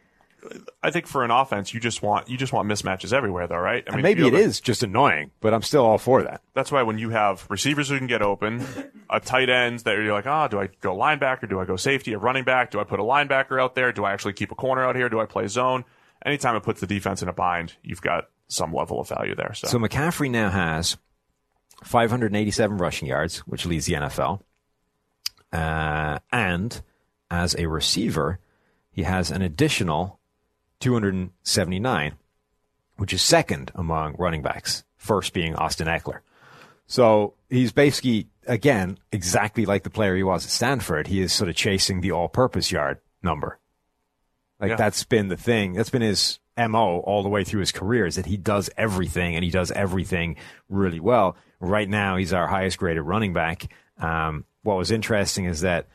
[0.82, 3.84] I think for an offense, you just want you just want mismatches everywhere, though, right?
[3.88, 6.40] I And maybe it a- is just annoying, but I'm still all for that.
[6.52, 8.66] That's why when you have receivers who can get open,
[9.08, 11.48] a tight ends that you're like, ah, do I go linebacker?
[11.48, 12.12] Do I go safety?
[12.12, 12.72] A running back?
[12.72, 13.92] Do I put a linebacker out there?
[13.92, 15.08] Do I actually keep a corner out here?
[15.08, 15.84] Do I play zone?
[16.26, 19.54] Anytime it puts the defense in a bind, you've got some level of value there.
[19.54, 20.96] So, So McCaffrey now has
[21.84, 24.40] 587 rushing yards, which leads the NFL.
[25.52, 26.80] Uh, and
[27.30, 28.38] as a receiver,
[28.90, 30.18] he has an additional
[30.80, 32.12] 279,
[32.96, 36.20] which is second among running backs, first being Austin Ekeler.
[36.86, 41.06] So he's basically, again, exactly like the player he was at Stanford.
[41.06, 43.58] He is sort of chasing the all purpose yard number.
[44.60, 44.76] Like Yeah.
[44.76, 45.72] that's been the thing.
[45.72, 49.34] That's been his MO all the way through his career is that he does everything
[49.36, 50.36] and he does everything
[50.68, 51.36] really well.
[51.60, 53.72] Right now, he's our highest graded running back.
[53.98, 55.86] Um, what was interesting is that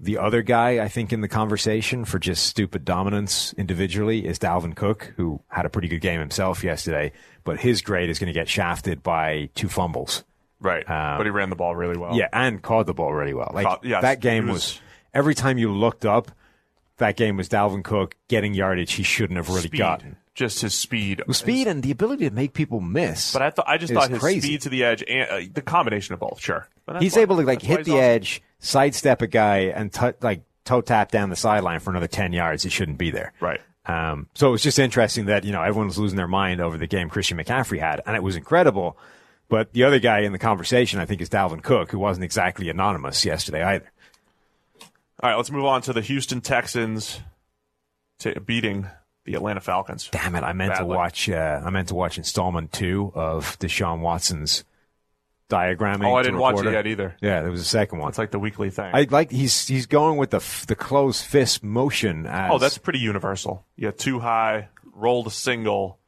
[0.00, 4.76] the other guy, I think, in the conversation for just stupid dominance individually is Dalvin
[4.76, 7.10] Cook, who had a pretty good game himself yesterday,
[7.42, 10.24] but his grade is going to get shafted by two fumbles.
[10.60, 10.84] right.
[10.86, 12.14] but he ran the ball really well.
[12.16, 13.50] Yeah, and caught the ball really well.
[13.52, 14.80] Like Caught- yes, that game was, was-
[15.12, 16.30] every time you looked up,
[16.98, 20.16] that game was Dalvin Cook getting yardage he shouldn't have really speed, gotten.
[20.34, 21.22] just his speed.
[21.26, 23.32] Well, speed and the ability to make people miss.
[23.32, 24.40] But I thought I just thought his crazy.
[24.40, 26.40] speed to the edge and uh, the combination of both.
[26.40, 28.02] Sure, But he's why- able to like hit the awesome.
[28.04, 32.32] edge, sidestep a guy, and t- like toe tap down the sideline for another ten
[32.32, 32.62] yards.
[32.62, 33.32] He shouldn't be there.
[33.40, 33.60] Right.
[33.86, 36.76] Um, so it was just interesting that you know everyone was losing their mind over
[36.76, 38.98] the game Christian McCaffrey had, and it was incredible.
[39.48, 42.68] But the other guy in the conversation, I think, is Dalvin Cook, who wasn't exactly
[42.68, 43.90] anonymous yesterday either.
[45.20, 47.20] All right, let's move on to the Houston Texans
[48.18, 48.86] t- beating
[49.24, 50.08] the Atlanta Falcons.
[50.12, 50.42] Damn it!
[50.44, 50.92] I meant Badly.
[50.92, 51.28] to watch.
[51.28, 54.64] Uh, I meant to watch installment two of Deshaun Watson's
[55.50, 56.06] diagramming.
[56.06, 57.16] Oh, I didn't watch it yet either.
[57.20, 58.10] Yeah, there was a second one.
[58.10, 58.90] It's like the weekly thing.
[58.94, 62.26] I like he's he's going with the f- the closed fist motion.
[62.26, 63.66] As, oh, that's pretty universal.
[63.76, 65.98] Yeah, too high, roll to single,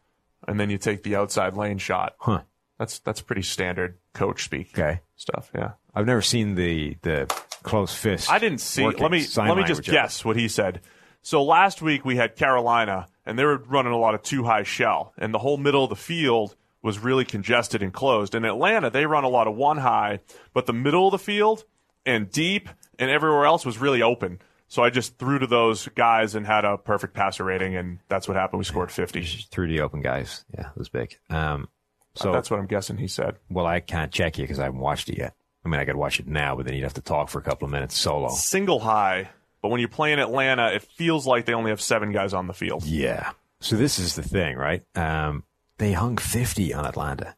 [0.46, 2.14] and then you take the outside lane shot.
[2.20, 2.42] huh.
[2.78, 5.00] That's that's pretty standard coach speak Okay.
[5.16, 5.50] stuff.
[5.54, 5.72] Yeah.
[5.94, 7.26] I've never seen the the
[7.62, 8.30] closed fist.
[8.30, 8.84] I didn't see.
[8.84, 9.86] Let me let me just language of it.
[9.86, 10.80] guess what he said.
[11.22, 14.62] So last week we had Carolina, and they were running a lot of two high
[14.62, 18.34] shell, and the whole middle of the field was really congested and closed.
[18.34, 20.20] In Atlanta, they run a lot of one high,
[20.54, 21.64] but the middle of the field
[22.06, 24.40] and deep and everywhere else was really open.
[24.68, 28.28] So I just threw to those guys and had a perfect passer rating, and that's
[28.28, 28.58] what happened.
[28.58, 29.22] We scored fifty.
[29.24, 30.44] through the open guys.
[30.56, 31.18] Yeah, it was big.
[31.28, 31.68] Um,
[32.14, 33.36] so that's what I'm guessing he said.
[33.50, 35.34] well, I can't check you because I haven't watched it yet.
[35.64, 37.42] I mean, I could watch it now, but then you'd have to talk for a
[37.42, 38.30] couple of minutes solo.
[38.30, 39.28] Single high,
[39.60, 42.46] but when you play in Atlanta, it feels like they only have seven guys on
[42.46, 42.84] the field.
[42.84, 43.32] Yeah.
[43.60, 44.82] So this is the thing, right?
[44.96, 45.44] Um,
[45.78, 47.36] they hung 50 on Atlanta.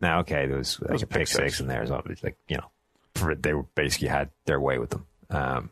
[0.00, 1.60] Now, okay, there was like was a pick pick six six.
[1.60, 1.84] in there.
[1.86, 5.06] So it's like, you know, they were basically had their way with them.
[5.30, 5.70] Um,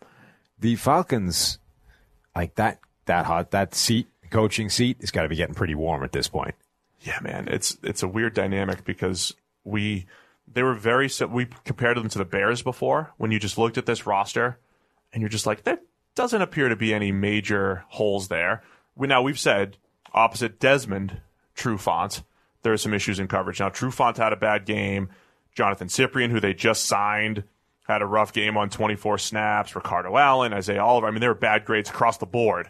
[0.58, 1.58] the Falcons,
[2.34, 6.02] like that, that hot, that seat, coaching seat, has got to be getting pretty warm
[6.02, 6.54] at this point.
[7.00, 9.34] Yeah, man, it's it's a weird dynamic because
[9.64, 10.06] we
[10.54, 13.86] they were very we compared them to the Bears before when you just looked at
[13.86, 14.58] this roster
[15.12, 15.80] and you're just like there
[16.14, 18.62] doesn't appear to be any major holes there.
[18.94, 19.78] We now we've said
[20.12, 21.20] opposite Desmond
[21.56, 22.22] Trufant
[22.62, 23.60] there are some issues in coverage.
[23.60, 25.10] Now Trufant had a bad game.
[25.56, 27.44] Johnathan Cyprien, who they just signed,
[27.86, 29.76] had a rough game on 24 snaps.
[29.76, 31.06] Ricardo Allen, Isaiah Oliver.
[31.06, 32.68] I mean, there were bad grades across the board.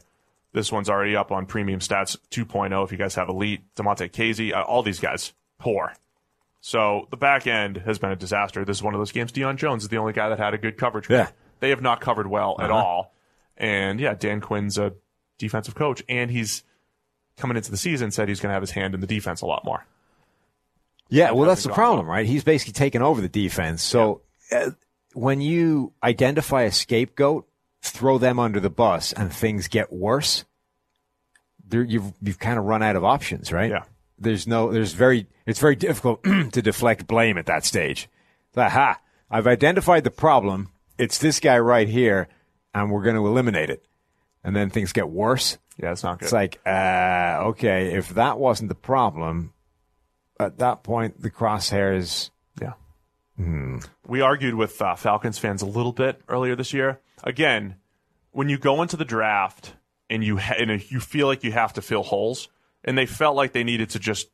[0.52, 2.84] This one's already up on Premium Stats 2.0.
[2.84, 5.94] If you guys have Elite, Damontae Kazee, uh, all these guys poor.
[6.64, 8.64] So the back end has been a disaster.
[8.64, 9.32] This is one of those games.
[9.32, 11.10] Deion Jones is the only guy that had a good coverage.
[11.10, 11.28] Yeah.
[11.58, 12.78] they have not covered well at Uh-huh.
[12.78, 13.14] all.
[13.56, 14.94] And yeah, Dan Quinn's a
[15.38, 16.62] defensive coach, and he's
[17.36, 19.46] coming into the season said he's going to have his hand in the defense a
[19.46, 19.84] lot more.
[21.08, 22.26] Yeah, well, that's the problem, right?
[22.26, 23.82] He's basically taken over the defense.
[23.82, 24.22] So
[24.52, 24.70] uh,
[25.14, 27.46] when you identify a scapegoat,
[27.82, 30.44] throw them under the bus, and things get worse,
[31.68, 33.70] there, you've you've kind of run out of options, right?
[33.70, 33.84] Yeah.
[34.22, 38.08] There's no, there's very, it's very difficult to deflect blame at that stage.
[38.56, 39.00] Aha!
[39.30, 40.68] I've identified the problem.
[40.98, 42.28] It's this guy right here,
[42.74, 43.84] and we're going to eliminate it.
[44.44, 45.58] And then things get worse.
[45.78, 46.26] Yeah, it's not good.
[46.26, 49.52] It's like, uh, okay, if that wasn't the problem,
[50.38, 52.30] at that point, the crosshairs.
[52.60, 52.74] Yeah.
[53.36, 53.78] Hmm.
[54.06, 57.00] We argued with uh, Falcons fans a little bit earlier this year.
[57.24, 57.76] Again,
[58.32, 59.74] when you go into the draft
[60.10, 62.48] and you ha- and you feel like you have to fill holes,
[62.84, 64.28] and they felt like they needed to just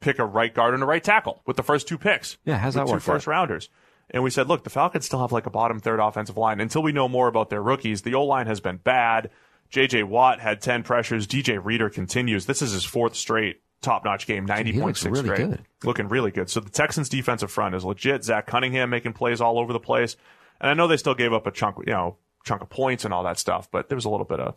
[0.00, 2.36] pick a right guard and a right tackle with the first two picks.
[2.44, 3.02] Yeah, how's that two work out?
[3.02, 3.68] first rounders.
[4.10, 6.82] And we said, look, the Falcons still have like a bottom third offensive line until
[6.82, 8.02] we know more about their rookies.
[8.02, 9.30] The O line has been bad.
[9.70, 10.02] J.J.
[10.04, 11.26] Watt had 10 pressures.
[11.26, 12.46] DJ Reader continues.
[12.46, 15.38] This is his fourth straight top notch game, 90.6 he really grade.
[15.38, 15.64] good.
[15.84, 16.50] Looking really good.
[16.50, 18.24] So the Texans defensive front is legit.
[18.24, 20.16] Zach Cunningham making plays all over the place.
[20.60, 23.12] And I know they still gave up a chunk, you know, chunk of points and
[23.12, 24.54] all that stuff, but there was a little bit of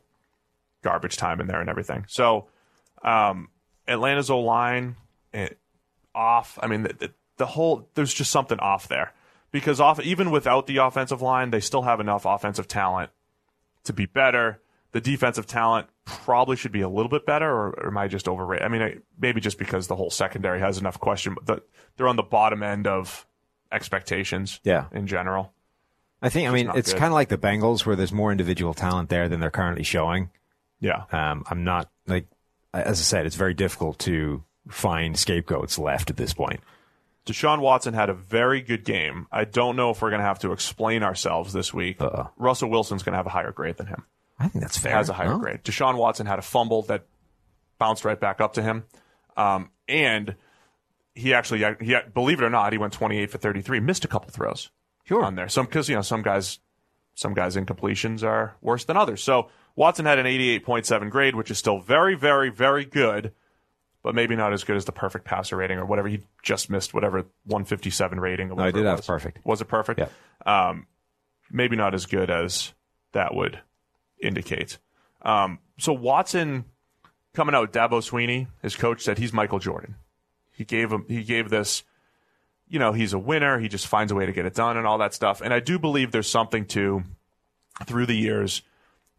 [0.84, 2.06] garbage time in there and everything.
[2.08, 2.48] So,
[3.04, 3.50] um,
[3.88, 4.96] Atlanta's O line
[6.14, 6.58] off.
[6.62, 9.14] I mean, the, the, whole there's just something off there
[9.52, 13.12] because off even without the offensive line, they still have enough offensive talent
[13.84, 14.62] to be better.
[14.92, 18.28] The defensive talent probably should be a little bit better, or, or am I just
[18.28, 18.66] overrated?
[18.66, 21.36] I mean, I, maybe just because the whole secondary has enough question.
[21.46, 21.62] The,
[21.98, 23.28] they're on the bottom end of
[23.72, 24.60] expectations.
[24.64, 24.86] Yeah.
[24.92, 25.54] in general.
[26.22, 26.50] I think.
[26.50, 29.30] I mean, not it's kind of like the Bengals, where there's more individual talent there
[29.30, 30.32] than they're currently showing.
[30.80, 32.28] Yeah, Um, I'm not like,
[32.82, 36.60] as I said, it's very difficult to find scapegoats left at this point.
[37.26, 39.28] Deshaun Watson had a very good game.
[39.32, 42.02] I don't know if we're going to have to explain ourselves this week.
[42.02, 42.28] Uh-uh.
[42.38, 44.04] Russell Wilson's going to have a higher grade than him.
[44.40, 44.94] I think that's fair.
[44.94, 45.40] has a higher no?
[45.40, 45.64] grade.
[45.64, 47.06] Deshaun Watson had a fumble that
[47.80, 48.86] bounced right back up to him,
[49.36, 50.36] um, and
[51.16, 54.30] he actually, he believe it or not, he went 28 for 33, missed a couple
[54.30, 54.70] throws
[55.06, 55.24] Sure.
[55.24, 55.50] on there.
[55.50, 56.60] Some because you know some guys,
[57.16, 59.24] some guys incompletions are worse than others.
[59.24, 63.32] So Watson had an 88.7 grade, which is still very, very, very good,
[64.04, 66.10] but maybe not as good as the perfect passer rating or whatever.
[66.10, 68.52] He just missed whatever 157 rating.
[68.52, 69.40] Or No, I did have perfect.
[69.46, 70.00] Was it perfect?
[70.00, 70.10] Yeah.
[70.46, 70.88] Um,
[71.52, 72.74] maybe not as good as
[73.14, 73.60] that would
[74.20, 74.80] indicate.
[75.22, 76.66] Um, so Watson
[77.36, 79.96] coming out, with Dabo Swinney, his coach said he's Michael Jordan.
[80.52, 81.84] He gave him he gave this,
[82.68, 83.60] you know, he's a winner.
[83.60, 85.40] He just finds a way to get it done and all that stuff.
[85.42, 87.04] And I do believe there's something to
[87.86, 88.64] through the years,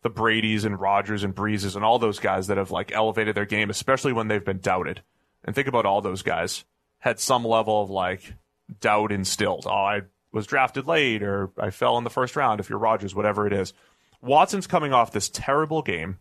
[0.02, 3.46] the Brady's and Rodgers and Breezes and all those guys that have like elevated their
[3.46, 5.02] game, especially when they've been doubted.
[5.44, 6.64] And think about all those guys
[6.98, 8.34] had some level of like
[8.80, 9.66] doubt instilled.
[9.66, 10.02] Oh, I
[10.32, 13.52] was drafted late or I fell in the first round if you're Rodgers, whatever it
[13.52, 13.72] is.
[14.20, 16.18] Watson's coming off this terrible game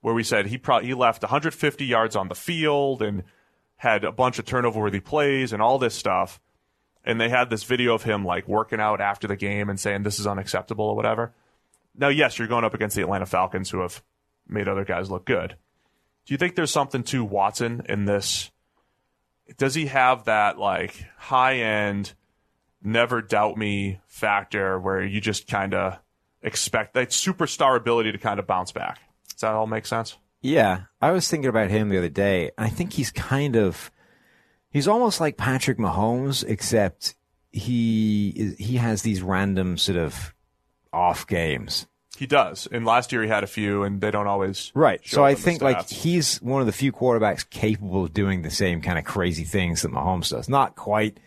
[0.00, 3.24] where we said he he left 150 yards on the field and
[3.76, 6.40] had a bunch of turnover worthy plays and all this stuff.
[7.04, 10.02] And they had this video of him like working out after the game and saying
[10.02, 11.32] this is unacceptable or whatever.
[11.94, 14.02] Now, yes, you're going up against the Atlanta Falcons who have
[14.48, 15.56] made other guys look good.
[16.26, 18.50] Do you think there's something to Watson in this?
[19.56, 22.14] Does he have that like high end,
[22.82, 25.98] never doubt me factor where you just kind of
[26.42, 29.00] expect that superstar ability to kind of bounce back?
[29.30, 30.16] Does that all make sense?
[30.40, 32.50] Yeah, I was thinking about him the other day.
[32.56, 33.90] I think he's kind of
[34.70, 37.14] he's almost like Patrick Mahomes, except
[37.52, 40.34] he is, he has these random sort of
[40.92, 41.86] off games.
[42.16, 42.68] He does.
[42.70, 45.00] And last year he had a few, and they don't always Right.
[45.06, 48.50] So I in think like he's one of the few quarterbacks capable of doing the
[48.50, 50.48] same kind of crazy things that Mahomes does.
[50.48, 51.18] Not quite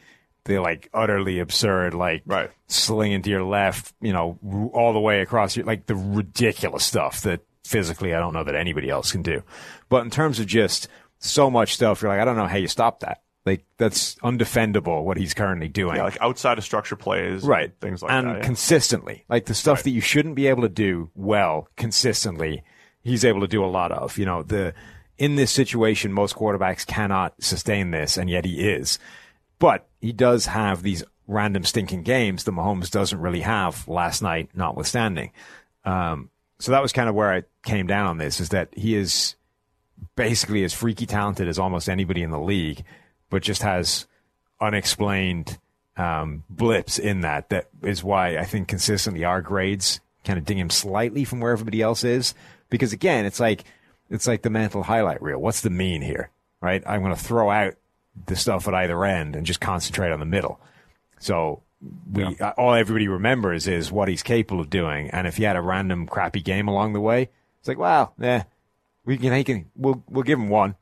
[0.46, 2.52] the like utterly absurd, like Right.
[2.68, 4.38] slinging to your left, you know,
[4.74, 8.54] all the way across your, like the ridiculous stuff that physically I don't know that
[8.56, 9.42] anybody else can do.
[9.90, 12.68] But in terms of just so much stuff, you're like, I don't know how you
[12.68, 13.23] stop that.
[13.46, 15.98] Like that's undefendable what he's currently doing.
[15.98, 18.38] yeah, like outside of structure plays, right and things like and that.
[18.38, 18.44] yeah.
[18.44, 22.64] consistently like the stuff that you shouldn't be able to do well consistently
[23.02, 24.74] he's able to do a lot of you know the
[25.18, 28.98] in this situation most quarterbacks cannot sustain this and yet he is
[29.60, 34.50] but he does have these random stinking games that Mahomes doesn't really have last night
[34.56, 35.32] notwithstanding
[35.86, 36.30] um,
[36.60, 39.36] so that was kind of where I came down on this is that he is
[40.16, 42.84] basically as freaky talented as almost anybody in the league,
[43.34, 44.06] but just has
[44.62, 45.58] unexplained
[45.98, 47.50] um, blips in that.
[47.50, 51.52] That is why I think consistently our grades kind of ding him slightly from where
[51.52, 52.36] everybody else is.
[52.70, 53.64] Because again, it's like
[54.12, 55.40] it's like the mental highlight reel.
[55.40, 56.30] What's the mean here,
[56.62, 56.84] right?
[56.86, 57.74] I'm going to throw out
[58.28, 60.62] the stuff at either end and just concentrate on the middle.
[61.18, 61.64] So
[62.12, 65.56] we uh, all everybody remembers is what he's capable of doing, and if he had
[65.56, 68.44] a random crappy game along the way, it's like, well, yeah,
[69.06, 70.76] we can, he can, we'll we'll give him one.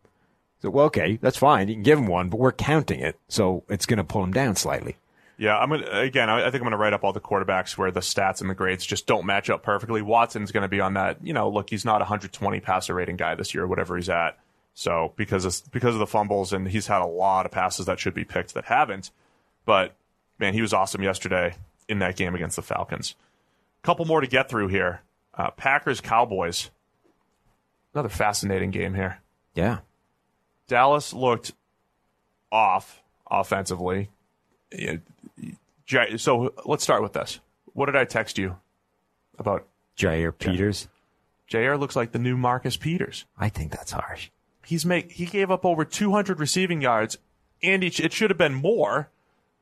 [0.62, 1.68] So well, okay, that's fine.
[1.68, 4.32] You can give him one, but we're counting it, so it's going to pull him
[4.32, 4.98] down slightly.
[5.42, 6.30] Yeah, I'm gonna again.
[6.30, 8.54] I, I think I'm gonna write up all the quarterbacks where the stats and the
[8.54, 10.04] grades just don't match up perfectly.
[10.04, 11.18] Watson's gonna be on that.
[11.26, 14.38] You know, look, he's not a 120 passer rating guy this year, whatever he's at.
[14.76, 18.00] So because of, because of the fumbles and he's had a lot of passes that
[18.00, 19.10] should be picked that haven't.
[19.66, 19.96] But
[20.38, 21.56] man, he was awesome yesterday
[21.90, 23.16] in that game against the Falcons.
[23.82, 25.02] Couple more to get through here.
[25.34, 26.70] Uh, Packers Cowboys.
[27.96, 29.22] Another fascinating game here.
[29.56, 29.80] Yeah,
[30.72, 31.52] Dallas looked
[32.50, 34.10] off offensively.
[36.18, 37.40] So let's start with this.
[37.74, 38.56] What did I text you
[39.38, 39.68] about?
[39.98, 40.88] Jaire Peters.
[41.48, 43.26] JR looks like the new Marcus Peters.
[43.38, 44.30] I think that's harsh.
[44.66, 47.18] he's make he gave up over 200 receiving yards,
[47.62, 49.10] and he, it should have been more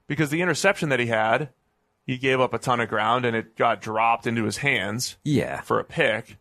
[0.06, 1.50] because the interception that he had,
[2.06, 5.62] he gave up a ton of ground and it got dropped into his hands Yeah.
[5.62, 6.38] for a pick.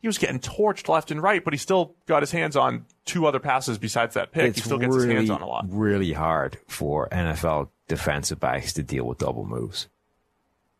[0.00, 3.26] He was getting torched left and right, but he still got his hands on two
[3.26, 4.54] other passes besides that pick.
[4.54, 5.66] he still gets really, his hands on a lot.
[5.68, 9.88] really hard for NFL defensive backs to deal with double moves.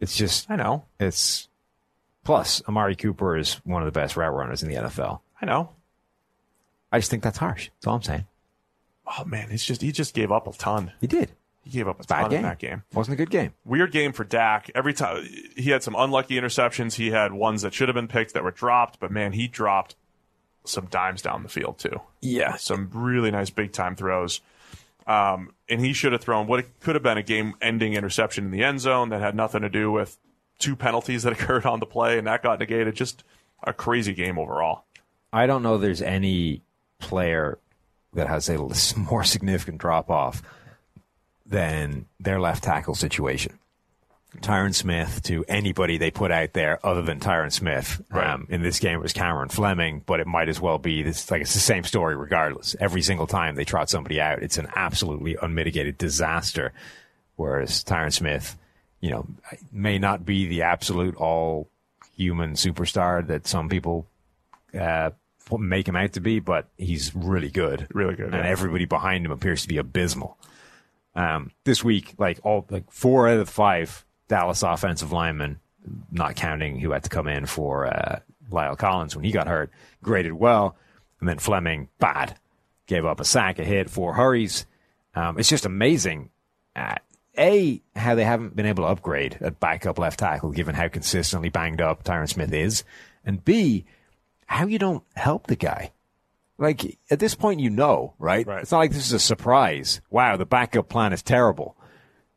[0.01, 1.49] It's just I know, it's
[2.25, 5.21] plus Amari Cooper is one of the best route runners in the NFL.
[5.43, 5.71] I know.
[6.93, 7.71] I just think that's harsh.
[7.75, 8.27] That's all I'm saying.
[9.07, 10.93] Oh man, he's just he just gave up a ton.
[11.01, 11.33] He did.
[11.69, 12.37] He gave up a Bad ton game.
[12.39, 12.83] in that game.
[12.95, 13.53] Wasn't a good game.
[13.65, 14.71] weird game for Dak.
[14.75, 18.33] Every time he had some unlucky interceptions, he had ones that should have been picked
[18.35, 19.95] that were dropped, but man, he dropped
[20.65, 22.01] some dimes down the field too.
[22.23, 22.57] Yeah.
[22.57, 24.41] Some really nice big time throws.
[25.07, 28.51] Um, and he should have thrown what could have been a game ending interception in
[28.51, 30.19] the end zone that had nothing to do with
[30.59, 32.95] two penalties that occurred on the play, and that got negated.
[32.95, 33.25] Just
[33.63, 34.85] a crazy game overall.
[35.33, 36.63] I don't know there's any
[36.99, 37.59] player
[38.15, 38.59] that has a
[38.97, 40.43] more significant drop off
[41.49, 43.59] than their left tackle situation.
[44.41, 48.03] Tyron Smith to anybody they put out there other than Tyron Smith.
[48.11, 48.27] Right.
[48.27, 51.31] Um, in this game, it was Cameron Fleming, but it might as well be this.
[51.31, 52.77] Like it's the same story regardless.
[52.79, 56.73] Every single time they trot somebody out, it's an absolutely unmitigated disaster.
[57.37, 58.57] Whereas Tyron Smith,
[59.01, 59.27] you know,
[59.73, 61.69] may not be the absolute all
[62.15, 64.07] human superstar that some people
[64.79, 65.11] uh,
[65.57, 67.87] make him out to be, but he's really good.
[67.95, 68.51] Really good, And yeah.
[68.51, 70.37] everybody behind him appears to be abysmal.
[71.15, 75.59] Um, this week, like all like four out of five Dallas offensive linemen,
[76.13, 78.21] not counting who had to come in for uh,
[78.51, 79.71] La'el Collins when he got hurt,
[80.03, 80.77] graded well,
[81.21, 82.39] and then Fleming bad,
[82.87, 84.67] gave up a sack, a hit, four hurries.
[85.15, 86.31] Um, it's just amazing.
[86.77, 86.97] Uh,
[87.37, 91.49] a how they haven't been able to upgrade at backup left tackle, given how consistently
[91.49, 92.85] banged up Tyron Smith is,
[93.25, 93.85] and B
[94.47, 95.93] how you don't help the guy.
[96.59, 98.47] Like at this point, you know, right?
[98.47, 98.63] Right.
[98.63, 100.01] It's not like this is a surprise.
[100.11, 101.77] Wow, the backup plan is terrible.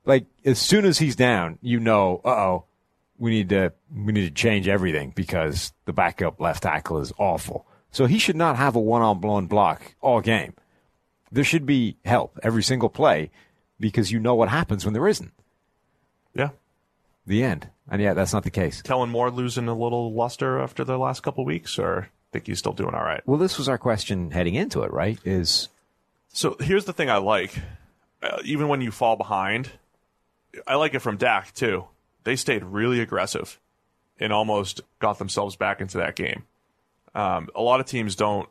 [0.06, 2.66] Like as soon as he's down, you know, uh oh,
[3.18, 7.66] we need to we need to change everything because the backup left tackle is awful.
[7.92, 10.54] So he should not have a one on one block all game.
[11.32, 13.32] There should be help every single play
[13.80, 15.34] because you know what happens when there isn't.
[16.34, 16.50] Yeah.
[17.26, 17.70] The end.
[17.90, 18.82] And yeah, that's not the case.
[18.82, 22.74] Kellen Moore losing a little luster after the last couple weeks, or think he's still
[22.74, 23.22] doing all right?
[23.26, 25.20] Well, this was our question heading into it, right?
[25.26, 25.70] Is
[26.30, 27.54] So here's the thing I like.
[28.22, 29.72] Uh, even when you fall behind,
[30.68, 31.86] I like it from Dak too.
[32.24, 33.60] They stayed really aggressive
[34.20, 36.44] and almost got themselves back into that game.
[37.16, 38.48] Um, a lot of teams don't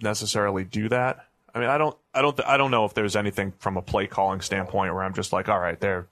[0.00, 1.26] necessarily do that.
[1.54, 4.06] I mean, I don't, I don't, I don't know if there's anything from a play
[4.06, 6.06] calling standpoint where I'm just like, all right, they're,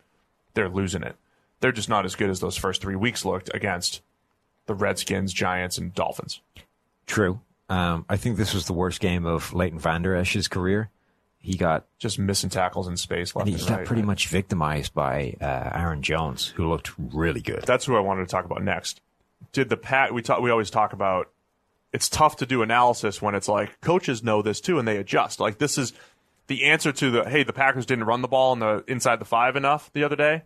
[0.55, 1.17] they're losing it.
[1.61, 4.01] They're just not as good as those first three weeks looked against
[4.67, 6.41] the Redskins, Giants, and Dolphins.
[7.11, 7.41] True.
[7.69, 10.91] Um, I think this was the worst game of Leighton Vander Esch's career.
[11.39, 13.87] He got Just missing tackles in space left he and got right.
[13.87, 17.63] pretty much victimized by uh, Aaron Jones, who looked really good.
[17.63, 19.01] that's who I wanted to talk about next.
[19.53, 21.31] Did the pat we talk we always talk about
[21.93, 25.41] it's tough to do analysis when it's like coaches know this too and they adjust.
[25.41, 25.93] Like this is
[26.47, 29.25] the answer to the hey, the Packers didn't run the ball in the inside the
[29.25, 30.43] five enough the other day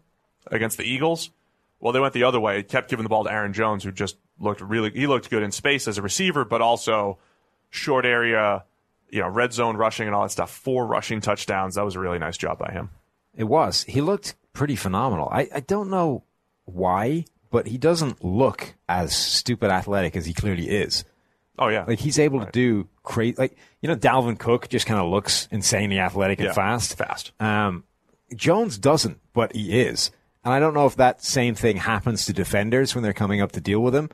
[0.47, 1.31] against the Eagles.
[1.81, 4.17] Well, they went the other way, kept giving the ball to Aaron Jones, who just
[4.39, 7.19] looked really he looked good in space as a receiver, but also
[7.71, 8.65] short area,
[9.11, 10.51] you know, red zone rushing and all that stuff.
[10.51, 11.75] Four rushing touchdowns.
[11.75, 12.91] That was a really nice job by him.
[13.37, 13.85] It was.
[13.85, 15.29] He looked pretty phenomenal.
[15.31, 16.25] I, I don't know
[16.65, 21.05] why, but he doesn't look as stupid athletic as he clearly is.
[21.59, 21.85] Oh yeah.
[21.87, 23.37] Like he's able to do crazy.
[23.39, 26.97] Like you know, Dalvin Cook just kind of looks insanely athletic and Yeah, fast.
[26.97, 27.33] Fast.
[27.41, 27.85] Um,
[28.35, 30.11] Jones doesn't, but he is.
[30.45, 33.53] And I don't know if that same thing happens to defenders when they're coming up
[33.53, 34.11] to deal with him.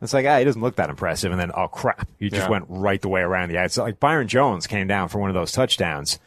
[0.00, 1.32] It's like, ah, he doesn't look that impressive.
[1.32, 2.08] And then, oh, crap.
[2.18, 2.50] He just Yeah.
[2.50, 3.82] went right the way around the outside.
[3.82, 6.18] Like Byron Jones came down for one of those touchdowns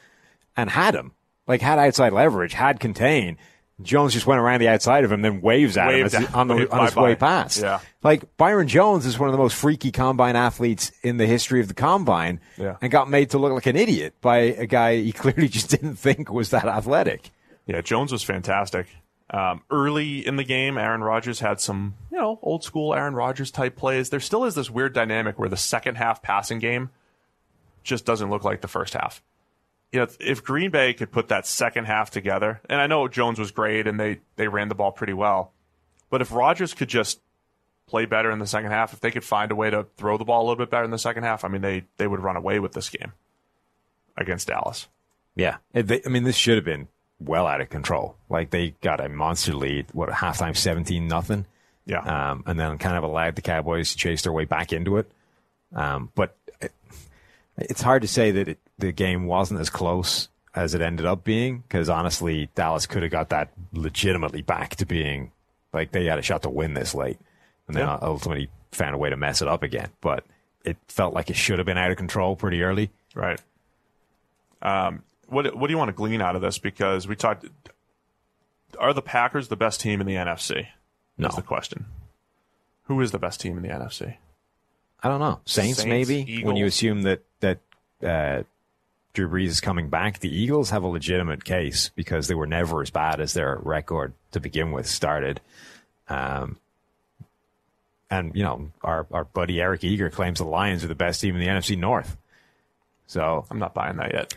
[0.57, 1.13] and had him.
[1.47, 3.37] Like, had outside leverage, had contain.
[3.81, 6.71] Jones just went around the outside of him, then waves at Waved him on, the,
[6.71, 7.61] on his way past.
[7.61, 7.79] Yeah.
[8.03, 11.67] Like, Byron Jones is one of the most freaky combine athletes in the history of
[11.67, 12.75] the combine Yeah.
[12.81, 15.95] and got made to look like an idiot by a guy he clearly just didn't
[15.95, 17.31] think was that athletic.
[17.65, 18.87] Yeah, Jones was fantastic.
[19.31, 23.49] Um, early in the game, Aaron Rodgers had some, you know, old school Aaron Rodgers
[23.49, 24.09] type plays.
[24.09, 26.89] There still is this weird dynamic where the second half passing game
[27.81, 29.23] just doesn't look like the first half.
[29.93, 33.39] You know, if Green Bay could put that second half together, and I know Jones
[33.39, 35.53] was great and they, they ran the ball pretty well,
[36.09, 37.21] but if Rodgers could just
[37.87, 40.25] play better in the second half, if they could find a way to throw the
[40.25, 42.35] ball a little bit better in the second half, I mean, they, they would run
[42.35, 43.13] away with this game
[44.17, 44.89] against Dallas.
[45.35, 45.57] Yeah.
[45.73, 46.89] I mean, this should have been
[47.23, 48.15] well out of control.
[48.29, 51.45] Like they got a monster lead, what, at halftime 17 nothing.
[51.85, 51.99] Yeah.
[52.31, 55.11] Um, and then kind of allowed the Cowboys to chase their way back into it.
[55.75, 56.67] Um, but uh,
[57.57, 61.23] It's hard to say that it, the game wasn't as close as it ended up
[61.23, 65.31] being because honestly, Dallas could have got that legitimately back to being
[65.73, 67.17] like they had a shot to win this late,
[67.67, 67.97] and then Yeah.
[68.01, 69.89] ultimately found a way to mess it up again.
[70.01, 70.25] But
[70.65, 72.89] it felt like it should have been out of control pretty early.
[73.15, 73.39] Right.
[74.61, 76.57] Um, what what do you want to glean out of this?
[76.59, 77.45] Because we talked.
[78.79, 80.67] Are the Packers the best team in the NFC?
[81.17, 81.27] No.
[81.27, 81.85] Is the question.
[82.83, 84.17] Who is the best team in the NFC?
[85.03, 85.39] I don't know.
[85.45, 87.59] Saints, Saints, maybe when you assume that that
[88.03, 88.43] uh,
[89.13, 90.19] Drew Brees is coming back.
[90.19, 94.13] The Eagles have a legitimate case because they were never as bad as their record
[94.31, 95.41] to begin with started.
[96.07, 96.57] Um,
[98.09, 101.35] and you know our our buddy Eric Eager claims the Lions are the best team
[101.35, 102.17] in the NFC North.
[103.07, 104.35] So I'm not buying that yet.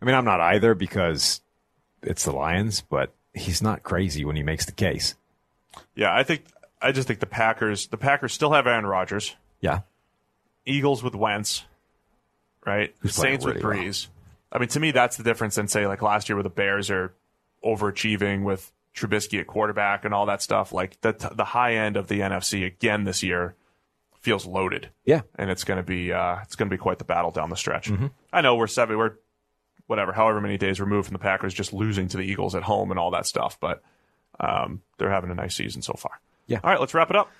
[0.00, 1.40] I mean I'm not either because
[2.02, 5.14] it's the Lions, but he's not crazy when he makes the case.
[5.94, 6.44] Yeah, I think
[6.80, 7.88] I just think the Packers.
[7.88, 9.36] The Packers still have Aaron Rodgers.
[9.60, 9.80] Yeah,
[10.64, 11.64] Eagles with Wentz,
[12.64, 12.94] right?
[13.00, 13.84] Who's Saints with really well.
[13.84, 14.08] Brees.
[14.52, 16.90] I mean, to me, that's the difference than say like last year where the Bears
[16.90, 17.14] are
[17.64, 20.72] overachieving with Trubisky at quarterback and all that stuff.
[20.72, 23.54] Like the the high end of the NFC again this year
[24.20, 24.88] feels loaded.
[25.04, 25.20] yeah.
[25.36, 27.56] and it's going to be uh, it's going to be quite the battle down the
[27.56, 27.90] stretch.
[27.90, 28.06] Mm-hmm.
[28.32, 29.14] I know we're seven, we're
[29.86, 32.90] whatever, however many days removed from the Packers just losing to the Eagles at home
[32.90, 33.82] and all that stuff, but
[34.40, 36.20] um, they're having a nice season so far.
[36.46, 36.60] Yeah.
[36.62, 37.30] All right, let's wrap it up.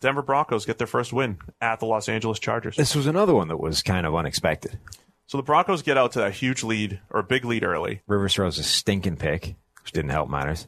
[0.00, 2.76] Denver Broncos get their first win at the Los Angeles Chargers.
[2.76, 4.78] This was another one that was kind of unexpected.
[5.26, 8.00] So the Broncos get out to a huge lead or a big lead early.
[8.06, 10.66] Rivers throws a stinking pick, which didn't help matters.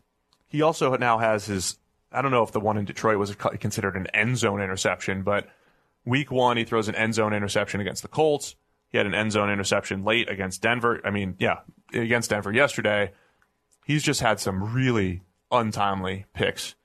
[0.48, 1.78] He also now has his.
[2.12, 5.48] I don't know if the one in Detroit was considered an end zone interception, but
[6.04, 8.54] week one he throws an end zone interception against the Colts.
[8.92, 11.00] He had an end zone interception late against Denver.
[11.04, 11.60] I mean, yeah,
[11.94, 13.12] against Denver yesterday.
[13.84, 16.76] He's just had some really untimely picks,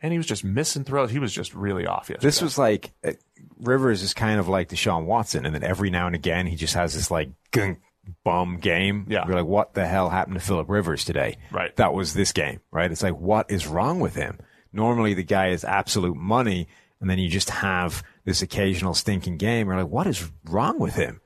[0.00, 1.10] and he was just missing throws.
[1.10, 2.26] He was just really off yesterday.
[2.26, 3.12] This was like uh,
[3.58, 6.74] Rivers is kind of like Deshaun Watson, and then every now and again he just
[6.74, 7.78] has this like gunk
[8.24, 9.06] bum game.
[9.08, 9.26] Yeah.
[9.26, 11.36] you're like, what the hell happened to Philip Rivers today?
[11.52, 11.76] Right.
[11.76, 12.90] that was this game, right?
[12.90, 14.38] It's like, what is wrong with him?
[14.72, 16.68] Normally the guy is absolute money,
[17.00, 19.66] and then you just have this occasional stinking game.
[19.66, 21.20] You're like, what is wrong with him?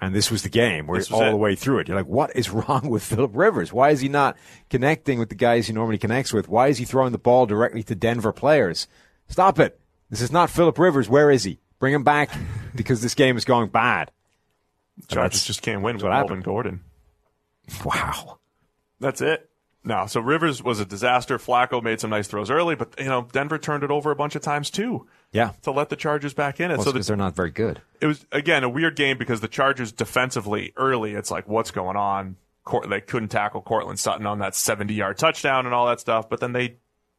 [0.00, 1.30] And this was the game where all it.
[1.30, 1.88] the way through it.
[1.88, 3.72] You're like, what is wrong with Philip Rivers?
[3.72, 4.36] Why is he not
[4.70, 6.48] connecting with the guys he normally connects with?
[6.48, 8.86] Why is he throwing the ball directly to Denver players?
[9.28, 9.80] Stop it.
[10.08, 11.08] This is not Philip Rivers.
[11.08, 11.58] Where is he?
[11.80, 12.30] Bring him back
[12.74, 14.12] because this game is going bad.
[15.08, 16.44] Chargers just can't win with Melvin happened.
[16.44, 16.80] Gordon.
[17.84, 18.38] Wow.
[19.00, 19.48] That's it.
[19.84, 21.38] No, so Rivers was a disaster.
[21.38, 24.34] Flacco made some nice throws early, but you know Denver turned it over a bunch
[24.34, 25.52] of times too Yeah.
[25.62, 26.76] to let the Chargers back in it.
[26.78, 27.82] Well, so because the, they're not very good.
[28.00, 31.96] it was again a weird game because the Chargers defensively early, it's like what's going
[31.96, 32.36] on?
[32.64, 36.28] Court, they couldn't tackle Courtland Sutton on that 70 yard touchdown and all that stuff,
[36.28, 36.76] but then they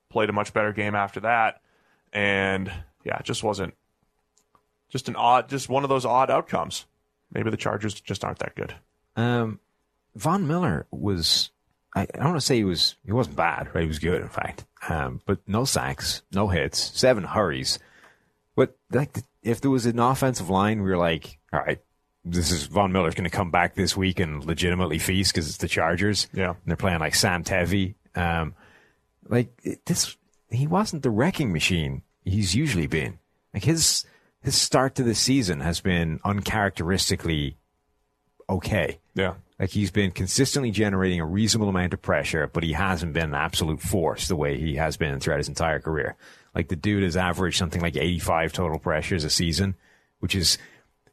[0.10, 1.61] played a much better game after that,
[2.14, 2.72] and
[3.03, 3.73] yeah, it just wasn't
[4.90, 6.86] just an odd, just one of those odd outcomes.
[7.31, 8.76] Maybe the Chargers just aren't that good.
[9.15, 9.60] Um,
[10.15, 11.52] Von Miller was.
[11.95, 12.95] I, I don't want to say he was.
[13.06, 13.81] He wasn't bad, right?
[13.81, 14.65] He was good, in fact.
[14.88, 17.80] Um, but no sacks, no hits, seven hurries.
[18.91, 21.80] Like, if there was an offensive line, we were like, all right,
[22.26, 25.57] this is Von Miller's going to come back this week and legitimately feast because it's
[25.57, 26.28] the Chargers.
[26.34, 26.49] Yeah.
[26.49, 27.95] and they're playing like Sam Tevi.
[28.16, 28.56] Um,
[29.28, 30.18] like it- this,
[30.49, 33.20] he wasn't the wrecking machine he's usually been.
[33.53, 34.06] Like his
[34.41, 37.57] his start to the season has been uncharacteristically
[38.49, 38.99] okay.
[39.16, 43.30] Yeah, Like he's been consistently generating a reasonable amount of pressure, but he hasn't been
[43.30, 46.16] an absolute force the way he has been throughout his entire career.
[46.56, 49.76] Like the dude has averaged something like 85 total pressures a season,
[50.20, 50.58] which is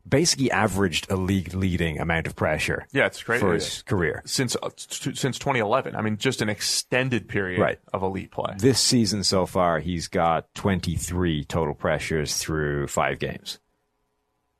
[0.09, 4.23] basically averaged a league leading amount of pressure yeah, it's great for his career.
[4.25, 5.97] since uh, t- since 2011.
[5.97, 7.81] I mean, just an extended period Right.
[7.93, 8.55] of elite play.
[8.57, 13.59] This season so far, he's got 23 total pressures through five games.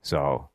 [0.03, 0.49] So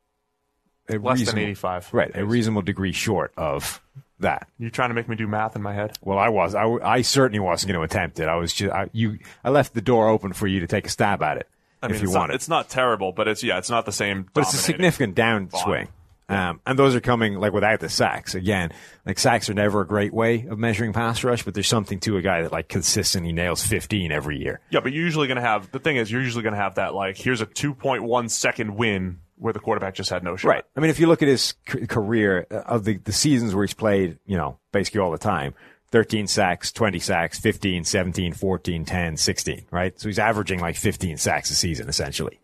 [0.90, 1.94] a Less than 85.
[1.94, 3.80] Right, a reasonable degree short of
[4.22, 4.48] that.
[4.58, 5.96] You're trying to make me do math in my head?
[6.02, 6.54] Well, I was.
[6.54, 8.28] I, I certainly wasn't going to attempt it.
[8.28, 8.72] I was just.
[8.72, 9.18] I, you.
[9.44, 11.48] I left the door open for you to take a stab at it
[11.82, 12.34] I if mean, you it's want not, it.
[12.36, 14.28] it's not terrible, but it's yeah, it's not the same.
[14.32, 15.88] But it's a significant downswing.
[16.28, 18.34] Um, and those are coming like without the sacks.
[18.34, 18.72] Again,
[19.04, 22.16] like sacks are never a great way of measuring pass rush, but there's something to
[22.16, 24.60] a guy that like consistently nails 15 every year.
[24.70, 26.76] Yeah, but you're usually going to have the thing is you're usually going to have
[26.76, 30.48] that like here's a 2.1 second win where the quarterback just had no shot.
[30.48, 30.64] Right.
[30.76, 33.74] I mean, if you look at his career uh, of the, the seasons where he's
[33.74, 35.54] played, you know, basically all the time,
[35.90, 39.98] 13 sacks, 20 sacks, 15, 17, 14, 10, 16, right?
[40.00, 42.40] So he's averaging like 15 sacks a season, essentially.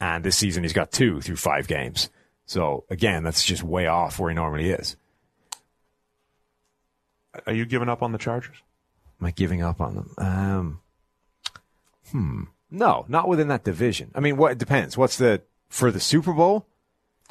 [0.00, 2.10] And this season he's got two through five games.
[2.46, 4.96] So again, that's just way off where he normally is.
[7.46, 8.56] Are you giving up on the Chargers?
[9.20, 10.14] Am I giving up on them?
[10.18, 10.80] Um,
[12.10, 12.42] hmm.
[12.70, 14.10] No, not within that division.
[14.14, 14.96] I mean, what it depends.
[14.96, 16.66] What's the, for the Super Bowl?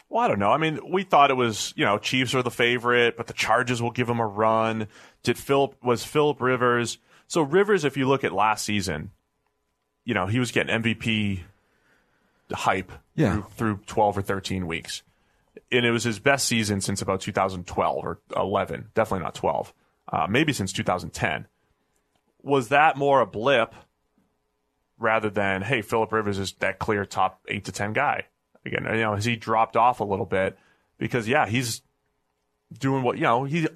[0.09, 0.51] Well, I don't know.
[0.51, 3.81] I mean, we thought it was, you know, Chiefs are the favorite, but the Chargers
[3.81, 4.87] will give them a run.
[5.23, 6.99] Did Philip was Philip Rivers?
[7.27, 9.11] So Rivers, if you look at last season,
[10.03, 11.41] you know, he was getting MVP
[12.53, 13.33] hype Yeah.
[13.33, 15.01] through, through 12 or 13 weeks.
[15.71, 19.73] And it was his best season since about 2012 or 11, definitely not 12,
[20.13, 21.47] uh, maybe since 2010.
[22.43, 23.73] Was that more a blip
[24.99, 28.25] rather than, hey, Philip Rivers is that clear top eight to 10 guy?
[28.65, 30.57] Again, you know, has he dropped off a little bit?
[30.97, 31.81] Because, yeah, he's
[32.79, 33.67] doing what, you know, he,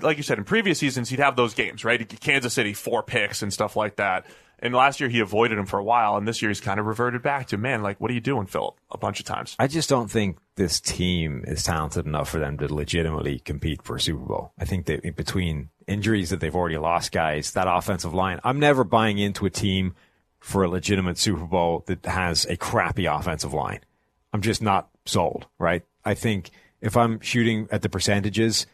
[0.00, 2.08] like you said, in previous seasons, he'd have those games, right?
[2.20, 4.26] Kansas City, four picks and stuff like that.
[4.58, 6.86] And last year he avoided him for a while, and this year he's kind of
[6.86, 8.76] reverted back to, man, like, what are you doing, Philip?
[8.90, 9.54] A bunch of times.
[9.58, 13.96] I just don't think this team is talented enough for them to legitimately compete for
[13.96, 14.52] a Super Bowl.
[14.58, 18.82] I think that between injuries that they've already lost guys, that offensive line, I'm never
[18.82, 19.94] buying into a team
[20.46, 23.80] for a legitimate Super Bowl that has a crappy offensive line.
[24.32, 25.82] I'm just not sold, right?
[26.04, 26.50] I think
[26.80, 28.64] if I'm shooting at the percentages,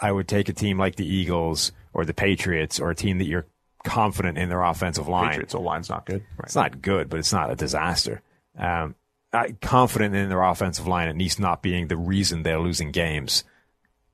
[0.00, 3.28] I would take a team like the Eagles or the Patriots or a team that
[3.28, 3.46] you're
[3.84, 5.28] confident in their offensive line.
[5.28, 6.24] Patriots, O line's not good.
[6.36, 6.46] Right.
[6.46, 8.22] It's not good, but it's not a disaster.
[8.58, 8.96] Um,
[9.32, 13.44] I, confident in their offensive line, at least not being the reason they're losing games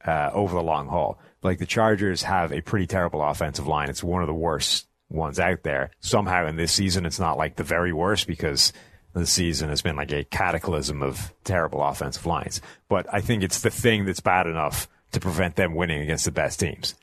[0.05, 1.18] uh, over the long haul.
[1.43, 3.88] Like the Chargers have a pretty terrible offensive line.
[3.88, 5.90] It's one of the worst ones out there.
[6.00, 8.72] Somehow in this season, it's not like the very worst because
[9.12, 12.60] the season has been like a cataclysm of terrible offensive lines.
[12.88, 16.32] But I think it's the thing that's bad enough to prevent them winning against the
[16.32, 16.94] best teams.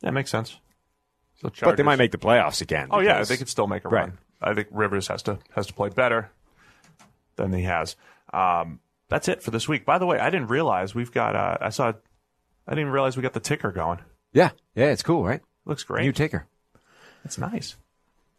[0.00, 0.58] That makes sense.
[1.40, 2.88] So But they might make the playoffs again.
[2.90, 4.00] Oh yeah, they could still make a Right.
[4.08, 4.18] run.
[4.40, 6.30] I think Rivers has to has to play better
[7.36, 7.94] than he has.
[8.32, 9.84] Um, that's it for this week.
[9.84, 11.36] By the way, I didn't realize we've got.
[11.36, 11.92] Uh, I saw.
[12.66, 13.98] I didn't realize we got the ticker going.
[14.32, 15.40] Yeah, yeah, it's cool, right?
[15.64, 16.02] Looks great.
[16.04, 16.46] New ticker.
[17.24, 17.76] It's nice.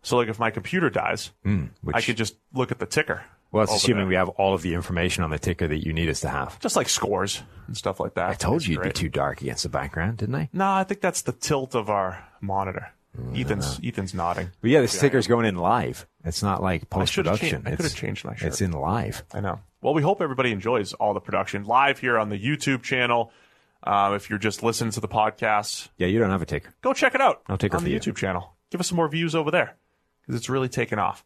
[0.02, 3.24] So like, if my computer dies, which- I could just look at the ticker.
[3.52, 6.08] Well, it's assuming we have all of the information on the ticker that you need
[6.08, 6.60] us to have.
[6.60, 8.30] just like scores and stuff like that.
[8.30, 10.50] I told you you'd be too dark against the background, didn't I?
[10.54, 12.90] No, I think that's the tilt of our monitor.
[13.20, 14.52] Mm, Ethan's Ethan's nodding.
[14.62, 16.06] But yeah, the ticker's going in live.
[16.24, 17.64] It's not like post production.
[17.66, 18.50] I could've changed my shirt.
[18.50, 19.24] It's in live.
[19.34, 19.60] I know.
[19.82, 23.32] Well, we hope everybody enjoys all the production live here on the YouTube channel.
[23.84, 26.72] Uh, if you're just listening to the podcast, Yeah, you don't have a ticker.
[26.82, 28.00] go check it out No ticker on for the you.
[28.00, 28.54] YouTube channel.
[28.72, 29.76] Give us some more views over there
[30.22, 31.26] because it's really taken off.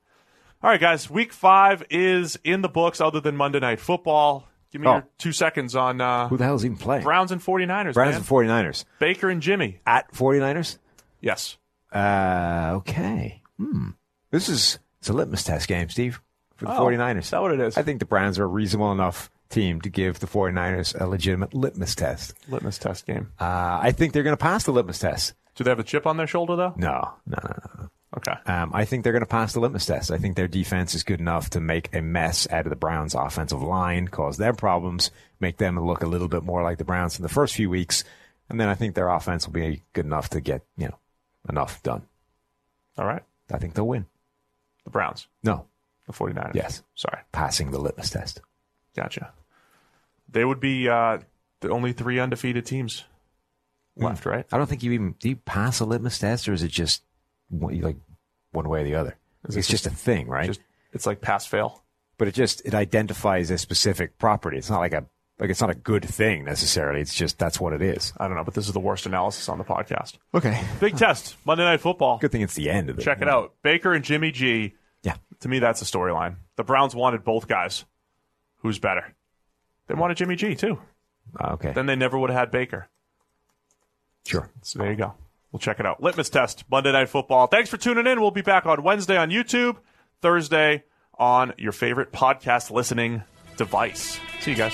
[0.62, 1.10] All right, guys.
[1.10, 4.48] Week five is in the books other than Monday Night Football.
[4.72, 4.94] Give me Oh.
[4.94, 7.04] your two seconds on uh, Who the hell's even playing?
[7.04, 8.16] Browns and 49ers, Browns man.
[8.16, 8.86] and 49ers.
[9.00, 9.80] Baker and Jimmy.
[9.86, 10.78] At 49ers?
[11.22, 11.58] Yes.
[11.92, 13.42] Uh, okay.
[13.58, 13.90] Hmm.
[14.32, 16.22] This is it's a litmus test game, Steve,
[16.56, 17.20] for the Oh, 49ers.
[17.20, 17.78] is that what it is?
[17.78, 21.54] I think the Browns are a reasonable enough team to give the 49ers a legitimate
[21.54, 22.34] litmus test.
[22.50, 23.32] Litmus test game.
[23.40, 25.34] Uh, I think they're going to pass the litmus test.
[25.56, 26.74] Do they have a chip on their shoulder, though?
[26.78, 27.90] No, no, no, no.
[28.18, 28.34] Okay.
[28.46, 30.12] Um, I think they're going to pass the litmus test.
[30.12, 33.16] I think their defense is good enough to make a mess out of the Browns'
[33.16, 35.10] offensive line, cause them problems,
[35.40, 38.04] make them look a little bit more like the Browns in the first few weeks,
[38.50, 40.98] and then I think their offense will be good enough to get you know
[41.50, 42.04] enough done.
[42.98, 43.24] All right.
[43.52, 44.06] I think they'll win.
[44.84, 45.28] The Browns.
[45.44, 45.66] No,
[46.08, 46.54] The 49ers.
[46.56, 46.84] Yes.
[46.96, 47.20] Sorry.
[47.32, 48.42] passing the litmus test.
[48.96, 49.32] Gotcha.
[50.30, 51.20] They would be uh,
[51.62, 53.06] the only three undefeated teams
[53.96, 54.46] left, right?
[54.52, 57.04] I don't think you even do you pass a litmus test, or is it just
[57.52, 57.98] like
[58.52, 59.18] one way or the other?
[59.48, 60.48] Is It's just a thing, right?
[60.48, 60.62] Just
[60.94, 61.84] it's like pass fail.
[62.18, 64.58] but it just it identifies a specific property.
[64.58, 65.06] It's not like a
[65.40, 67.02] like it's not a good thing necessarily.
[67.02, 68.14] It's just that's what it is.
[68.18, 70.14] I don't know, but this is the worst analysis on the podcast.
[70.34, 70.64] Okay.
[70.80, 71.36] Big test.
[71.46, 72.20] Monday Night Football.
[72.20, 73.02] Good thing it's the end of it.
[73.04, 73.54] Check it out.
[73.64, 74.74] Baker and Jimmy G.
[75.02, 75.16] Yeah.
[75.42, 76.36] To me, that's a storyline.
[76.56, 77.84] The Browns wanted both guys.
[78.58, 79.14] Who's better?
[79.88, 80.80] They wanted Jimmy G too.
[81.38, 81.74] Uh, okay.
[81.74, 82.88] Then they never would have had Baker.
[84.26, 84.50] Sure.
[84.62, 85.14] So there you go.
[85.52, 86.02] We'll check it out.
[86.02, 87.48] Litmus test, Monday Night Football.
[87.48, 88.20] Thanks for tuning in.
[88.20, 89.78] We'll be back on Wednesday on YouTube,
[90.22, 90.84] Thursday
[91.18, 93.24] on your favorite podcast listening
[93.56, 94.20] device.
[94.42, 94.74] See you guys.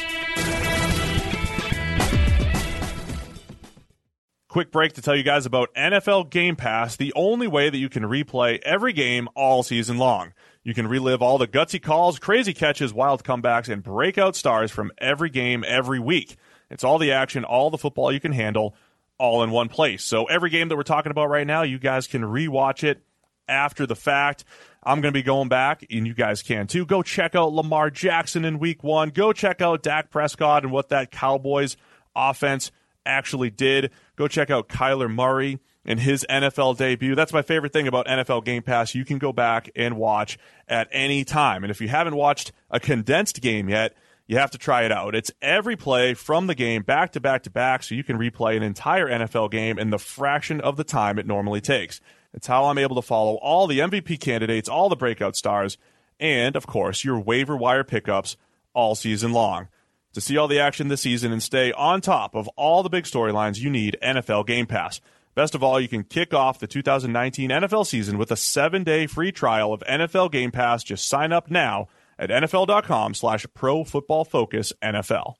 [4.47, 7.87] Quick break to tell you guys about NFL Game Pass, the only way that you
[7.87, 10.33] can replay every game all season long.
[10.63, 14.91] You can relive all the gutsy calls, crazy catches, wild comebacks, and breakout stars from
[14.97, 16.35] every game every week.
[16.71, 18.75] It's all the action, all the football you can handle,
[19.19, 20.03] all in one place.
[20.03, 23.03] So every game that we're talking about right now, you guys can rewatch it
[23.47, 24.45] after the fact.
[24.81, 26.85] I'm going to be going back, and you guys can too.
[26.85, 29.09] Go check out Lamar Jackson in week one.
[29.09, 31.75] Go check out Dak Prescott and what that Cowboys
[32.15, 32.71] offense
[33.05, 33.91] actually did.
[34.15, 37.15] Go check out Kyler Murray and his NFL debut.
[37.15, 38.95] That's my favorite thing about NFL Game Pass.
[38.95, 40.37] You can go back and watch
[40.67, 41.63] at any time.
[41.63, 43.95] And if you haven't watched a condensed game yet,
[44.29, 45.15] you have to try it out.
[45.15, 48.55] It's every play from the game back to back to back, so you can replay
[48.55, 51.99] an entire NFL game in the fraction of the time it normally takes.
[52.31, 55.79] It's how I'm able to follow all the MVP candidates, all the breakout stars,
[56.19, 58.37] and, of course, your waiver wire pickups
[58.75, 59.67] all season long.
[60.13, 63.05] To see all the action this season and stay on top of all the big
[63.05, 65.01] storylines, you need NFL Game Pass.
[65.33, 69.31] Best of all, you can kick off the 2019 NFL season with a seven-day free
[69.31, 70.83] trial of NFL Game Pass.
[70.83, 71.87] Just sign up now
[72.19, 75.39] at nfl.com slash pro football focus NFL.